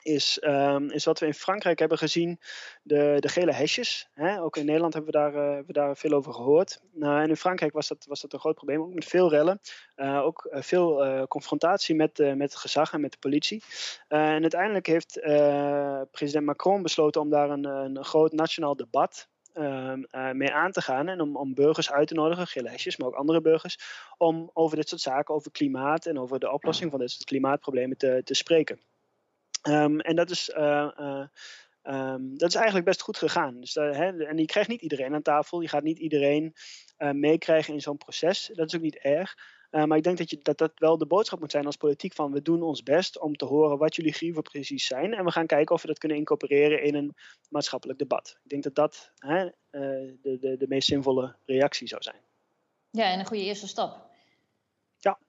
is, 0.05 0.41
um, 0.41 0.91
is 0.91 1.05
wat 1.05 1.19
we 1.19 1.25
in 1.25 1.33
Frankrijk 1.33 1.79
hebben 1.79 1.97
gezien, 1.97 2.39
de, 2.83 3.17
de 3.19 3.27
gele 3.27 3.51
hesjes. 3.51 4.09
Hè? 4.13 4.41
Ook 4.41 4.57
in 4.57 4.65
Nederland 4.65 4.93
hebben 4.93 5.11
we 5.11 5.17
daar, 5.17 5.33
uh, 5.33 5.39
hebben 5.39 5.65
we 5.65 5.73
daar 5.73 5.97
veel 5.97 6.11
over 6.11 6.33
gehoord. 6.33 6.81
Uh, 6.99 7.19
en 7.19 7.29
in 7.29 7.35
Frankrijk 7.35 7.73
was 7.73 7.87
dat, 7.87 8.05
was 8.07 8.21
dat 8.21 8.33
een 8.33 8.39
groot 8.39 8.55
probleem, 8.55 8.81
ook 8.81 8.93
met 8.93 9.05
veel 9.05 9.29
rellen. 9.29 9.59
Uh, 9.95 10.21
ook 10.21 10.47
veel 10.51 11.27
confrontatie 11.27 11.95
met, 11.95 12.17
met 12.17 12.51
het 12.51 12.55
gezag 12.55 12.93
en 12.93 13.01
met 13.01 13.11
de 13.11 13.17
politie. 13.17 13.63
en 14.07 14.41
uiteindelijk 14.41 14.85
heeft 14.87 15.19
president 16.11 16.45
Macron 16.45 16.81
besloten 16.81 17.21
om 17.21 17.29
daar 17.29 17.49
een, 17.49 17.65
een 17.65 18.05
groot 18.05 18.31
nationaal 18.31 18.75
debat 18.75 19.27
uh, 19.53 20.31
mee 20.31 20.53
aan 20.53 20.71
te 20.71 20.81
gaan 20.81 21.07
en 21.07 21.21
om, 21.21 21.37
om 21.37 21.53
burgers 21.53 21.91
uit 21.91 22.07
te 22.07 22.13
nodigen, 22.13 22.47
gele 22.47 22.69
hesjes, 22.69 22.97
maar 22.97 23.07
ook 23.07 23.15
andere 23.15 23.41
burgers, 23.41 23.79
om 24.17 24.49
over 24.53 24.77
dit 24.77 24.89
soort 24.89 25.01
zaken, 25.01 25.35
over 25.35 25.51
klimaat 25.51 26.05
en 26.05 26.19
over 26.19 26.39
de 26.39 26.51
oplossing 26.51 26.91
van 26.91 26.99
dit 26.99 27.11
soort 27.11 27.23
klimaatproblemen 27.23 27.97
te, 27.97 28.21
te 28.23 28.33
spreken. 28.33 28.79
Um, 29.67 29.99
en 29.99 30.15
dat 30.15 30.29
is, 30.29 30.49
uh, 30.49 30.91
uh, 30.99 31.25
um, 31.83 32.37
dat 32.37 32.49
is 32.49 32.55
eigenlijk 32.55 32.85
best 32.85 33.01
goed 33.01 33.17
gegaan. 33.17 33.59
Dus, 33.59 33.75
uh, 33.75 33.91
hè, 33.97 34.25
en 34.25 34.37
je 34.37 34.45
krijgt 34.45 34.69
niet 34.69 34.81
iedereen 34.81 35.13
aan 35.13 35.21
tafel. 35.21 35.61
Je 35.61 35.67
gaat 35.67 35.83
niet 35.83 35.99
iedereen 35.99 36.55
meekrijgen 36.97 37.73
in 37.73 37.81
zo'n 37.81 37.97
proces. 37.97 38.51
Dat 38.53 38.67
is 38.67 38.75
ook 38.75 38.81
niet 38.81 38.97
erg. 38.97 39.37
maar 39.69 39.97
ik 39.97 40.03
denk 40.03 40.17
dat, 40.17 40.29
je, 40.29 40.39
dat 40.41 40.57
dat 40.57 40.71
wel 40.75 40.97
de 40.97 41.05
boodschap 41.05 41.39
moet 41.39 41.51
zijn 41.51 41.65
als 41.65 41.75
politiek 41.75 42.13
van 42.13 42.31
we 42.31 42.41
doen 42.41 42.61
ons 42.61 42.83
best 42.83 43.19
om 43.19 43.35
te 43.35 43.45
horen 43.45 43.77
wat 43.77 43.95
jullie 43.95 44.13
grieven 44.13 44.41
precies 44.41 44.87
zijn. 44.87 45.13
En 45.13 45.25
we 45.25 45.31
gaan 45.31 45.45
kijken 45.45 45.75
of 45.75 45.81
we 45.81 45.87
dat 45.87 45.97
kunnen 45.97 46.17
incorporeren 46.17 46.83
in 46.83 46.95
een 46.95 47.15
maatschappelijk 47.49 47.99
debat. 47.99 48.39
Ik 48.43 48.49
denk 48.49 48.63
dat 48.63 48.75
dat 48.75 49.11
de, 49.19 50.37
de, 50.41 50.55
de 50.57 50.65
meest 50.67 50.87
zinvolle 50.87 51.35
reactie 51.45 51.87
zou 51.87 52.01
zijn. 52.01 52.21
Ja, 52.89 53.11
en 53.11 53.19
een 53.19 53.25
goede 53.25 53.43
eerste 53.43 53.67
stap. 53.67 54.09
Ja. 54.97 55.19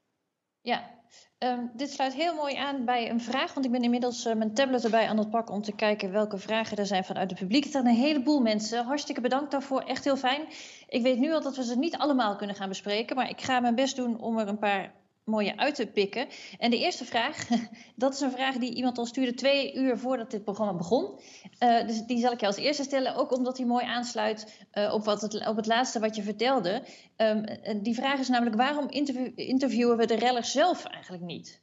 Ja, 0.61 1.05
Um, 1.39 1.71
dit 1.75 1.91
sluit 1.91 2.15
heel 2.15 2.35
mooi 2.35 2.55
aan 2.55 2.85
bij 2.85 3.11
een 3.11 3.21
vraag, 3.21 3.55
want 3.55 3.67
ik 3.67 3.73
ben 3.73 3.83
inmiddels 3.83 4.27
uh, 4.27 4.35
mijn 4.35 4.55
tablet 4.55 4.85
erbij 4.85 5.09
aan 5.09 5.19
het 5.19 5.31
pakken 5.31 5.55
om 5.55 5.63
te 5.63 5.73
kijken 5.73 6.13
welke 6.13 6.39
vragen 6.39 6.77
er 6.77 6.87
zijn 6.87 7.05
vanuit 7.05 7.31
het 7.31 7.39
publiek. 7.39 7.65
Er 7.65 7.71
zijn 7.71 7.87
een 7.87 7.95
heleboel 7.95 8.41
mensen. 8.41 8.85
Hartstikke 8.85 9.21
bedankt 9.21 9.51
daarvoor, 9.51 9.81
echt 9.81 10.05
heel 10.05 10.17
fijn. 10.17 10.43
Ik 10.89 11.03
weet 11.03 11.19
nu 11.19 11.33
al 11.33 11.43
dat 11.43 11.57
we 11.57 11.65
ze 11.65 11.79
niet 11.79 11.97
allemaal 11.97 12.37
kunnen 12.37 12.57
gaan 12.57 12.69
bespreken, 12.69 13.17
maar 13.17 13.31
ik 13.31 13.41
ga 13.41 13.61
mijn 13.61 13.75
best 13.75 13.97
doen 13.97 14.21
om 14.21 14.39
er 14.39 14.49
een 14.49 14.59
paar 14.59 14.93
mooie 15.27 15.57
uit 15.57 15.75
te 15.75 15.87
pikken. 15.87 16.27
En 16.59 16.71
de 16.71 16.79
eerste 16.79 17.05
vraag, 17.05 17.49
dat 17.95 18.15
is 18.15 18.21
een 18.21 18.31
vraag 18.31 18.57
die 18.57 18.75
iemand 18.75 18.99
al 18.99 19.07
stuurde 19.07 19.35
twee 19.35 19.75
uur 19.75 19.99
voordat 19.99 20.31
dit 20.31 20.45
programma 20.45 20.75
begon. 20.75 21.19
Uh, 21.63 21.87
dus 21.87 22.03
die 22.03 22.19
zal 22.19 22.33
ik 22.33 22.41
je 22.41 22.47
als 22.47 22.57
eerste 22.57 22.83
stellen, 22.83 23.15
ook 23.15 23.33
omdat 23.33 23.57
hij 23.57 23.67
mooi 23.67 23.85
aansluit 23.85 24.67
uh, 24.73 24.93
op, 24.93 25.05
wat 25.05 25.23
het, 25.23 25.47
op 25.47 25.57
het 25.57 25.67
laatste 25.67 26.01
wat 26.01 26.17
je 26.17 26.23
vertelde. 26.23 26.83
Um, 27.17 27.45
die 27.83 27.95
vraag 27.95 28.19
is 28.19 28.29
namelijk, 28.29 28.57
waarom 28.57 28.89
interview, 28.89 29.33
interviewen 29.35 29.97
we 29.97 30.07
de 30.07 30.17
rellers 30.17 30.53
zelf 30.53 30.85
eigenlijk 30.85 31.23
niet? 31.23 31.61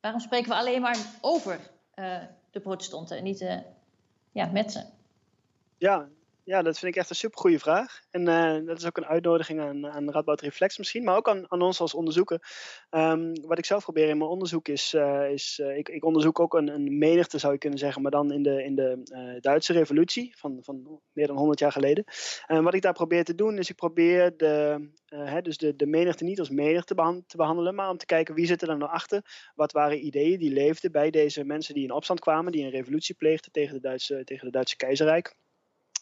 Waarom 0.00 0.20
spreken 0.20 0.48
we 0.48 0.56
alleen 0.56 0.80
maar 0.80 0.98
over 1.20 1.60
uh, 1.94 2.18
de 2.50 2.60
protestanten 2.60 3.16
en 3.16 3.24
niet 3.24 3.62
ja, 4.32 4.46
met 4.46 4.72
ze? 4.72 4.84
Ja, 5.78 6.08
ja, 6.46 6.62
dat 6.62 6.78
vind 6.78 6.94
ik 6.94 7.00
echt 7.00 7.10
een 7.10 7.16
super 7.16 7.38
goede 7.38 7.58
vraag. 7.58 8.00
En 8.10 8.20
uh, 8.20 8.66
dat 8.66 8.78
is 8.78 8.86
ook 8.86 8.96
een 8.96 9.06
uitnodiging 9.06 9.60
aan, 9.60 9.86
aan 9.86 10.10
Radboud 10.10 10.40
Reflex 10.40 10.78
misschien, 10.78 11.04
maar 11.04 11.16
ook 11.16 11.28
aan, 11.28 11.44
aan 11.52 11.62
ons 11.62 11.80
als 11.80 11.94
onderzoeker. 11.94 12.40
Um, 12.90 13.46
wat 13.46 13.58
ik 13.58 13.64
zelf 13.64 13.82
probeer 13.82 14.08
in 14.08 14.18
mijn 14.18 14.30
onderzoek 14.30 14.68
is, 14.68 14.94
uh, 14.94 15.30
is 15.30 15.58
uh, 15.62 15.76
ik, 15.76 15.88
ik, 15.88 16.04
onderzoek 16.04 16.40
ook 16.40 16.54
een, 16.54 16.68
een, 16.68 16.98
menigte 16.98 17.38
zou 17.38 17.52
je 17.52 17.58
kunnen 17.58 17.78
zeggen, 17.78 18.02
maar 18.02 18.10
dan 18.10 18.32
in 18.32 18.42
de, 18.42 18.64
in 18.64 18.74
de 18.74 19.38
Duitse 19.40 19.72
revolutie 19.72 20.34
van, 20.38 20.58
van 20.60 21.00
meer 21.12 21.26
dan 21.26 21.36
100 21.36 21.58
jaar 21.58 21.72
geleden. 21.72 22.04
En 22.46 22.62
wat 22.62 22.74
ik 22.74 22.82
daar 22.82 22.92
probeer 22.92 23.24
te 23.24 23.34
doen 23.34 23.58
is 23.58 23.70
ik 23.70 23.76
probeer 23.76 24.36
de, 24.36 24.88
hè, 25.06 25.42
dus 25.42 25.56
de, 25.56 25.76
de 25.76 25.86
menigte 25.86 26.24
niet 26.24 26.38
als 26.38 26.50
menigte 26.50 26.94
te 27.26 27.36
behandelen, 27.36 27.74
maar 27.74 27.90
om 27.90 27.98
te 27.98 28.06
kijken 28.06 28.34
wie 28.34 28.46
zit 28.46 28.60
er 28.60 28.68
dan 28.68 28.78
nou 28.78 28.90
achter. 28.90 29.50
Wat 29.54 29.72
waren 29.72 30.06
ideeën 30.06 30.38
die 30.38 30.52
leefden 30.52 30.92
bij 30.92 31.10
deze 31.10 31.44
mensen 31.44 31.74
die 31.74 31.84
in 31.84 31.92
opstand 31.92 32.20
kwamen, 32.20 32.52
die 32.52 32.64
een 32.64 32.70
revolutie 32.70 33.14
pleegden 33.14 33.52
tegen, 33.52 33.74
de 33.74 33.80
Duitse, 33.80 34.24
tegen 34.24 34.44
het 34.44 34.54
Duitse 34.54 34.76
keizerrijk. 34.76 35.36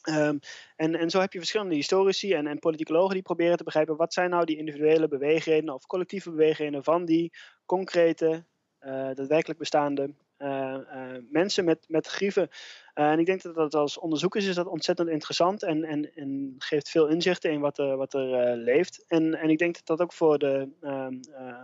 Um, 0.09 0.39
en, 0.77 0.95
en 0.95 1.11
zo 1.11 1.21
heb 1.21 1.33
je 1.33 1.39
verschillende 1.39 1.75
historici 1.75 2.33
en, 2.33 2.47
en 2.47 2.59
politicologen 2.59 3.15
die 3.15 3.23
proberen 3.23 3.57
te 3.57 3.65
begrijpen 3.65 3.97
wat 3.97 4.13
zijn 4.13 4.31
nou 4.31 4.45
die 4.45 4.57
individuele 4.57 5.09
beweegredenen 5.09 5.75
of 5.75 5.87
collectieve 5.87 6.31
beweegredenen 6.31 6.85
van 6.85 7.05
die 7.05 7.33
concrete, 7.67 8.45
uh, 8.81 8.91
daadwerkelijk 8.91 9.59
bestaande 9.59 10.15
uh, 10.39 10.77
uh, 10.95 11.17
mensen 11.31 11.65
met, 11.65 11.85
met 11.89 12.07
grieven. 12.07 12.49
en 12.95 13.19
ik 13.19 13.27
denk 13.27 13.43
dat 13.43 13.55
dat 13.55 13.75
als 13.75 13.99
onderzoekers 13.99 14.47
is 14.47 14.55
dat 14.55 14.67
ontzettend 14.67 15.09
interessant 15.09 15.63
en, 15.63 15.85
en, 15.85 16.15
en 16.15 16.55
geeft 16.59 16.89
veel 16.89 17.07
inzichten 17.07 17.51
in 17.51 17.61
wat 17.61 17.79
er, 17.79 17.97
wat 17.97 18.15
er 18.15 18.57
leeft. 18.57 19.05
En, 19.09 19.35
en 19.35 19.51
ik 19.51 19.59
denk 19.59 19.75
dat 19.75 19.87
dat 19.87 20.01
ook 20.01 20.13
voor 20.13 20.39
de, 20.39 20.69
ehm, 20.81 21.15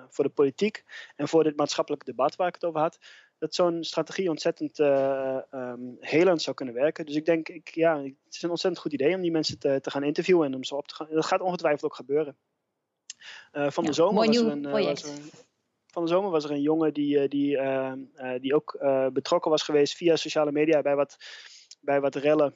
voor 0.09 0.25
de 0.25 0.31
politiek 0.31 0.85
en 1.17 1.29
voor 1.29 1.45
dit 1.45 1.57
maatschappelijk 1.57 2.05
debat 2.05 2.37
waar 2.37 2.49
ik 2.49 2.55
het 2.55 2.65
over 2.65 2.81
had, 2.81 2.99
dat 3.41 3.55
zo'n 3.55 3.85
strategie 3.85 4.29
ontzettend 4.29 4.79
uh, 4.79 5.39
um, 5.51 5.97
helend 6.01 6.43
zou 6.43 6.57
kunnen 6.57 6.75
werken. 6.75 7.07
Dus 7.07 7.15
ik 7.15 7.25
denk, 7.25 7.49
ik, 7.49 7.75
ja, 7.75 8.03
het 8.03 8.35
is 8.35 8.43
een 8.43 8.51
ontzettend 8.51 8.83
goed 8.83 8.93
idee 8.93 9.15
om 9.15 9.21
die 9.21 9.31
mensen 9.31 9.59
te, 9.59 9.81
te 9.81 9.91
gaan 9.91 10.03
interviewen 10.03 10.47
en 10.47 10.55
om 10.55 10.65
ze 10.65 10.77
op 10.77 10.87
te 10.87 10.95
gaan. 10.95 11.07
Dat 11.11 11.27
gaat 11.27 11.41
ongetwijfeld 11.41 11.85
ook 11.85 11.95
gebeuren. 11.95 12.37
Uh, 13.53 13.71
van, 13.71 13.85
ja, 13.85 13.91
de 13.91 13.97
zomer 13.97 14.27
was 14.27 14.37
er 14.37 14.47
een, 14.47 14.65
uh, 14.65 14.73
was 14.73 15.03
er, 15.03 15.19
van 15.87 16.05
de 16.05 16.09
zomer 16.09 16.31
was 16.31 16.45
er 16.45 16.51
een 16.51 16.63
jongen 16.63 16.95
die, 16.95 17.29
die, 17.29 17.59
ehm, 17.59 17.99
die 18.41 18.55
ook 18.55 18.79
betrokken 19.13 19.51
was 19.51 19.63
geweest 19.63 19.97
via 19.97 20.17
sociale 20.17 20.53
media 20.53 20.83
bij 20.83 20.97
wat, 20.97 21.17
bij 21.81 22.01
wat 22.01 22.15
rellen 22.15 22.55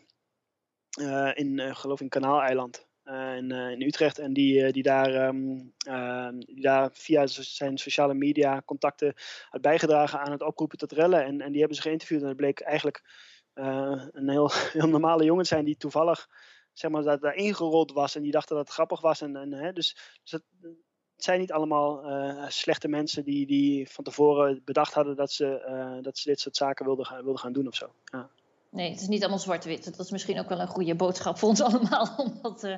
in, 1.35 1.77
geloof 1.77 2.01
in 2.01 2.09
Kanaaleiland. 2.09 2.87
Uh, 3.05 3.37
in, 3.37 3.51
uh, 3.51 3.71
in, 3.71 3.83
Utrecht. 3.83 4.19
En 4.19 4.33
die, 4.33 4.67
uh, 4.67 4.73
die, 4.73 4.83
daar, 4.83 5.27
um, 5.27 5.73
die 6.39 6.61
daar 6.61 6.91
via 6.93 7.27
zijn 7.27 7.79
sociale 7.79 8.15
media 8.15 8.63
contacten 8.65 9.15
had 9.49 9.61
bijgedragen 9.61 10.21
aan 10.21 10.33
het 10.33 10.43
oproepen 10.43 10.79
tot 10.79 10.93
rellen. 10.93 11.25
En, 11.25 11.41
en 11.41 11.51
die 11.51 11.59
hebben 11.59 11.77
ze 11.77 11.83
geïnterviewd. 11.83 12.23
En 12.23 12.29
het 12.29 12.37
bleek 12.37 12.61
eigenlijk 12.61 13.03
een 13.55 14.29
heel, 14.29 14.51
heel 14.79 14.89
normale 14.89 15.25
jongen 15.25 15.47
zijn 15.47 15.65
die 15.65 15.77
toevallig 15.77 16.29
zeg 16.73 16.91
maar, 16.91 17.03
dat 17.03 17.21
daar 17.21 17.35
ingerold 17.35 17.93
was. 17.93 18.15
En 18.15 18.23
die 18.23 18.33
dacht 18.33 18.49
dat 18.49 18.59
het 18.59 18.71
grappig 18.71 19.01
was. 19.01 19.21
En, 19.21 19.37
en, 19.37 19.53
hè, 19.53 19.73
dus, 19.73 19.97
dus 20.23 20.31
het, 20.31 20.43
het 21.15 21.25
zijn 21.25 21.41
niet 21.41 21.53
allemaal 21.53 22.05
slechte 22.51 22.89
mensen 22.89 23.25
die, 23.25 23.47
die 23.47 23.91
van 23.91 24.05
tevoren 24.05 24.63
bedacht 24.65 24.95
hadden 24.95 25.17
dat 25.17 25.33
ze, 25.33 25.99
dat 26.03 26.19
ze 26.19 26.29
dit 26.29 26.41
soort 26.41 26.57
zaken 26.57 26.85
wilden 26.85 27.07
gaan, 27.07 27.23
wilden 27.23 27.41
gaan 27.41 27.53
doen 27.53 27.67
of 27.67 27.75
zo. 27.75 27.95
Ja. 28.05 28.31
Nee, 28.75 28.91
het 28.91 29.01
is 29.01 29.09
niet 29.09 29.21
allemaal 29.21 29.39
zwart-wit. 29.39 29.85
Dat 29.85 30.07
is 30.07 30.11
misschien 30.11 30.39
ook 30.39 30.49
wel 30.49 30.61
een 30.61 30.67
goede 30.67 30.95
boodschap 30.95 31.39
voor 31.39 31.49
ons 31.49 31.61
allemaal 31.71 32.15
om 32.17 32.39
dat 32.43 32.65
uh, 32.65 32.77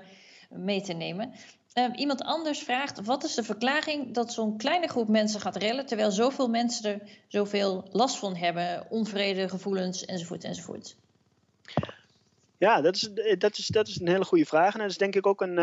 mee 0.50 0.82
te 0.82 0.92
nemen. 0.92 1.32
Uh, 1.74 1.88
iemand 1.94 2.22
anders 2.22 2.59
vraagt: 2.59 3.04
wat 3.04 3.24
is 3.24 3.35
de 3.35 3.42
verklaring 3.42 4.14
dat 4.14 4.32
zo'n 4.32 4.56
kleine 4.56 4.88
groep 4.88 5.09
mensen 5.09 5.40
gaat 5.40 5.56
rellen, 5.56 5.87
terwijl 5.87 6.11
zoveel 6.11 6.48
mensen 6.48 6.92
er 6.92 7.09
zoveel 7.28 7.88
last 7.90 8.18
van 8.18 8.35
hebben, 8.37 8.87
onvrede, 8.90 9.48
gevoelens 9.48 10.04
enzovoort 10.04 10.44
enzovoort? 10.44 10.96
Ja, 12.59 12.80
dat 12.80 12.94
is, 12.94 13.11
dat, 13.38 13.59
is, 13.59 13.66
dat 13.66 13.88
is 13.88 14.00
een 14.00 14.09
hele 14.09 14.24
goede 14.24 14.46
vraag. 14.46 14.74
En 14.74 14.80
dat 14.80 14.90
is 14.90 14.98
denk 14.98 15.14
ik 15.14 15.26
ook 15.26 15.40
een. 15.40 15.59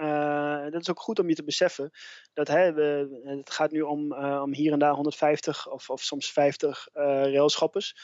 Uh, 0.00 0.70
dat 0.70 0.80
is 0.80 0.90
ook 0.90 1.00
goed 1.00 1.18
om 1.18 1.28
je 1.28 1.34
te 1.34 1.44
beseffen. 1.44 1.90
Dat 2.34 2.48
hè, 2.48 2.72
we, 2.72 3.20
het 3.24 3.50
gaat 3.50 3.70
nu 3.70 3.80
om, 3.80 4.12
om 4.14 4.54
hier 4.54 4.72
en 4.72 4.78
daar 4.78 4.94
150 4.94 5.70
of, 5.70 5.90
of 5.90 6.02
soms 6.02 6.32
50 6.32 6.88
railschoppers. 6.92 7.94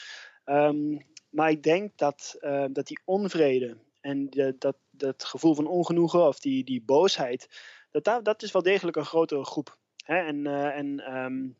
Um, 0.45 1.05
maar 1.35 1.49
ik 1.49 1.63
denk 1.63 1.97
dat, 1.97 2.37
uh, 2.41 2.65
dat 2.71 2.87
die 2.87 2.99
onvrede 3.05 3.77
en 4.01 4.29
de, 4.29 4.55
dat, 4.59 4.75
dat 4.89 5.23
gevoel 5.23 5.55
van 5.55 5.67
ongenoegen 5.67 6.27
of 6.27 6.39
die, 6.39 6.63
die 6.63 6.81
boosheid, 6.81 7.47
dat, 7.91 8.03
dat, 8.03 8.25
dat 8.25 8.43
is 8.43 8.51
wel 8.51 8.61
degelijk 8.61 8.97
een 8.97 9.05
grotere 9.05 9.45
groep. 9.45 9.77
Hè? 10.03 10.17
En, 10.17 10.45
uh, 10.45 10.77
en, 10.77 11.17
um, 11.17 11.57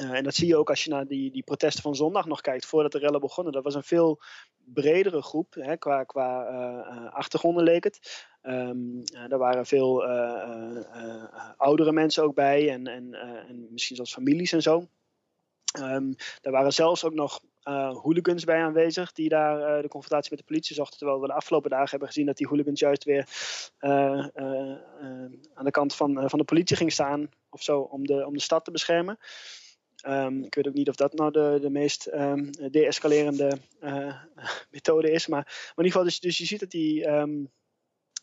uh, 0.00 0.10
en 0.10 0.24
dat 0.24 0.34
zie 0.34 0.46
je 0.46 0.56
ook 0.56 0.70
als 0.70 0.84
je 0.84 0.90
naar 0.90 1.06
die, 1.06 1.30
die 1.30 1.42
protesten 1.42 1.82
van 1.82 1.94
zondag 1.94 2.26
nog 2.26 2.40
kijkt, 2.40 2.66
voordat 2.66 2.92
de 2.92 2.98
rellen 2.98 3.20
begonnen. 3.20 3.52
Dat 3.52 3.64
was 3.64 3.74
een 3.74 3.82
veel 3.82 4.20
bredere 4.56 5.22
groep, 5.22 5.54
hè, 5.54 5.76
qua, 5.76 6.04
qua 6.04 6.44
achtergronden 7.12 7.64
leek 7.64 7.84
het. 7.84 8.26
Um, 8.42 9.02
er 9.28 9.38
waren 9.38 9.66
veel 9.66 10.04
oudere 11.56 11.92
mensen 11.92 12.22
ook 12.22 12.34
bij 12.34 12.70
en, 12.70 12.86
en, 12.86 13.14
en 13.48 13.66
misschien 13.70 13.96
zelfs 13.96 14.12
families 14.12 14.52
en 14.52 14.62
zo. 14.62 14.88
Um, 15.80 16.14
er 16.42 16.50
waren 16.50 16.72
zelfs 16.72 17.04
ook 17.04 17.14
nog 17.14 17.40
uh, 17.68 17.96
hooligans 17.96 18.44
bij 18.44 18.62
aanwezig 18.62 19.12
die 19.12 19.28
daar 19.28 19.76
uh, 19.76 19.82
de 19.82 19.88
confrontatie 19.88 20.30
met 20.30 20.38
de 20.38 20.46
politie 20.46 20.74
zochten. 20.74 20.98
Terwijl 20.98 21.20
we 21.20 21.26
de 21.26 21.32
afgelopen 21.32 21.70
dagen 21.70 21.90
hebben 21.90 22.08
gezien 22.08 22.26
dat 22.26 22.36
die 22.36 22.46
hooligans 22.46 22.80
juist 22.80 23.04
weer 23.04 23.28
uh, 23.80 24.26
aan 25.54 25.64
de 25.64 25.70
kant 25.70 25.94
van, 25.94 26.30
van 26.30 26.38
de 26.38 26.44
politie 26.44 26.76
gingen 26.76 26.92
staan 26.92 27.30
of 27.50 27.62
zo 27.62 27.80
om 27.80 28.06
de, 28.06 28.26
om 28.26 28.32
de 28.32 28.40
stad 28.40 28.64
te 28.64 28.70
beschermen. 28.70 29.18
Um, 30.06 30.44
ik 30.44 30.54
weet 30.54 30.68
ook 30.68 30.74
niet 30.74 30.88
of 30.88 30.94
dat 30.94 31.14
nou 31.14 31.30
de, 31.30 31.58
de 31.60 31.70
meest 31.70 32.06
um, 32.06 32.50
de-escalerende 32.50 33.58
methode 34.70 35.10
is. 35.10 35.26
Maar, 35.26 35.72
in 35.76 35.84
ieder 35.84 35.92
geval, 35.92 36.04
dus, 36.04 36.20
dus 36.20 36.38
je 36.38 36.44
ziet 36.44 36.60
dat 36.60 36.70
die. 36.70 37.08
Um, 37.08 37.50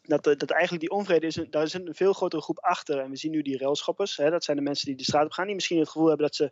dat, 0.07 0.23
dat 0.23 0.51
eigenlijk 0.51 0.81
die 0.81 0.97
onvrede 0.97 1.25
is, 1.25 1.39
daar 1.49 1.63
is 1.63 1.73
een 1.73 1.95
veel 1.95 2.13
grotere 2.13 2.41
groep 2.41 2.59
achter. 2.59 2.99
En 2.99 3.09
we 3.09 3.15
zien 3.15 3.31
nu 3.31 3.41
die 3.41 3.57
railschoppers, 3.57 4.17
hè, 4.17 4.29
dat 4.29 4.43
zijn 4.43 4.57
de 4.57 4.63
mensen 4.63 4.85
die 4.85 4.95
de 4.95 5.03
straat 5.03 5.25
op 5.25 5.31
gaan, 5.31 5.45
die 5.45 5.55
misschien 5.55 5.79
het 5.79 5.89
gevoel 5.89 6.07
hebben 6.07 6.25
dat 6.25 6.35
ze 6.35 6.51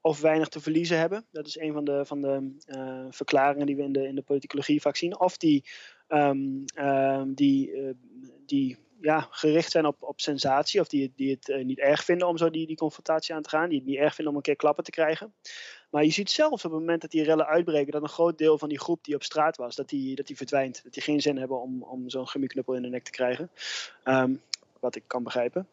of 0.00 0.20
weinig 0.20 0.48
te 0.48 0.60
verliezen 0.60 0.98
hebben. 0.98 1.26
Dat 1.30 1.46
is 1.46 1.58
een 1.58 1.72
van 1.72 1.84
de, 1.84 2.04
van 2.04 2.20
de 2.20 2.56
uh, 2.66 3.06
verklaringen 3.10 3.66
die 3.66 3.76
we 3.76 3.82
in 3.82 3.92
de, 3.92 4.06
in 4.06 4.14
de 4.14 4.22
politicologie 4.22 4.80
vaak 4.80 4.96
zien. 4.96 5.20
Of 5.20 5.36
die, 5.36 5.64
um, 6.08 6.64
um, 6.78 7.34
die, 7.34 7.72
uh, 7.72 7.90
die 8.46 8.78
ja, 9.00 9.28
gericht 9.30 9.70
zijn 9.70 9.86
op, 9.86 10.02
op 10.02 10.20
sensatie, 10.20 10.80
of 10.80 10.88
die, 10.88 11.12
die 11.16 11.30
het 11.30 11.48
uh, 11.48 11.64
niet 11.64 11.78
erg 11.78 12.04
vinden 12.04 12.28
om 12.28 12.36
zo 12.36 12.50
die, 12.50 12.66
die 12.66 12.76
confrontatie 12.76 13.34
aan 13.34 13.42
te 13.42 13.48
gaan, 13.48 13.68
die 13.68 13.78
het 13.78 13.86
niet 13.86 13.98
erg 13.98 14.14
vinden 14.14 14.32
om 14.32 14.38
een 14.38 14.44
keer 14.44 14.56
klappen 14.56 14.84
te 14.84 14.90
krijgen. 14.90 15.34
Maar 15.90 16.04
je 16.04 16.10
ziet 16.10 16.30
zelfs 16.30 16.64
op 16.64 16.70
het 16.70 16.80
moment 16.80 17.00
dat 17.00 17.10
die 17.10 17.22
rellen 17.22 17.46
uitbreken, 17.46 17.92
dat 17.92 18.02
een 18.02 18.08
groot 18.08 18.38
deel 18.38 18.58
van 18.58 18.68
die 18.68 18.80
groep 18.80 19.04
die 19.04 19.14
op 19.14 19.22
straat 19.22 19.56
was, 19.56 19.76
dat 19.76 19.88
die, 19.88 20.14
dat 20.14 20.26
die 20.26 20.36
verdwijnt. 20.36 20.82
Dat 20.82 20.92
die 20.92 21.02
geen 21.02 21.20
zin 21.20 21.36
hebben 21.36 21.60
om, 21.60 21.82
om 21.82 22.10
zo'n 22.10 22.28
gummiknuppel 22.28 22.74
in 22.74 22.82
de 22.82 22.88
nek 22.88 23.04
te 23.04 23.10
krijgen. 23.10 23.50
Um, 24.04 24.42
wat 24.80 24.94
ik 24.94 25.02
kan 25.06 25.22
begrijpen. 25.22 25.68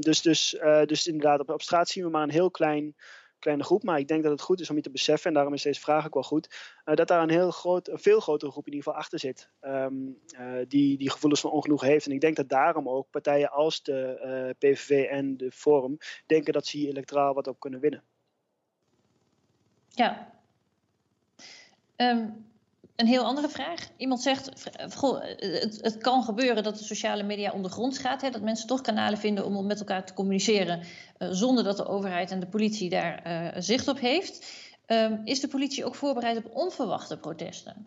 dus, 0.00 0.22
dus, 0.22 0.58
dus 0.86 1.06
inderdaad, 1.06 1.40
op, 1.40 1.50
op 1.50 1.62
straat 1.62 1.88
zien 1.88 2.04
we 2.04 2.10
maar 2.10 2.22
een 2.22 2.30
heel 2.30 2.50
klein 2.50 2.94
kleine 3.38 3.64
groep. 3.64 3.82
Maar 3.82 3.98
ik 3.98 4.08
denk 4.08 4.22
dat 4.22 4.32
het 4.32 4.40
goed 4.40 4.60
is 4.60 4.70
om 4.70 4.76
je 4.76 4.82
te 4.82 4.90
beseffen, 4.90 5.28
en 5.28 5.34
daarom 5.34 5.54
is 5.54 5.62
deze 5.62 5.80
vraag 5.80 6.06
ook 6.06 6.14
wel 6.14 6.22
goed, 6.22 6.56
uh, 6.84 6.94
dat 6.94 7.08
daar 7.08 7.22
een, 7.22 7.30
heel 7.30 7.50
groot, 7.50 7.88
een 7.88 7.98
veel 7.98 8.20
grotere 8.20 8.50
groep 8.50 8.66
in 8.66 8.72
ieder 8.72 8.86
geval 8.86 9.00
achter 9.00 9.18
zit. 9.18 9.50
Um, 9.60 10.18
uh, 10.40 10.58
die, 10.68 10.98
die 10.98 11.10
gevoelens 11.10 11.40
van 11.40 11.50
ongenoeg 11.50 11.80
heeft. 11.80 12.06
En 12.06 12.12
ik 12.12 12.20
denk 12.20 12.36
dat 12.36 12.48
daarom 12.48 12.88
ook 12.88 13.10
partijen 13.10 13.50
als 13.50 13.82
de 13.82 14.18
eh, 14.18 14.50
PVV 14.58 15.04
en 15.04 15.36
de 15.36 15.52
Forum 15.52 15.96
denken 16.26 16.52
dat 16.52 16.66
ze 16.66 16.76
hier 16.76 16.88
electoraal 16.88 17.34
wat 17.34 17.46
op 17.46 17.60
kunnen 17.60 17.80
winnen. 17.80 18.02
Ja. 19.88 20.32
Um, 21.96 22.47
een 22.98 23.06
heel 23.06 23.24
andere 23.24 23.48
vraag. 23.48 23.88
Iemand 23.96 24.20
zegt, 24.22 24.70
het, 25.80 25.98
kan 25.98 26.22
gebeuren 26.22 26.62
dat 26.62 26.78
de 26.78 26.84
sociale 26.84 27.22
media 27.22 27.52
ondergronds 27.52 27.98
gaat. 27.98 28.22
Hè, 28.22 28.30
dat 28.30 28.42
mensen 28.42 28.66
toch 28.66 28.80
kanalen 28.80 29.18
vinden 29.18 29.44
om 29.44 29.66
met 29.66 29.78
elkaar 29.78 30.06
te 30.06 30.14
communiceren. 30.14 30.80
Uh, 31.18 31.28
zonder 31.30 31.64
dat 31.64 31.76
de 31.76 31.86
overheid 31.86 32.30
en 32.30 32.40
de 32.40 32.46
politie 32.46 32.90
daar 32.90 33.26
uh, 33.26 33.60
zicht 33.62 33.88
op 33.88 33.98
heeft. 33.98 34.46
Um, 34.86 35.20
is 35.24 35.40
de 35.40 35.48
politie 35.48 35.84
ook 35.84 35.94
voorbereid 35.94 36.36
op 36.36 36.56
onverwachte 36.56 37.18
protesten? 37.18 37.86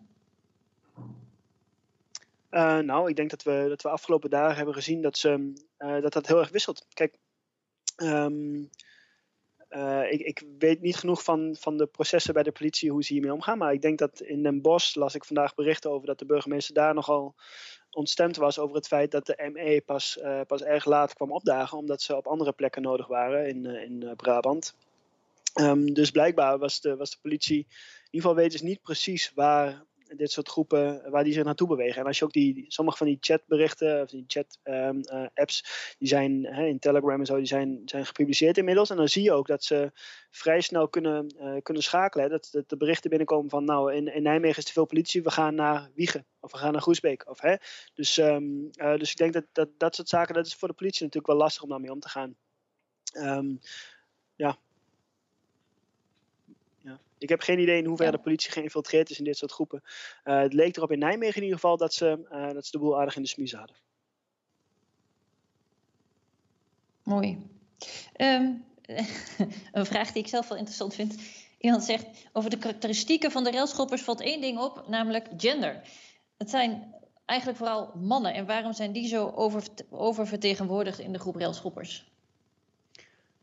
Uh, 2.50 2.78
nou, 2.78 3.08
ik 3.08 3.16
denk 3.16 3.30
dat 3.30 3.42
we, 3.42 3.64
dat 3.68 3.82
we 3.82 3.88
afgelopen 3.88 4.30
dagen 4.30 4.56
hebben 4.56 4.74
gezien 4.74 5.02
dat, 5.02 5.18
ze, 5.18 5.52
dat 5.78 6.12
dat 6.12 6.26
heel 6.26 6.38
erg 6.38 6.50
wisselt. 6.50 6.86
Kijk, 6.94 7.16
um, 7.96 8.70
uh, 9.76 10.12
ik, 10.12 10.20
ik, 10.20 10.42
weet 10.58 10.80
niet 10.80 10.96
genoeg 10.96 11.22
van, 11.22 11.56
van 11.58 11.76
de 11.76 11.86
processen 11.86 12.34
bij 12.34 12.42
de 12.42 12.52
politie, 12.52 12.90
hoe 12.90 13.04
ze 13.04 13.12
hiermee 13.12 13.32
omgaan. 13.32 13.58
Maar 13.58 13.72
ik 13.72 13.82
denk 13.82 13.98
dat 13.98 14.20
in 14.20 14.42
Den 14.42 14.60
Bosch 14.60 14.94
las 14.94 15.14
ik 15.14 15.24
vandaag 15.24 15.54
berichten 15.54 15.90
over 15.90 16.06
dat 16.06 16.18
de 16.18 16.26
burgemeester 16.26 16.74
daar 16.74 16.94
nogal 16.94 17.34
ontstemd 17.90 18.36
was 18.36 18.58
over 18.58 18.76
het 18.76 18.86
feit 18.86 19.10
dat 19.10 19.26
de 19.26 19.50
ME 19.52 19.82
pas, 19.86 20.18
uh, 20.22 20.40
pas 20.46 20.62
erg 20.62 20.84
laat 20.84 21.14
kwam 21.14 21.32
opdagen, 21.32 21.78
omdat 21.78 22.02
ze 22.02 22.16
op 22.16 22.26
andere 22.26 22.52
plekken 22.52 22.82
nodig 22.82 23.06
waren 23.06 23.48
in, 23.48 23.64
uh, 23.64 23.82
in 23.82 24.12
Brabant. 24.16 24.74
Um, 25.60 25.94
dus 25.94 26.10
blijkbaar 26.10 26.58
was 26.58 26.80
de, 26.80 26.96
was 26.96 27.10
de 27.10 27.18
politie, 27.22 27.58
in 27.58 27.66
ieder 28.10 28.20
geval 28.20 28.34
weten 28.34 28.58
ze 28.58 28.64
niet 28.64 28.82
precies 28.82 29.32
waar 29.34 29.84
dit 30.16 30.30
soort 30.30 30.48
groepen, 30.48 31.10
waar 31.10 31.24
die 31.24 31.32
zich 31.32 31.44
naartoe 31.44 31.68
bewegen. 31.68 32.00
En 32.00 32.06
als 32.06 32.18
je 32.18 32.24
ook 32.24 32.32
die, 32.32 32.64
sommige 32.68 32.96
van 32.96 33.06
die 33.06 33.16
chatberichten, 33.20 34.02
of 34.02 34.10
die 34.10 34.24
chat-apps, 34.26 35.62
ehm, 35.62 35.96
die 35.98 36.08
zijn 36.08 36.46
hè, 36.46 36.66
in 36.66 36.78
Telegram 36.78 37.20
en 37.20 37.26
zo, 37.26 37.36
die 37.36 37.46
zijn, 37.46 37.82
zijn 37.84 38.06
gepubliceerd 38.06 38.58
inmiddels. 38.58 38.90
En 38.90 38.96
dan 38.96 39.08
zie 39.08 39.22
je 39.22 39.32
ook 39.32 39.46
dat 39.46 39.64
ze 39.64 39.92
vrij 40.30 40.60
snel 40.60 40.88
kunnen, 40.88 41.34
kunnen 41.62 41.82
schakelen. 41.82 42.30
Dat, 42.30 42.48
dat 42.50 42.68
de 42.68 42.76
berichten 42.76 43.10
binnenkomen 43.10 43.50
van, 43.50 43.64
nou, 43.64 43.94
in, 43.94 44.14
in 44.14 44.22
Nijmegen 44.22 44.58
is 44.58 44.64
te 44.64 44.72
veel 44.72 44.86
politie, 44.86 45.22
we 45.22 45.30
gaan 45.30 45.54
naar 45.54 45.90
Wiegen. 45.94 46.26
Of 46.40 46.52
we 46.52 46.58
gaan 46.58 46.72
naar 46.72 46.82
Groesbeek. 46.82 47.28
Of, 47.28 47.40
hè? 47.40 47.54
Dus, 47.94 48.18
ehm, 48.18 48.70
dus 48.98 49.10
ik 49.10 49.16
denk 49.16 49.32
dat, 49.32 49.44
dat 49.52 49.68
dat 49.76 49.94
soort 49.94 50.08
zaken, 50.08 50.34
dat 50.34 50.46
is 50.46 50.54
voor 50.54 50.68
de 50.68 50.74
politie 50.74 51.04
natuurlijk 51.04 51.32
wel 51.32 51.42
lastig 51.42 51.62
om 51.62 51.68
daarmee 51.68 51.92
om 51.92 52.00
te 52.00 52.08
gaan. 52.08 52.36
Ja, 53.12 53.42
ja. 54.34 54.58
Ik 57.22 57.28
heb 57.28 57.40
geen 57.40 57.58
idee 57.58 57.78
in 57.78 57.84
hoeverre 57.84 58.10
de 58.10 58.18
politie 58.18 58.50
geïnfiltreerd 58.50 59.10
is 59.10 59.18
in 59.18 59.24
dit 59.24 59.36
soort 59.36 59.52
groepen. 59.52 59.82
Uh, 60.24 60.40
het 60.40 60.52
leek 60.52 60.76
erop 60.76 60.90
in 60.90 60.98
Nijmegen 60.98 61.36
in 61.36 61.42
ieder 61.42 61.58
geval 61.58 61.76
dat 61.76 61.94
ze, 61.94 62.28
uh, 62.32 62.52
dat 62.52 62.64
ze 62.64 62.70
de 62.70 62.78
boel 62.78 62.98
aardig 62.98 63.16
in 63.16 63.22
de 63.22 63.28
smiezen 63.28 63.58
hadden. 63.58 63.76
Mooi. 67.02 67.50
Um, 68.16 68.64
een 69.72 69.86
vraag 69.86 70.12
die 70.12 70.22
ik 70.22 70.28
zelf 70.28 70.48
wel 70.48 70.58
interessant 70.58 70.94
vind. 70.94 71.14
Iemand 71.58 71.84
zegt 71.84 72.06
over 72.32 72.50
de 72.50 72.58
karakteristieken 72.58 73.30
van 73.30 73.44
de 73.44 73.50
railschoppers 73.50 74.02
valt 74.02 74.20
één 74.20 74.40
ding 74.40 74.58
op, 74.58 74.84
namelijk 74.88 75.28
gender. 75.36 75.80
Het 76.38 76.50
zijn 76.50 76.94
eigenlijk 77.24 77.58
vooral 77.58 77.92
mannen. 77.94 78.34
En 78.34 78.46
waarom 78.46 78.72
zijn 78.72 78.92
die 78.92 79.08
zo 79.08 79.32
over, 79.34 79.62
oververtegenwoordigd 79.90 80.98
in 80.98 81.12
de 81.12 81.18
groep 81.18 81.36
railschoppers? 81.36 82.10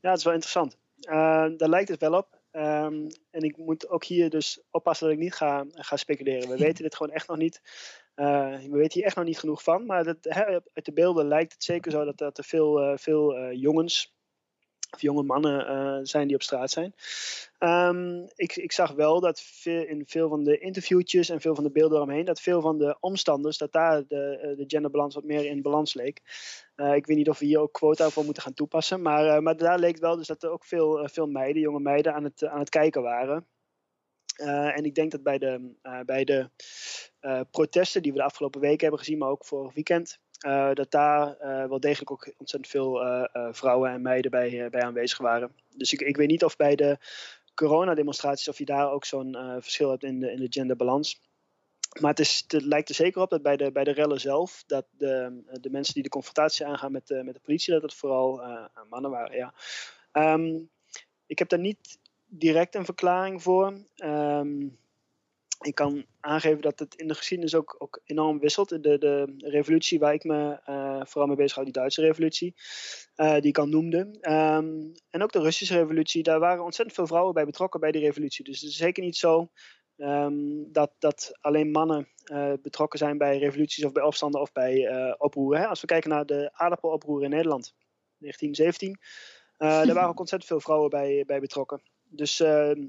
Ja, 0.01 0.09
dat 0.09 0.17
is 0.17 0.23
wel 0.23 0.33
interessant. 0.33 0.77
Uh, 1.01 1.13
daar 1.57 1.69
lijkt 1.69 1.89
het 1.89 1.99
wel 1.99 2.13
op. 2.13 2.38
Um, 2.51 3.07
en 3.29 3.41
ik 3.41 3.57
moet 3.57 3.89
ook 3.89 4.03
hier 4.03 4.29
dus 4.29 4.61
oppassen 4.71 5.07
dat 5.07 5.15
ik 5.15 5.21
niet 5.21 5.33
ga, 5.33 5.65
ga 5.71 5.95
speculeren. 5.95 6.49
We 6.49 6.57
weten 6.67 6.83
dit 6.83 6.95
gewoon 6.95 7.13
echt 7.13 7.27
nog 7.27 7.37
niet. 7.37 7.61
Uh, 8.15 8.57
we 8.57 8.77
weten 8.77 8.93
hier 8.93 9.03
echt 9.03 9.15
nog 9.15 9.25
niet 9.25 9.39
genoeg 9.39 9.63
van. 9.63 9.85
Maar 9.85 10.03
dat, 10.03 10.27
uit 10.73 10.85
de 10.85 10.93
beelden 10.93 11.27
lijkt 11.27 11.53
het 11.53 11.63
zeker 11.63 11.91
zo 11.91 12.05
dat, 12.05 12.17
dat 12.17 12.37
er 12.37 12.43
veel, 12.43 12.81
uh, 12.81 12.97
veel 12.97 13.37
uh, 13.37 13.61
jongens 13.61 14.17
of 14.91 15.01
jonge 15.01 15.23
mannen 15.23 15.71
uh, 15.71 15.99
zijn 16.03 16.27
die 16.27 16.35
op 16.35 16.41
straat 16.41 16.71
zijn. 16.71 16.93
Um, 17.59 18.27
ik, 18.35 18.55
ik, 18.55 18.71
zag 18.71 18.91
wel 18.91 19.19
dat 19.19 19.43
in 19.63 20.03
veel 20.07 20.29
van 20.29 20.43
de 20.43 20.57
interviewtjes 20.57 21.29
en 21.29 21.41
veel 21.41 21.55
van 21.55 21.63
de 21.63 21.71
beelden 21.71 21.97
eromheen, 21.97 22.25
dat 22.25 22.41
veel 22.41 22.61
van 22.61 22.77
de 22.77 22.97
omstanders, 22.99 23.57
dat 23.57 23.71
daar 23.71 24.07
de, 24.07 24.53
de 24.57 24.63
genderbalans 24.67 25.15
wat 25.15 25.23
meer 25.23 25.45
in 25.45 25.61
balans 25.61 25.93
leek. 25.93 26.21
Uh, 26.75 26.95
ik 26.95 27.05
weet 27.05 27.17
niet 27.17 27.29
of 27.29 27.39
we 27.39 27.45
hier 27.45 27.59
ook 27.59 27.73
quota 27.73 28.09
voor 28.09 28.25
moeten 28.25 28.43
gaan 28.43 28.53
toepassen, 28.53 29.01
maar, 29.01 29.43
maar 29.43 29.57
daar 29.57 29.79
leek 29.79 29.97
wel 29.97 30.17
dus 30.17 30.27
dat 30.27 30.43
er 30.43 30.49
ook 30.49 30.65
veel, 30.65 31.07
veel 31.11 31.27
meiden, 31.27 31.61
jonge 31.61 31.79
meiden, 31.79 32.13
aan 32.13 32.23
het, 32.23 32.45
aan 32.45 32.59
het 32.59 32.69
kijken 32.69 33.01
waren. 33.01 33.47
en 34.75 34.83
ik 34.83 34.95
denk 34.95 35.11
dat 35.11 35.23
bij 35.23 35.37
de, 35.37 35.73
bij 36.05 36.23
de 36.23 36.49
protesten 37.51 38.01
die 38.01 38.11
we 38.11 38.17
de 38.17 38.23
afgelopen 38.23 38.61
weken 38.61 38.81
hebben 38.81 38.99
gezien, 38.99 39.17
maar 39.17 39.29
ook 39.29 39.45
vorig 39.45 39.73
weekend, 39.73 40.19
uh, 40.45 40.73
dat 40.73 40.91
daar 40.91 41.27
uh, 41.41 41.65
wel 41.65 41.79
degelijk 41.79 42.11
ook 42.11 42.33
ontzettend 42.37 42.71
veel 42.71 43.05
uh, 43.05 43.47
vrouwen 43.51 43.91
en 43.91 44.01
meiden 44.01 44.31
bij, 44.31 44.69
bij 44.69 44.81
aanwezig 44.81 45.17
waren. 45.17 45.51
Dus 45.75 45.93
ik, 45.93 46.01
ik 46.01 46.17
weet 46.17 46.27
niet 46.27 46.43
of 46.43 46.55
bij 46.55 46.75
de 46.75 46.97
coronademonstraties 47.55 48.47
of 48.47 48.57
je 48.57 48.65
daar 48.65 48.91
ook 48.91 49.05
zo'n 49.05 49.37
verschil 49.59 49.89
hebt 49.89 50.03
in 50.03 50.19
de, 50.19 50.31
in 50.31 50.39
de 50.39 50.47
genderbalans. 50.49 51.21
Maar 51.99 52.09
het, 52.09 52.19
is, 52.19 52.43
het 52.47 52.63
lijkt 52.63 52.89
er 52.89 52.95
zeker 52.95 53.21
op 53.21 53.29
dat 53.29 53.41
bij 53.41 53.57
de, 53.57 53.71
bij 53.71 53.83
de 53.83 53.91
rellen 53.91 54.19
zelf, 54.19 54.63
dat 54.67 54.85
de, 54.97 55.41
de 55.61 55.69
mensen 55.69 55.93
die 55.93 56.03
de 56.03 56.09
confrontatie 56.09 56.65
aangaan 56.65 56.91
met 56.91 57.09
met 57.23 57.33
de 57.33 57.39
politie, 57.39 57.73
dat 57.73 57.81
het 57.81 57.93
vooral 57.93 58.41
mannen 58.89 59.11
waren. 59.11 59.37
Ja. 59.37 59.53
Um, 60.33 60.69
ik 61.25 61.39
heb 61.39 61.49
daar 61.49 61.59
niet 61.59 61.99
direct 62.25 62.75
een 62.75 62.85
verklaring 62.85 63.41
voor. 63.41 63.73
Um, 63.95 64.77
ik 65.59 65.75
kan 65.75 66.05
aangeven 66.19 66.61
dat 66.61 66.79
het 66.79 66.95
in 66.95 67.07
de 67.07 67.13
geschiedenis 67.13 67.55
ook, 67.55 67.75
ook 67.77 68.01
enorm 68.05 68.39
wisselt. 68.39 68.69
De, 68.69 68.97
de 68.97 69.33
revolutie 69.37 69.99
waar 69.99 70.13
ik 70.13 70.23
me 70.23 70.59
uh, 70.69 71.01
vooral 71.05 71.27
mee 71.27 71.35
bezig 71.35 71.53
hou, 71.53 71.65
die 71.65 71.73
Duitse 71.73 72.01
revolutie, 72.01 72.55
uh, 73.15 73.33
die 73.33 73.49
ik 73.49 73.57
al 73.57 73.67
noemde. 73.67 73.99
Um, 74.21 74.91
en 75.09 75.23
ook 75.23 75.31
de 75.31 75.41
Russische 75.41 75.77
revolutie, 75.77 76.23
daar 76.23 76.39
waren 76.39 76.63
ontzettend 76.63 76.97
veel 76.97 77.07
vrouwen 77.07 77.33
bij 77.33 77.45
betrokken 77.45 77.79
bij 77.79 77.91
die 77.91 78.01
revolutie. 78.01 78.43
Dus 78.43 78.61
het 78.61 78.69
is 78.69 78.75
zeker 78.75 79.03
niet 79.03 79.17
zo 79.17 79.51
um, 79.97 80.71
dat, 80.71 80.91
dat 80.99 81.37
alleen 81.41 81.71
mannen 81.71 82.07
uh, 82.25 82.53
betrokken 82.61 82.99
zijn 82.99 83.17
bij 83.17 83.37
revoluties 83.37 83.85
of 83.85 83.91
bij 83.91 84.03
opstanden 84.03 84.41
of 84.41 84.51
bij 84.51 85.15
oproeren. 85.17 85.61
Hè? 85.61 85.67
Als 85.67 85.81
we 85.81 85.87
kijken 85.87 86.09
naar 86.09 86.25
de 86.25 86.49
aardappeloproer 86.53 87.23
in 87.23 87.29
Nederland, 87.29 87.75
1917, 88.17 88.99
daar 89.57 89.93
waren 89.99 90.09
ook 90.09 90.19
ontzettend 90.19 90.51
veel 90.51 90.61
vrouwen 90.61 90.89
bij, 90.89 91.23
bij 91.25 91.39
betrokken. 91.39 91.81
Dus 92.03 92.39
ehm, 92.39 92.87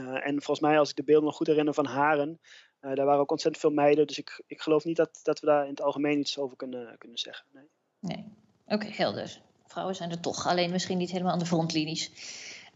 en 0.00 0.42
volgens 0.42 0.60
mij, 0.60 0.78
als 0.78 0.90
ik 0.90 0.96
de 0.96 1.04
beelden 1.04 1.24
nog 1.24 1.36
goed 1.36 1.46
herinner 1.46 1.74
van 1.74 1.86
Haren, 1.86 2.40
uh, 2.80 2.94
daar 2.94 3.06
waren 3.06 3.20
ook 3.20 3.30
ontzettend 3.30 3.64
veel 3.64 3.72
meiden. 3.72 4.06
Dus 4.06 4.18
ik, 4.18 4.42
ik 4.46 4.60
geloof 4.60 4.84
niet 4.84 4.96
dat, 4.96 5.20
dat 5.22 5.40
we 5.40 5.46
daar 5.46 5.64
in 5.64 5.70
het 5.70 5.82
algemeen 5.82 6.18
iets 6.18 6.38
over 6.38 6.56
kunnen, 6.56 6.98
kunnen 6.98 7.18
zeggen. 7.18 7.46
Nee, 7.52 7.68
nee. 8.00 8.24
oké, 8.64 8.74
okay, 8.74 8.90
helder. 8.96 9.40
Vrouwen 9.66 9.96
zijn 9.96 10.10
er 10.10 10.20
toch, 10.20 10.46
alleen 10.46 10.70
misschien 10.70 10.98
niet 10.98 11.10
helemaal 11.10 11.32
aan 11.32 11.38
de 11.38 11.46
frontlinies. 11.46 12.10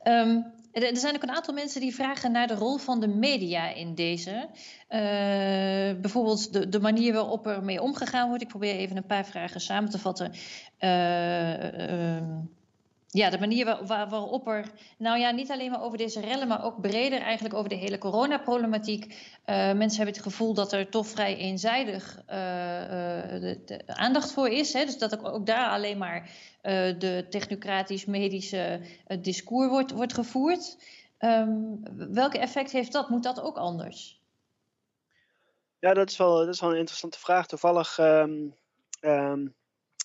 Um, 0.05 0.53
er 0.73 0.97
zijn 0.97 1.15
ook 1.15 1.23
een 1.23 1.31
aantal 1.31 1.55
mensen 1.55 1.81
die 1.81 1.95
vragen 1.95 2.33
naar 2.33 2.47
de 2.47 2.55
rol 2.55 2.77
van 2.77 3.01
de 3.01 3.09
media 3.09 3.75
in 3.75 3.95
deze. 3.95 4.49
Uh, 4.89 6.01
bijvoorbeeld 6.01 6.53
de, 6.53 6.69
de, 6.69 6.81
manier 6.81 7.13
waarop 7.13 7.47
er 7.47 7.65
mee 7.65 7.83
omgegaan 7.83 8.29
wordt. 8.29 8.43
Ik 8.43 8.49
probeer 8.49 8.75
even 8.75 8.97
een 8.97 9.07
paar 9.07 9.27
vragen 9.27 9.61
samen 9.61 9.91
te 9.91 9.99
vatten. 9.99 10.33
Uh, 10.81 12.19
ja, 13.07 13.31
de 13.31 13.39
manier 13.39 13.65
waar, 13.65 13.87
waar, 13.87 14.09
waarop 14.09 14.47
er, 14.47 14.71
nou 14.99 15.19
ja, 15.19 15.31
niet 15.31 15.51
alleen 15.51 15.71
maar 15.71 15.83
over 15.83 15.99
deze 15.99 16.21
rellen, 16.21 16.49
maar 16.49 16.65
ook 16.65 16.81
breder 16.81 17.21
eigenlijk 17.21 17.55
over 17.55 17.69
de 17.69 17.75
hele 17.75 17.99
coronaproblematiek. 17.99 19.05
Uh, 19.05 19.17
mensen 19.57 19.97
hebben 19.97 20.15
het 20.15 20.23
gevoel 20.23 20.55
dat 20.55 20.73
er 20.73 20.89
toch 20.89 21.07
vrij 21.07 21.37
eenzijdig 21.37 22.17
uh, 22.19 22.27
de, 22.27 23.63
de 23.65 23.87
aandacht 23.87 24.33
voor 24.33 24.49
is. 24.49 24.73
Hè? 24.73 24.85
Dus 24.85 24.99
dat 24.99 25.19
ook, 25.19 25.27
ook 25.27 25.47
daar 25.47 25.71
alleen 25.71 25.99
maar 25.99 26.31
de 26.99 27.27
technocratisch-medische 27.31 28.81
discours 29.21 29.69
wordt, 29.71 29.91
wordt 29.91 30.15
gevoerd. 30.15 30.77
Um, 31.19 31.83
welke 32.13 32.39
effect 32.39 32.73
heeft 32.73 32.93
dat? 32.93 33.09
Moet 33.09 33.23
dat 33.23 33.41
ook 33.41 33.57
anders? 33.57 34.21
Ja, 35.79 35.95
dat 35.95 36.11
is 36.11 36.17
wel, 36.17 36.37
dat 36.37 36.55
is 36.55 36.61
wel 36.61 36.71
een 36.71 36.79
interessante 36.79 37.19
vraag. 37.19 37.47
Toevallig. 37.47 37.99
Um, 37.99 38.55
um, 39.01 39.55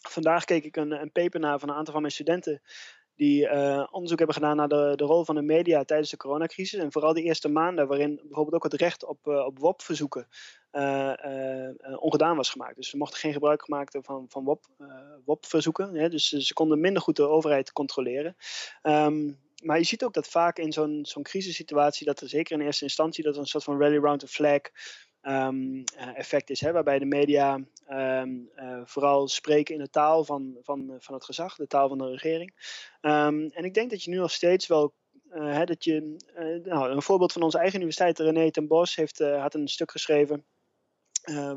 vandaag 0.09 0.45
keek 0.45 0.63
ik 0.63 0.75
een, 0.75 0.91
een 0.91 1.11
paper 1.11 1.39
naar 1.39 1.59
van 1.59 1.69
een 1.69 1.75
aantal 1.75 1.93
van 1.93 2.01
mijn 2.01 2.13
studenten 2.13 2.61
die 3.15 3.43
uh, 3.43 3.87
onderzoek 3.91 4.17
hebben 4.17 4.35
gedaan 4.35 4.55
naar 4.55 4.67
de, 4.67 4.93
de 4.95 5.03
rol 5.03 5.25
van 5.25 5.35
de 5.35 5.41
media 5.41 5.83
tijdens 5.83 6.09
de 6.09 6.17
coronacrisis. 6.17 6.79
En 6.79 6.91
vooral 6.91 7.13
de 7.13 7.21
eerste 7.21 7.49
maanden, 7.49 7.87
waarin 7.87 8.15
bijvoorbeeld 8.23 8.55
ook 8.55 8.71
het 8.71 8.81
recht 8.81 9.05
op, 9.05 9.27
uh, 9.27 9.45
op 9.45 9.59
WOP-verzoeken 9.59 10.27
uh, 10.71 11.13
ongedaan 11.95 12.35
was 12.35 12.49
gemaakt. 12.49 12.75
Dus 12.75 12.89
ze 12.89 12.97
mochten 12.97 13.19
geen 13.19 13.33
gebruik 13.33 13.67
maken 13.67 14.03
van, 14.03 14.25
van 14.29 14.43
WOP, 14.43 14.65
WOP-verzoeken. 15.25 15.95
Hè? 15.95 16.09
Dus 16.09 16.29
ze 16.29 16.53
konden 16.53 16.79
minder 16.79 17.01
goed 17.01 17.15
de 17.15 17.27
overheid 17.27 17.71
controleren. 17.71 18.35
Um, 18.83 19.39
maar 19.63 19.77
je 19.77 19.83
ziet 19.83 20.03
ook 20.03 20.13
dat 20.13 20.27
vaak 20.27 20.57
in 20.57 20.71
zo'n 20.71 20.99
zo'n 21.01 21.23
crisissituatie, 21.23 22.05
dat 22.05 22.21
er 22.21 22.29
zeker 22.29 22.59
in 22.59 22.65
eerste 22.65 22.83
instantie, 22.83 23.23
dat 23.23 23.33
er 23.33 23.39
een 23.39 23.47
soort 23.47 23.63
van 23.63 23.79
rally 23.79 23.97
round 23.97 24.19
the 24.19 24.27
flag 24.27 24.61
um, 25.21 25.83
effect 26.15 26.49
is, 26.49 26.61
hè, 26.61 26.71
waarbij 26.71 26.99
de 26.99 27.05
media 27.05 27.59
um, 27.89 28.49
uh, 28.55 28.81
vooral 28.83 29.27
spreken 29.27 29.75
in 29.75 29.81
de 29.81 29.89
taal 29.89 30.23
van, 30.23 30.57
van, 30.61 30.95
van 30.99 31.13
het 31.13 31.25
gezag, 31.25 31.55
de 31.55 31.67
taal 31.67 31.87
van 31.87 31.97
de 31.97 32.09
regering. 32.09 32.53
Um, 33.01 33.49
en 33.49 33.63
ik 33.63 33.73
denk 33.73 33.89
dat 33.89 34.03
je 34.03 34.09
nu 34.09 34.17
nog 34.17 34.31
steeds 34.31 34.67
wel 34.67 34.93
hè, 35.29 35.65
dat 35.65 35.83
je, 35.83 36.15
nou, 36.63 36.91
een 36.91 37.01
voorbeeld 37.01 37.31
van 37.31 37.41
onze 37.41 37.57
eigen 37.57 37.75
universiteit, 37.75 38.19
René 38.19 38.51
ten 38.51 38.67
Bos, 38.67 38.95
heeft, 38.95 39.19
had 39.19 39.53
een 39.53 39.67
stuk 39.67 39.91
geschreven 39.91 40.45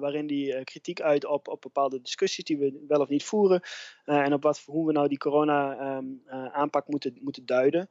waarin 0.01 0.27
die 0.27 0.65
kritiek 0.65 1.01
uit 1.01 1.25
op, 1.25 1.49
op 1.49 1.61
bepaalde 1.61 2.01
discussies 2.01 2.45
die 2.45 2.59
we 2.59 2.85
wel 2.89 3.01
of 3.01 3.09
niet 3.09 3.25
voeren. 3.25 3.61
En 4.05 4.33
op 4.33 4.43
wat, 4.43 4.63
hoe 4.67 4.87
we 4.87 4.93
nou 4.93 5.09
die 5.09 5.19
corona-aanpak 5.19 6.83
ehm, 6.83 6.91
moeten, 6.91 7.19
moeten 7.21 7.47
duiden. 7.47 7.89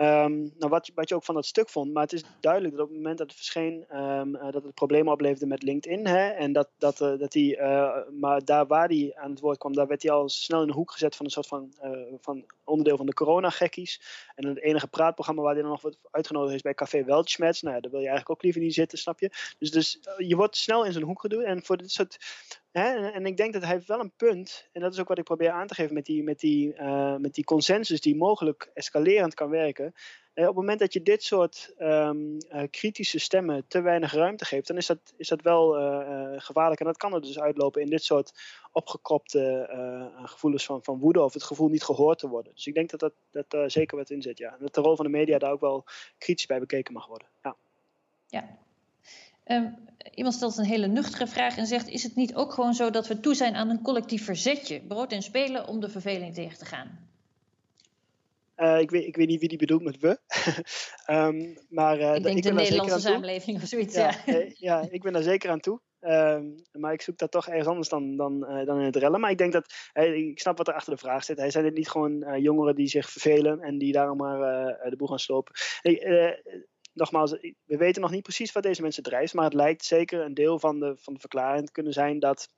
Um, 0.00 0.52
nou, 0.58 0.70
wat, 0.70 0.90
wat 0.94 1.08
je 1.08 1.14
ook 1.14 1.24
van 1.24 1.34
dat 1.34 1.46
stuk 1.46 1.68
vond, 1.68 1.92
maar 1.92 2.02
het 2.02 2.12
is 2.12 2.22
duidelijk 2.40 2.74
dat 2.74 2.82
op 2.82 2.88
het 2.88 2.96
moment 2.96 3.18
dat 3.18 3.26
het 3.26 3.36
verscheen, 3.36 3.96
um, 3.96 4.32
dat 4.32 4.62
het 4.62 4.74
problemen 4.74 5.12
opleverde 5.12 5.46
met 5.46 5.62
LinkedIn. 5.62 6.06
Hè, 6.06 6.28
en 6.28 6.52
dat, 6.52 6.68
dat, 6.78 6.96
dat 6.96 7.32
die, 7.32 7.62
maar 8.10 8.44
daar 8.44 8.66
waar 8.66 8.88
hij 8.88 9.12
aan 9.14 9.30
het 9.30 9.40
woord 9.40 9.58
kwam, 9.58 9.72
daar 9.72 9.86
werd 9.86 10.02
hij 10.02 10.12
al 10.12 10.28
snel 10.28 10.60
in 10.60 10.66
de 10.66 10.72
hoek 10.72 10.92
gezet 10.92 11.16
van 11.16 11.26
een 11.26 11.32
soort 11.32 11.46
van, 11.46 11.72
van 12.20 12.44
onderdeel 12.64 12.96
van 12.96 13.06
de 13.06 13.14
corona-gekkies. 13.14 14.00
En 14.34 14.46
het 14.46 14.62
enige 14.62 14.88
praatprogramma 14.88 15.42
waar 15.42 15.52
hij 15.52 15.62
dan 15.62 15.70
nog 15.70 15.82
wordt 15.82 15.98
uitgenodigd 16.10 16.54
is 16.54 16.62
bij 16.62 16.74
Café 16.74 17.04
Weltschmerz. 17.04 17.60
Nou 17.60 17.74
ja, 17.74 17.80
daar 17.80 17.90
wil 17.90 18.00
je 18.00 18.08
eigenlijk 18.08 18.38
ook 18.38 18.44
liever 18.44 18.62
niet 18.62 18.74
zitten, 18.74 18.98
snap 18.98 19.20
je? 19.20 19.30
Dus, 19.58 19.70
dus 19.70 19.98
je 20.16 20.36
wordt 20.36 20.56
snel 20.56 20.84
in 20.84 20.92
zo'n 20.92 21.02
hoek 21.02 21.20
gedoe. 21.20 21.44
En 21.44 21.64
voor 21.64 21.76
dit 21.76 21.90
soort. 21.90 22.18
En 22.72 23.26
ik 23.26 23.36
denk 23.36 23.52
dat 23.52 23.64
hij 23.64 23.82
wel 23.86 24.00
een 24.00 24.12
punt. 24.16 24.68
En 24.72 24.80
dat 24.80 24.92
is 24.92 25.00
ook 25.00 25.08
wat 25.08 25.18
ik 25.18 25.24
probeer 25.24 25.50
aan 25.50 25.66
te 25.66 25.74
geven 25.74 25.94
met 25.94 26.04
die, 26.04 26.22
met 26.22 26.40
die, 26.40 26.74
uh, 26.74 27.16
met 27.16 27.34
die 27.34 27.44
consensus 27.44 28.00
die 28.00 28.16
mogelijk 28.16 28.70
escalerend 28.74 29.34
kan 29.34 29.50
werken. 29.50 29.84
Uh, 30.34 30.42
op 30.42 30.50
het 30.50 30.56
moment 30.56 30.78
dat 30.78 30.92
je 30.92 31.02
dit 31.02 31.22
soort 31.22 31.74
um, 31.78 32.36
uh, 32.52 32.62
kritische 32.70 33.18
stemmen 33.18 33.64
te 33.68 33.80
weinig 33.80 34.12
ruimte 34.12 34.44
geeft, 34.44 34.66
dan 34.66 34.76
is 34.76 34.86
dat, 34.86 35.14
is 35.16 35.28
dat 35.28 35.42
wel 35.42 35.72
gevaarlijk. 36.38 36.80
En 36.80 36.86
dat 36.86 36.96
kan 36.96 37.14
er 37.14 37.20
dus 37.20 37.40
uitlopen 37.40 37.82
in 37.82 37.90
dit 37.90 38.04
soort 38.04 38.32
opgekropte 38.72 39.68
gevoelens 40.24 40.64
van, 40.64 40.84
van 40.84 40.98
woede 40.98 41.22
of 41.22 41.32
het 41.32 41.42
gevoel 41.42 41.68
niet 41.68 41.84
gehoord 41.84 42.18
te 42.18 42.28
worden. 42.28 42.54
Dus 42.54 42.66
ik 42.66 42.74
denk 42.74 42.90
dat, 42.90 43.00
dat, 43.00 43.12
dat 43.30 43.50
daar 43.50 43.70
zeker 43.70 43.96
wat 43.96 44.10
in 44.10 44.22
zit. 44.22 44.38
Ja. 44.38 44.50
En 44.52 44.58
dat 44.60 44.74
de 44.74 44.80
rol 44.80 44.96
van 44.96 45.04
de 45.04 45.10
media 45.10 45.38
daar 45.38 45.52
ook 45.52 45.60
wel 45.60 45.84
kritisch 46.18 46.46
bij 46.46 46.58
bekeken 46.58 46.92
mag 46.92 47.06
worden. 47.06 47.28
Ja. 47.42 47.56
ja. 48.26 48.58
Um, 49.46 49.76
iemand 50.14 50.34
stelt 50.34 50.58
een 50.58 50.64
hele 50.64 50.86
nuchtere 50.86 51.26
vraag 51.26 51.56
en 51.56 51.66
zegt: 51.66 51.88
Is 51.88 52.02
het 52.02 52.14
niet 52.14 52.34
ook 52.34 52.52
gewoon 52.52 52.74
zo 52.74 52.90
dat 52.90 53.06
we 53.06 53.20
toe 53.20 53.34
zijn 53.34 53.54
aan 53.54 53.70
een 53.70 53.82
collectief 53.82 54.24
verzetje, 54.24 54.80
brood 54.80 55.12
en 55.12 55.22
spelen, 55.22 55.66
om 55.66 55.80
de 55.80 55.88
verveling 55.88 56.34
tegen 56.34 56.58
te 56.58 56.64
gaan? 56.64 57.08
Uh, 58.56 58.80
ik, 58.80 58.90
weet, 58.90 59.06
ik 59.06 59.16
weet 59.16 59.28
niet 59.28 59.40
wie 59.40 59.48
die 59.48 59.58
bedoelt 59.58 59.82
met 59.82 59.98
we. 59.98 60.18
um, 61.12 61.56
maar, 61.68 62.00
uh, 62.00 62.14
ik 62.14 62.22
denk 62.22 62.36
ik 62.36 62.42
de 62.42 62.52
Nederlandse 62.52 63.00
samenleving 63.00 63.62
of 63.62 63.68
zoiets. 63.68 63.94
Ja, 63.94 64.14
ja. 64.26 64.34
Eh, 64.34 64.50
ja, 64.54 64.86
ik 64.90 65.02
ben 65.02 65.12
daar 65.12 65.22
zeker 65.22 65.50
aan 65.50 65.60
toe. 65.60 65.80
Um, 66.00 66.54
maar 66.72 66.92
ik 66.92 67.02
zoek 67.02 67.18
dat 67.18 67.30
toch 67.30 67.48
ergens 67.48 67.66
anders 67.66 67.88
dan, 67.88 68.16
dan, 68.16 68.46
uh, 68.50 68.66
dan 68.66 68.78
in 68.78 68.84
het 68.84 68.96
rellen. 68.96 69.20
Maar 69.20 69.30
ik 69.30 69.38
denk 69.38 69.52
dat, 69.52 69.74
hey, 69.92 70.16
ik 70.16 70.40
snap 70.40 70.56
wat 70.56 70.68
er 70.68 70.74
achter 70.74 70.92
de 70.92 70.98
vraag 70.98 71.24
zit. 71.24 71.38
Hij 71.38 71.50
zijn 71.50 71.64
het 71.64 71.74
niet 71.74 71.88
gewoon 71.88 72.40
jongeren 72.40 72.74
die 72.74 72.88
zich 72.88 73.10
vervelen 73.10 73.60
en 73.60 73.78
die 73.78 73.92
daarom 73.92 74.16
maar 74.16 74.38
de 74.90 74.96
boel 74.96 75.08
gaan 75.08 75.18
slopen. 75.18 75.54
Hey, 75.80 75.94
nogmaals, 76.92 77.30
we 77.64 77.76
weten 77.76 78.02
nog 78.02 78.10
niet 78.10 78.22
precies 78.22 78.52
wat 78.52 78.62
deze 78.62 78.82
mensen 78.82 79.02
drijft, 79.02 79.34
maar 79.34 79.44
het 79.44 79.54
lijkt 79.54 79.84
zeker 79.84 80.20
een 80.20 80.34
deel 80.34 80.58
van 80.58 80.80
de, 80.80 80.96
van 80.96 81.14
de 81.14 81.20
verklaring 81.20 81.66
te 81.66 81.72
kunnen 81.72 81.92
zijn 81.92 82.18
dat, 82.18 82.48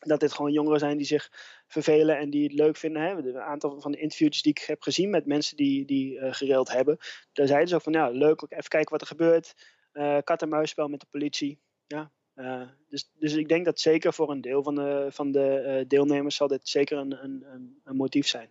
dat 0.00 0.20
dit 0.20 0.32
gewoon 0.32 0.52
jongeren 0.52 0.78
zijn 0.78 0.96
die 0.96 1.06
zich 1.06 1.30
vervelen 1.66 2.18
en 2.18 2.30
die 2.30 2.42
het 2.42 2.52
leuk 2.52 2.76
vinden. 2.76 3.02
Hè. 3.02 3.10
Een 3.10 3.38
aantal 3.38 3.80
van 3.80 3.92
de 3.92 3.98
interviews 3.98 4.42
die 4.42 4.52
ik 4.52 4.58
heb 4.58 4.82
gezien 4.82 5.10
met 5.10 5.26
mensen 5.26 5.56
die, 5.56 5.84
die 5.84 6.18
uh, 6.18 6.32
gereeld 6.32 6.72
hebben, 6.72 6.98
daar 7.32 7.46
zeiden 7.46 7.68
ze 7.68 7.74
ook 7.74 7.82
van, 7.82 7.92
ja, 7.92 8.08
leuk, 8.08 8.46
even 8.48 8.68
kijken 8.68 8.90
wat 8.90 9.00
er 9.00 9.06
gebeurt. 9.06 9.54
Uh, 9.92 10.18
kat 10.24 10.42
en 10.42 10.48
muisspel 10.48 10.88
met 10.88 11.00
de 11.00 11.06
politie. 11.10 11.58
Ja, 11.86 12.12
uh, 12.34 12.68
dus, 12.88 13.10
dus 13.18 13.32
ik 13.32 13.48
denk 13.48 13.64
dat 13.64 13.80
zeker 13.80 14.12
voor 14.12 14.30
een 14.30 14.40
deel 14.40 14.62
van 14.62 14.74
de, 14.74 15.06
van 15.10 15.32
de 15.32 15.84
deelnemers 15.88 16.36
zal 16.36 16.48
dit 16.48 16.68
zeker 16.68 16.98
een, 16.98 17.24
een, 17.24 17.80
een 17.84 17.96
motief 17.96 18.26
zijn. 18.26 18.50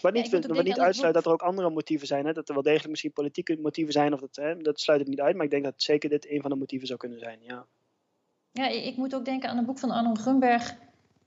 Wat 0.00 0.12
niet, 0.12 0.30
ja, 0.30 0.40
wat 0.40 0.64
niet 0.64 0.80
uitsluit 0.80 1.14
dat 1.14 1.26
er 1.26 1.32
ook 1.32 1.42
andere 1.42 1.70
motieven 1.70 2.06
zijn. 2.06 2.26
Hè? 2.26 2.32
Dat 2.32 2.48
er 2.48 2.54
wel 2.54 2.62
degelijk 2.62 2.88
misschien 2.88 3.12
politieke 3.12 3.58
motieven 3.60 3.92
zijn. 3.92 4.12
Of 4.12 4.20
dat, 4.20 4.36
hè? 4.36 4.56
dat 4.56 4.80
sluit 4.80 5.00
het 5.00 5.08
niet 5.08 5.20
uit. 5.20 5.36
Maar 5.36 5.44
ik 5.44 5.50
denk 5.50 5.64
dat 5.64 5.82
zeker 5.82 6.10
dit 6.10 6.30
een 6.30 6.40
van 6.40 6.50
de 6.50 6.56
motieven 6.56 6.86
zou 6.86 6.98
kunnen 6.98 7.18
zijn. 7.18 7.38
Ja, 7.42 7.66
ja 8.52 8.68
ik 8.68 8.96
moet 8.96 9.14
ook 9.14 9.24
denken 9.24 9.48
aan 9.48 9.58
een 9.58 9.64
boek 9.64 9.78
van 9.78 9.90
Arno 9.90 10.14
Grunberg. 10.14 10.76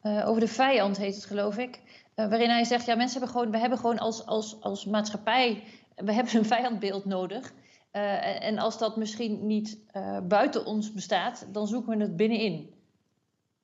Uh, 0.04 0.28
over 0.28 0.42
de 0.42 0.48
vijand 0.48 0.98
heet 0.98 1.16
het 1.16 1.26
geloof 1.26 1.58
ik. 1.58 1.76
Uh, 2.16 2.30
waarin 2.30 2.50
hij 2.50 2.64
zegt, 2.64 2.86
ja 2.86 2.96
mensen 2.96 3.20
hebben 3.20 3.38
gewoon, 3.38 3.52
we 3.52 3.58
hebben 3.58 3.78
gewoon 3.78 3.98
als, 3.98 4.26
als, 4.26 4.62
als 4.62 4.86
maatschappij, 4.86 5.64
we 5.96 6.14
hebben 6.14 6.36
een 6.36 6.46
vijandbeeld 6.46 7.06
nodig. 7.06 7.54
Uh, 7.92 8.44
en 8.44 8.58
als 8.58 8.78
dat 8.78 8.98
misschien 8.98 9.48
niet 9.48 9.80
buiten 10.24 10.66
ons 10.66 10.94
bestaat, 10.94 11.48
dan 11.52 11.68
zoeken 11.68 11.98
we 11.98 12.04
het 12.04 12.16
binnenin. 12.16 12.74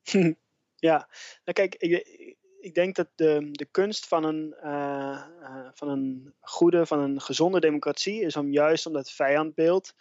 ja, 0.88 1.08
nou 1.44 1.52
kijk, 1.52 1.74
ik, 1.74 2.36
ik 2.66 2.74
denk 2.74 2.94
dat 2.94 3.08
de, 3.14 3.48
de 3.52 3.64
kunst 3.64 4.06
van 4.06 4.24
een, 4.24 4.54
uh, 4.64 5.22
van 5.74 5.88
een 5.88 6.34
goede, 6.40 6.86
van 6.86 6.98
een 6.98 7.20
gezonde 7.20 7.60
democratie 7.60 8.20
is 8.20 8.36
om 8.36 8.52
juist 8.52 8.86
om 8.86 8.92
dat 8.92 9.10
vijandbeeld. 9.10 9.94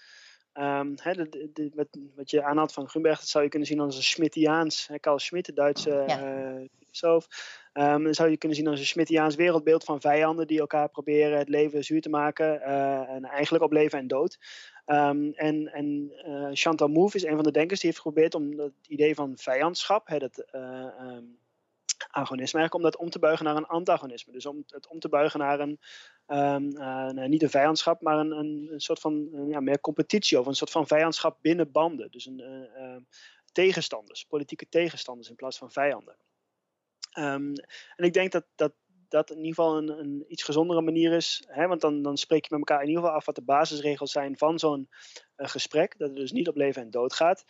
Um, 0.53 0.93
hè, 1.01 1.13
de, 1.13 1.49
de, 1.53 1.71
wat, 1.73 1.87
wat, 2.15 2.29
je 2.29 2.43
aanhaalt 2.43 2.73
van 2.73 2.89
Grunberg, 2.89 3.19
dat 3.19 3.27
zou 3.27 3.43
je 3.43 3.49
kunnen 3.49 3.67
zien 3.67 3.79
als 3.79 3.95
een 3.95 4.03
Schmittiaans. 4.03 4.87
Hè, 4.87 4.99
Carl 4.99 5.19
Schmitt, 5.19 5.45
de 5.45 5.53
Duitse 5.53 6.05
filosoof. 6.79 7.27
Um, 7.73 8.03
dan 8.03 8.13
zou 8.13 8.29
je 8.29 8.37
kunnen 8.37 8.57
zien 8.57 8.67
als 8.67 8.79
een 8.79 8.85
Schmittiaans 8.85 9.35
wereldbeeld 9.35 9.83
van 9.83 10.01
vijanden 10.01 10.47
die 10.47 10.59
elkaar 10.59 10.89
proberen 10.89 11.37
het 11.37 11.49
leven 11.49 11.83
zuur 11.83 12.01
te 12.01 12.09
maken. 12.09 12.61
En 13.07 13.25
eigenlijk 13.25 13.63
op 13.63 13.71
leven 13.71 13.99
en 13.99 14.07
dood. 14.07 14.37
Um, 14.85 15.33
en 15.33 15.67
en 15.73 16.11
Chantal 16.53 16.87
Mouffe 16.87 17.17
is 17.17 17.23
een 17.23 17.35
van 17.35 17.43
de 17.43 17.51
denkers 17.51 17.79
die 17.79 17.89
heeft 17.89 18.01
geprobeerd 18.01 18.35
om 18.35 18.55
dat 18.55 18.71
idee 18.87 19.15
van 19.15 19.37
vijandschap, 19.37 20.19
dat, 20.19 20.45
agonisme, 21.97 22.59
eigenlijk 22.59 22.73
om 22.73 22.81
dat 22.81 22.97
om 22.97 23.09
te 23.09 23.19
buigen 23.19 23.45
naar 23.45 23.55
een 23.55 23.65
antagonisme. 23.65 24.33
Dus 24.33 24.45
om 24.45 24.63
het 24.67 24.87
om 24.87 24.99
te 24.99 25.09
buigen 25.09 25.39
naar 25.39 25.59
een, 25.59 25.79
um, 26.27 27.29
niet 27.29 27.43
een 27.43 27.49
vijandschap, 27.49 28.01
maar 28.01 28.17
een, 28.17 28.31
een, 28.31 28.67
een 28.71 28.79
soort 28.79 28.99
van 28.99 29.29
ja, 29.47 29.59
meer 29.59 29.79
competitie 29.79 30.39
of 30.39 30.45
een 30.45 30.55
soort 30.55 30.71
van 30.71 30.87
vijandschap 30.87 31.37
binnen 31.41 31.71
banden. 31.71 32.11
Dus 32.11 32.25
een, 32.25 32.39
uh, 32.77 32.97
tegenstanders, 33.51 34.23
politieke 34.23 34.69
tegenstanders 34.69 35.29
in 35.29 35.35
plaats 35.35 35.57
van 35.57 35.71
vijanden. 35.71 36.17
Um, 37.17 37.53
en 37.95 38.05
ik 38.05 38.13
denk 38.13 38.31
dat, 38.31 38.45
dat 38.55 38.73
dat 39.09 39.29
in 39.29 39.37
ieder 39.37 39.53
geval 39.53 39.77
een, 39.77 39.89
een 39.89 40.25
iets 40.27 40.43
gezondere 40.43 40.81
manier 40.81 41.13
is. 41.13 41.43
Hè? 41.47 41.67
Want 41.67 41.81
dan, 41.81 42.01
dan 42.01 42.17
spreek 42.17 42.45
je 42.45 42.55
met 42.55 42.59
elkaar 42.59 42.81
in 42.81 42.87
ieder 42.87 43.03
geval 43.03 43.17
af 43.17 43.25
wat 43.25 43.35
de 43.35 43.41
basisregels 43.41 44.11
zijn 44.11 44.37
van 44.37 44.59
zo'n 44.59 44.89
uh, 45.37 45.47
gesprek. 45.47 45.97
Dat 45.97 46.07
het 46.07 46.17
dus 46.17 46.31
niet 46.31 46.47
op 46.47 46.55
leven 46.55 46.81
en 46.81 46.89
dood 46.89 47.13
gaat. 47.13 47.45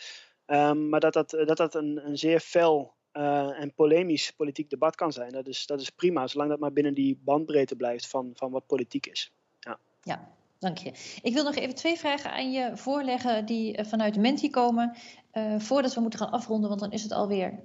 Maar 0.45 0.99
dat 0.99 1.13
dat, 1.13 1.29
dat, 1.29 1.57
dat 1.57 1.75
een, 1.75 2.05
een 2.05 2.17
zeer 2.17 2.39
fel 2.39 2.94
uh, 3.18 3.59
en 3.61 3.74
polemisch 3.74 4.32
politiek 4.32 4.70
debat 4.70 4.95
kan 4.95 5.11
zijn. 5.11 5.32
Dat 5.32 5.47
is, 5.47 5.66
dat 5.66 5.82
is 5.82 5.89
prima, 5.89 6.28
zolang 6.28 6.49
dat 6.49 6.59
maar 6.59 6.74
binnen 6.74 6.93
die 6.93 7.20
bandbreedte 7.24 7.76
blijft 7.76 8.07
van, 8.07 8.32
van 8.34 8.51
wat 8.51 8.68
politiek 8.68 9.05
is. 9.05 9.32
Ja. 9.59 9.80
ja, 10.01 10.32
dank 10.59 10.78
je. 10.78 10.91
Ik 11.22 11.34
wil 11.34 11.43
nog 11.43 11.55
even 11.55 11.76
twee 11.76 11.97
vragen 11.97 12.32
aan 12.32 12.51
je 12.51 12.78
voorleggen 12.78 13.45
die 13.45 13.78
uh, 13.78 13.86
vanuit 13.86 14.18
Menti 14.18 14.49
komen. 14.49 14.95
Uh, 15.34 15.59
voordat 15.59 15.93
we 15.93 16.01
moeten 16.01 16.20
gaan 16.20 16.32
afronden, 16.32 16.70
want 16.70 16.82
dan 16.82 16.91
is 16.91 17.03
het 17.03 17.11
alweer 17.11 17.59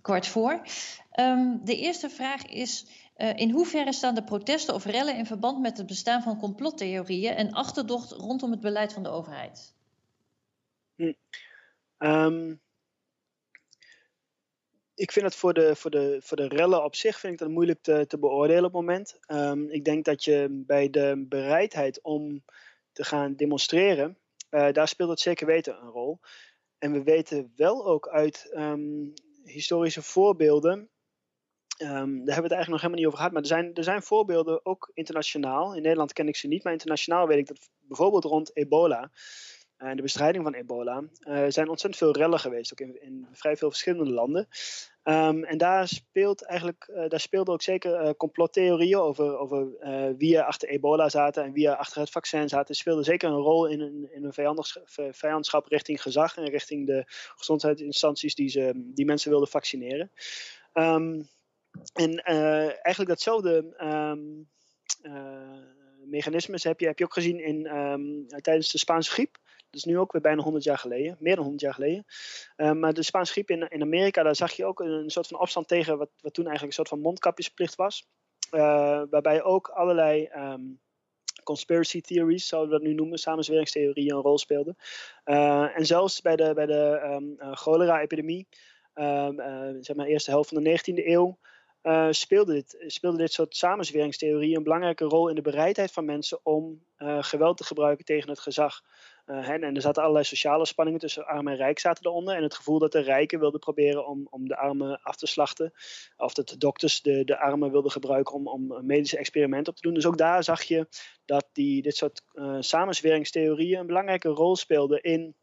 kwart 0.00 0.26
voor. 0.26 0.62
Um, 1.20 1.60
de 1.64 1.76
eerste 1.76 2.10
vraag 2.10 2.46
is: 2.46 2.86
in 3.34 3.50
hoeverre 3.50 3.92
staan 3.92 4.14
de 4.14 4.24
protesten 4.24 4.74
of 4.74 4.84
rellen 4.84 5.16
in 5.16 5.26
verband 5.26 5.60
met 5.60 5.78
het 5.78 5.86
bestaan 5.86 6.22
van 6.22 6.38
complottheorieën 6.38 7.34
en 7.34 7.52
achterdocht 7.52 8.10
rondom 8.10 8.50
het 8.50 8.60
beleid 8.60 8.92
van 8.92 9.02
de 9.02 9.08
overheid? 9.08 9.74
Hm. 10.96 11.12
Um, 11.98 12.60
ik 14.94 15.12
vind 15.12 15.24
het 15.24 15.34
voor 15.34 15.54
de, 15.54 15.76
voor, 15.76 15.90
de, 15.90 16.18
voor 16.22 16.36
de 16.36 16.48
rellen 16.48 16.84
op 16.84 16.94
zich 16.94 17.18
vind 17.18 17.32
ik 17.32 17.38
dat 17.38 17.48
moeilijk 17.48 17.82
te, 17.82 18.04
te 18.06 18.18
beoordelen 18.18 18.64
op 18.64 18.72
het 18.72 18.80
moment. 18.80 19.18
Um, 19.26 19.70
ik 19.70 19.84
denk 19.84 20.04
dat 20.04 20.24
je 20.24 20.62
bij 20.66 20.90
de 20.90 21.24
bereidheid 21.28 22.02
om 22.02 22.44
te 22.92 23.04
gaan 23.04 23.36
demonstreren, 23.36 24.18
uh, 24.50 24.72
daar 24.72 24.88
speelt 24.88 25.10
het 25.10 25.20
zeker 25.20 25.46
weten 25.46 25.82
een 25.82 25.90
rol. 25.90 26.20
En 26.78 26.92
we 26.92 27.02
weten 27.02 27.52
wel 27.56 27.86
ook 27.86 28.08
uit 28.08 28.50
um, 28.54 29.12
historische 29.44 30.02
voorbeelden, 30.02 30.88
um, 31.78 31.88
daar 31.88 31.94
hebben 32.06 32.24
we 32.24 32.32
het 32.32 32.52
eigenlijk 32.52 32.68
nog 32.68 32.80
helemaal 32.80 32.98
niet 32.98 33.06
over 33.06 33.18
gehad, 33.18 33.32
maar 33.32 33.42
er 33.42 33.48
zijn, 33.48 33.74
er 33.74 33.84
zijn 33.84 34.02
voorbeelden 34.02 34.66
ook 34.66 34.90
internationaal. 34.94 35.74
In 35.74 35.82
Nederland 35.82 36.12
ken 36.12 36.28
ik 36.28 36.36
ze 36.36 36.46
niet, 36.46 36.64
maar 36.64 36.72
internationaal 36.72 37.26
weet 37.26 37.38
ik 37.38 37.46
dat 37.46 37.68
bijvoorbeeld 37.80 38.24
rond 38.24 38.56
ebola 38.56 39.10
en 39.76 39.96
de 39.96 40.02
bestrijding 40.02 40.44
van 40.44 40.54
ebola, 40.54 41.04
uh, 41.20 41.44
zijn 41.48 41.68
ontzettend 41.68 41.96
veel 41.96 42.16
rellen 42.16 42.38
geweest, 42.38 42.72
ook 42.72 42.80
in, 42.88 43.02
in 43.02 43.26
vrij 43.32 43.56
veel 43.56 43.70
verschillende 43.70 44.10
landen. 44.10 44.48
Um, 45.04 45.44
en 45.44 45.58
daar 45.58 45.88
speelt 45.88 46.42
eigenlijk, 46.42 46.90
uh, 46.90 47.08
daar 47.08 47.20
speelden 47.20 47.54
ook 47.54 47.62
zeker 47.62 48.16
complottheorieën 48.16 48.98
over, 48.98 49.38
over 49.38 49.68
wie 50.16 50.36
er 50.36 50.44
achter 50.44 50.68
ebola 50.68 51.08
zaten 51.08 51.44
en 51.44 51.52
wie 51.52 51.68
er 51.68 51.76
achter 51.76 52.00
het 52.00 52.10
vaccin 52.10 52.48
zaten. 52.48 52.74
speelden 52.74 53.04
zeker 53.04 53.28
een 53.28 53.34
rol 53.34 53.66
in 53.66 53.80
een, 53.80 54.08
in 54.12 54.24
een 54.24 55.12
vijandschap 55.12 55.66
richting 55.66 56.02
gezag 56.02 56.36
en 56.36 56.48
richting 56.48 56.86
de 56.86 57.04
gezondheidsinstanties 57.36 58.34
die, 58.34 58.48
ze, 58.48 58.72
die 58.74 59.04
mensen 59.04 59.30
wilden 59.30 59.48
vaccineren. 59.48 60.10
Um, 60.72 61.28
en 61.92 62.24
eigenlijk 62.24 63.08
datzelfde 63.08 63.74
um, 63.78 64.48
mechanismes 66.06 66.64
heb 66.64 66.80
je, 66.80 66.86
heb 66.86 66.98
je 66.98 67.04
ook 67.04 67.12
gezien 67.12 67.40
in, 67.40 67.62
tijdens 68.42 68.70
de 68.70 68.78
Spaanse 68.78 69.10
griep. 69.10 69.38
Dat 69.74 69.84
is 69.84 69.92
nu 69.92 69.98
ook 69.98 70.12
weer 70.12 70.20
bijna 70.20 70.42
100 70.42 70.64
jaar 70.64 70.78
geleden, 70.78 71.16
meer 71.18 71.34
dan 71.34 71.44
100 71.44 71.62
jaar 71.62 71.74
geleden. 71.74 72.04
Uh, 72.56 72.72
maar 72.72 72.92
de 72.92 73.02
Spaanse 73.02 73.32
griep 73.32 73.50
in, 73.50 73.68
in 73.68 73.82
Amerika, 73.82 74.22
daar 74.22 74.36
zag 74.36 74.52
je 74.52 74.64
ook 74.64 74.80
een, 74.80 75.10
soort 75.10 75.26
van 75.26 75.40
opstand 75.40 75.68
tegen 75.68 75.98
wat, 75.98 76.10
wat 76.20 76.34
toen 76.34 76.46
eigenlijk 76.46 76.76
een 76.76 76.84
soort 76.84 76.88
van 76.88 77.00
mondkapjesplicht 77.00 77.74
was. 77.74 78.06
Uh, 78.50 79.02
waarbij 79.10 79.42
ook 79.42 79.68
allerlei 79.68 80.28
um, 80.36 80.80
conspiracy 81.42 82.00
theories, 82.00 82.48
zouden 82.48 82.70
we 82.70 82.78
dat 82.78 82.88
nu 82.88 82.94
noemen, 82.94 83.18
samenzweringstheorieën 83.18 84.14
een 84.14 84.22
rol 84.22 84.38
speelden. 84.38 84.76
Uh, 85.24 85.78
en 85.78 85.86
zelfs 85.86 86.20
bij 86.20 86.36
de, 86.36 86.54
bij 86.54 86.66
de 86.66 87.00
um, 87.04 87.54
cholera-epidemie, 87.54 88.48
um, 88.94 89.36
zeg 89.82 89.96
maar 89.96 90.06
eerste 90.06 90.30
helft 90.30 90.48
van 90.48 90.62
de 90.62 90.78
19e 90.78 91.06
eeuw, 91.06 91.38
uh, 91.84 92.06
speelde, 92.10 92.52
dit, 92.52 92.84
speelde 92.86 93.18
dit 93.18 93.32
soort 93.32 93.56
samenzweringstheorieën 93.56 94.56
een 94.56 94.62
belangrijke 94.62 95.04
rol 95.04 95.28
in 95.28 95.34
de 95.34 95.42
bereidheid 95.42 95.92
van 95.92 96.04
mensen 96.04 96.40
om 96.42 96.84
uh, 96.98 97.22
geweld 97.22 97.56
te 97.56 97.64
gebruiken 97.64 98.04
tegen 98.04 98.28
het 98.28 98.40
gezag. 98.40 98.82
En, 99.24 99.62
en 99.62 99.74
er 99.74 99.80
zaten 99.80 100.02
allerlei 100.02 100.24
sociale 100.24 100.66
spanningen 100.66 101.00
tussen 101.00 101.26
arm 101.26 101.48
en 101.48 101.56
rijk 101.56 101.78
zaten 101.78 102.06
eronder. 102.06 102.36
En 102.36 102.42
het 102.42 102.54
gevoel 102.54 102.78
dat 102.78 102.92
de 102.92 103.00
rijken 103.00 103.38
wilden 103.38 103.60
proberen 103.60 104.06
om, 104.06 104.26
om 104.30 104.48
de 104.48 104.56
armen 104.56 105.02
af 105.02 105.16
te 105.16 105.26
slachten. 105.26 105.72
Of 106.16 106.34
dat 106.34 106.48
de 106.48 106.56
dokters 106.56 107.02
de, 107.02 107.24
de 107.24 107.38
armen 107.38 107.70
wilden 107.70 107.90
gebruiken 107.90 108.34
om, 108.34 108.48
om 108.48 108.86
medische 108.86 109.18
experimenten 109.18 109.72
op 109.72 109.76
te 109.76 109.82
doen. 109.82 109.94
Dus 109.94 110.06
ook 110.06 110.18
daar 110.18 110.44
zag 110.44 110.62
je 110.62 110.88
dat 111.24 111.48
die, 111.52 111.82
dit 111.82 111.96
soort 111.96 112.22
samenzweringstheorieën 112.58 113.78
een 113.78 113.86
belangrijke 113.86 114.28
rol 114.28 114.56
speelden 114.56 115.02
in, 115.02 115.34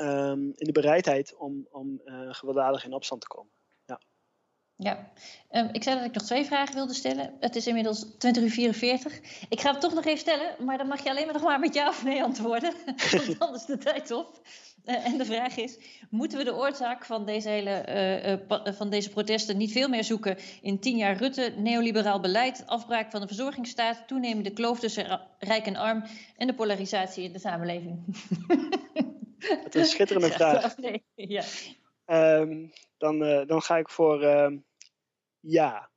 um, 0.00 0.52
in 0.56 0.66
de 0.66 0.72
bereidheid 0.72 1.34
om, 1.36 1.66
om 1.70 2.00
gewelddadig 2.28 2.84
in 2.84 2.92
opstand 2.92 3.20
te 3.20 3.26
komen. 3.26 3.52
Ja, 4.82 5.10
um, 5.50 5.68
ik 5.72 5.82
zei 5.82 5.96
dat 5.96 6.04
ik 6.04 6.14
nog 6.14 6.22
twee 6.22 6.44
vragen 6.44 6.74
wilde 6.74 6.94
stellen. 6.94 7.34
Het 7.40 7.56
is 7.56 7.66
inmiddels 7.66 8.06
20 8.18 8.42
uur 8.42 8.50
44. 8.50 9.20
Ik 9.48 9.60
ga 9.60 9.70
het 9.70 9.80
toch 9.80 9.94
nog 9.94 10.04
even 10.04 10.18
stellen, 10.18 10.64
maar 10.64 10.78
dan 10.78 10.86
mag 10.86 11.02
je 11.02 11.10
alleen 11.10 11.24
maar 11.24 11.34
nog 11.34 11.42
maar 11.42 11.60
met 11.60 11.74
ja 11.74 11.88
of 11.88 12.04
nee 12.04 12.22
antwoorden. 12.22 12.72
Want 13.26 13.38
anders 13.38 13.64
de 13.64 13.78
tijd 13.78 14.10
op. 14.10 14.40
Uh, 14.84 15.06
en 15.06 15.18
de 15.18 15.24
vraag 15.24 15.56
is: 15.56 15.78
moeten 16.10 16.38
we 16.38 16.44
de 16.44 16.54
oorzaak 16.54 17.04
van 17.04 17.26
deze, 17.26 17.48
hele, 17.48 17.84
uh, 17.88 18.66
uh, 18.66 18.74
van 18.74 18.90
deze 18.90 19.10
protesten 19.10 19.56
niet 19.56 19.72
veel 19.72 19.88
meer 19.88 20.04
zoeken 20.04 20.36
in 20.62 20.78
tien 20.78 20.96
jaar 20.96 21.16
Rutte, 21.16 21.54
neoliberaal 21.56 22.20
beleid, 22.20 22.62
afbraak 22.66 23.10
van 23.10 23.20
de 23.20 23.26
verzorgingsstaat, 23.26 24.08
toenemende 24.08 24.50
kloof 24.50 24.78
tussen 24.78 25.20
rijk 25.38 25.66
en 25.66 25.76
arm 25.76 26.04
en 26.36 26.46
de 26.46 26.54
polarisatie 26.54 27.24
in 27.24 27.32
de 27.32 27.38
samenleving? 27.38 28.04
Dat 29.62 29.74
is 29.74 29.80
een 29.80 29.86
schitterende 29.86 30.30
vraag. 30.38 30.74
Ja. 31.14 31.42
Ehm, 32.04 32.66
dan, 32.98 33.22
eh, 33.22 33.46
dan 33.46 33.62
ga 33.62 33.76
ik 33.76 33.88
voor 33.88 34.22
ehm, 34.22 34.56
ja. 35.42 35.90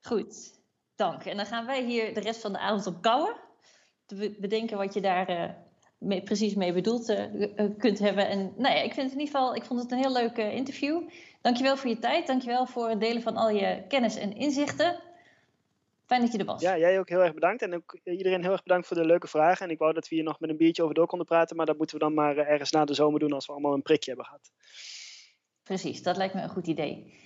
Goed, 0.00 0.60
dank. 0.94 1.24
En 1.24 1.36
dan 1.36 1.46
gaan 1.46 1.66
wij 1.66 1.84
hier 1.84 2.14
de 2.14 2.20
rest 2.20 2.40
van 2.40 2.52
de 2.52 2.58
avond 2.58 2.86
op 2.86 3.02
kouwen. 3.02 3.36
Te 4.06 4.36
bedenken 4.40 4.76
wat 4.76 4.94
je 4.94 5.00
daar 5.00 5.30
uh, 5.30 5.50
mee, 5.98 6.22
precies 6.22 6.54
mee 6.54 6.72
bedoeld 6.72 7.08
uh, 7.08 7.76
kunt 7.78 7.98
hebben. 7.98 8.28
En 8.28 8.38
nou 8.56 8.74
ja, 8.74 8.80
ik 8.80 8.92
vind 8.92 9.10
het 9.10 9.12
in 9.12 9.18
ieder 9.18 9.34
geval, 9.34 9.54
ik 9.54 9.64
vond 9.64 9.82
het 9.82 9.92
een 9.92 9.98
heel 9.98 10.12
leuk 10.12 10.36
interview. 10.36 11.08
Dankjewel 11.40 11.76
voor 11.76 11.90
je 11.90 11.98
tijd. 11.98 12.26
Dankjewel 12.26 12.66
voor 12.66 12.88
het 12.88 13.00
delen 13.00 13.22
van 13.22 13.36
al 13.36 13.50
je 13.50 13.84
kennis 13.88 14.16
en 14.16 14.36
inzichten. 14.36 15.02
Fijn 16.06 16.20
dat 16.20 16.32
je 16.32 16.38
er 16.38 16.44
was. 16.44 16.60
Ja, 16.60 16.78
jij 16.78 16.98
ook 16.98 17.08
heel 17.08 17.22
erg 17.22 17.34
bedankt. 17.34 17.62
En 17.62 17.74
ook 17.74 17.98
iedereen 18.04 18.42
heel 18.42 18.52
erg 18.52 18.62
bedankt 18.62 18.86
voor 18.86 18.96
de 18.96 19.06
leuke 19.06 19.28
vragen. 19.28 19.66
En 19.66 19.72
ik 19.72 19.78
wou 19.78 19.92
dat 19.92 20.08
we 20.08 20.14
hier 20.14 20.24
nog 20.24 20.40
met 20.40 20.50
een 20.50 20.56
biertje 20.56 20.82
over 20.82 20.94
door 20.94 21.06
konden 21.06 21.26
praten. 21.26 21.56
Maar 21.56 21.66
dat 21.66 21.78
moeten 21.78 21.98
we 21.98 22.04
dan 22.04 22.14
maar 22.14 22.36
ergens 22.36 22.70
na 22.70 22.84
de 22.84 22.94
zomer 22.94 23.20
doen 23.20 23.32
als 23.32 23.46
we 23.46 23.52
allemaal 23.52 23.74
een 23.74 23.82
prikje 23.82 24.10
hebben 24.10 24.26
gehad. 24.26 24.50
Precies, 25.62 26.02
dat 26.02 26.16
lijkt 26.16 26.34
me 26.34 26.42
een 26.42 26.48
goed 26.48 26.66
idee. 26.66 27.22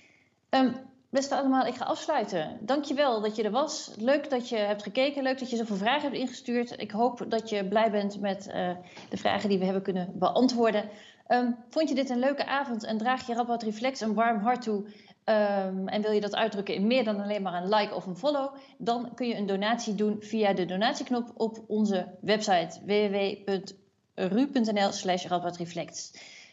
Um, 0.49 0.75
beste 1.09 1.35
allemaal, 1.35 1.65
ik 1.65 1.75
ga 1.75 1.85
afsluiten. 1.85 2.57
Dankjewel 2.61 3.21
dat 3.21 3.35
je 3.35 3.43
er 3.43 3.51
was. 3.51 3.91
Leuk 3.97 4.29
dat 4.29 4.49
je 4.49 4.55
hebt 4.55 4.83
gekeken. 4.83 5.23
Leuk 5.23 5.39
dat 5.39 5.49
je 5.49 5.55
zoveel 5.55 5.75
vragen 5.75 6.01
hebt 6.01 6.21
ingestuurd. 6.21 6.81
Ik 6.81 6.91
hoop 6.91 7.25
dat 7.27 7.49
je 7.49 7.67
blij 7.67 7.91
bent 7.91 8.19
met 8.19 8.47
uh, 8.47 8.69
de 9.09 9.17
vragen 9.17 9.49
die 9.49 9.57
we 9.57 9.63
hebben 9.63 9.83
kunnen 9.83 10.11
beantwoorden. 10.13 10.89
Um, 11.27 11.55
vond 11.69 11.89
je 11.89 11.95
dit 11.95 12.09
een 12.09 12.19
leuke 12.19 12.45
avond 12.45 12.83
en 12.83 12.97
draag 12.97 13.27
je 13.27 13.33
Radboud 13.33 13.63
Reflex 13.63 14.01
een 14.01 14.13
warm 14.13 14.39
hart 14.39 14.61
toe? 14.61 14.85
Um, 15.25 15.87
en 15.87 16.01
wil 16.01 16.11
je 16.11 16.21
dat 16.21 16.35
uitdrukken 16.35 16.75
in 16.75 16.87
meer 16.87 17.03
dan 17.03 17.21
alleen 17.21 17.41
maar 17.41 17.63
een 17.63 17.69
like 17.69 17.95
of 17.95 18.05
een 18.05 18.17
follow? 18.17 18.55
Dan 18.77 19.13
kun 19.15 19.27
je 19.27 19.35
een 19.35 19.45
donatie 19.45 19.95
doen 19.95 20.15
via 20.19 20.53
de 20.53 20.65
donatieknop 20.65 21.31
op 21.35 21.63
onze 21.67 22.07
website 22.21 22.79
www.ru.nl 22.85 24.91
slash. 24.91 25.25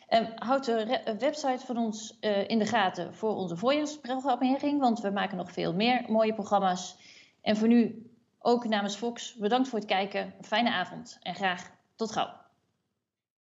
Um, 0.09 0.33
houd 0.35 0.65
de 0.65 1.17
website 1.19 1.67
van 1.67 1.77
ons 1.77 2.17
uh, 2.21 2.49
in 2.49 2.59
de 2.59 2.67
gaten 2.67 3.15
voor 3.15 3.35
onze 3.35 3.57
voorjaarsprogrammering, 3.57 4.81
want 4.81 5.01
we 5.01 5.11
maken 5.11 5.37
nog 5.37 5.53
veel 5.53 5.75
meer 5.75 6.05
mooie 6.09 6.35
programma's. 6.35 6.97
En 7.43 7.57
voor 7.57 7.69
nu 7.69 8.11
ook 8.39 8.65
namens 8.65 8.97
Fox, 8.97 9.35
bedankt 9.35 9.69
voor 9.69 9.79
het 9.79 9.89
kijken, 9.89 10.35
fijne 10.41 10.73
avond 10.73 11.19
en 11.23 11.35
graag 11.35 11.71
tot 11.97 12.13
gauw. 12.13 12.46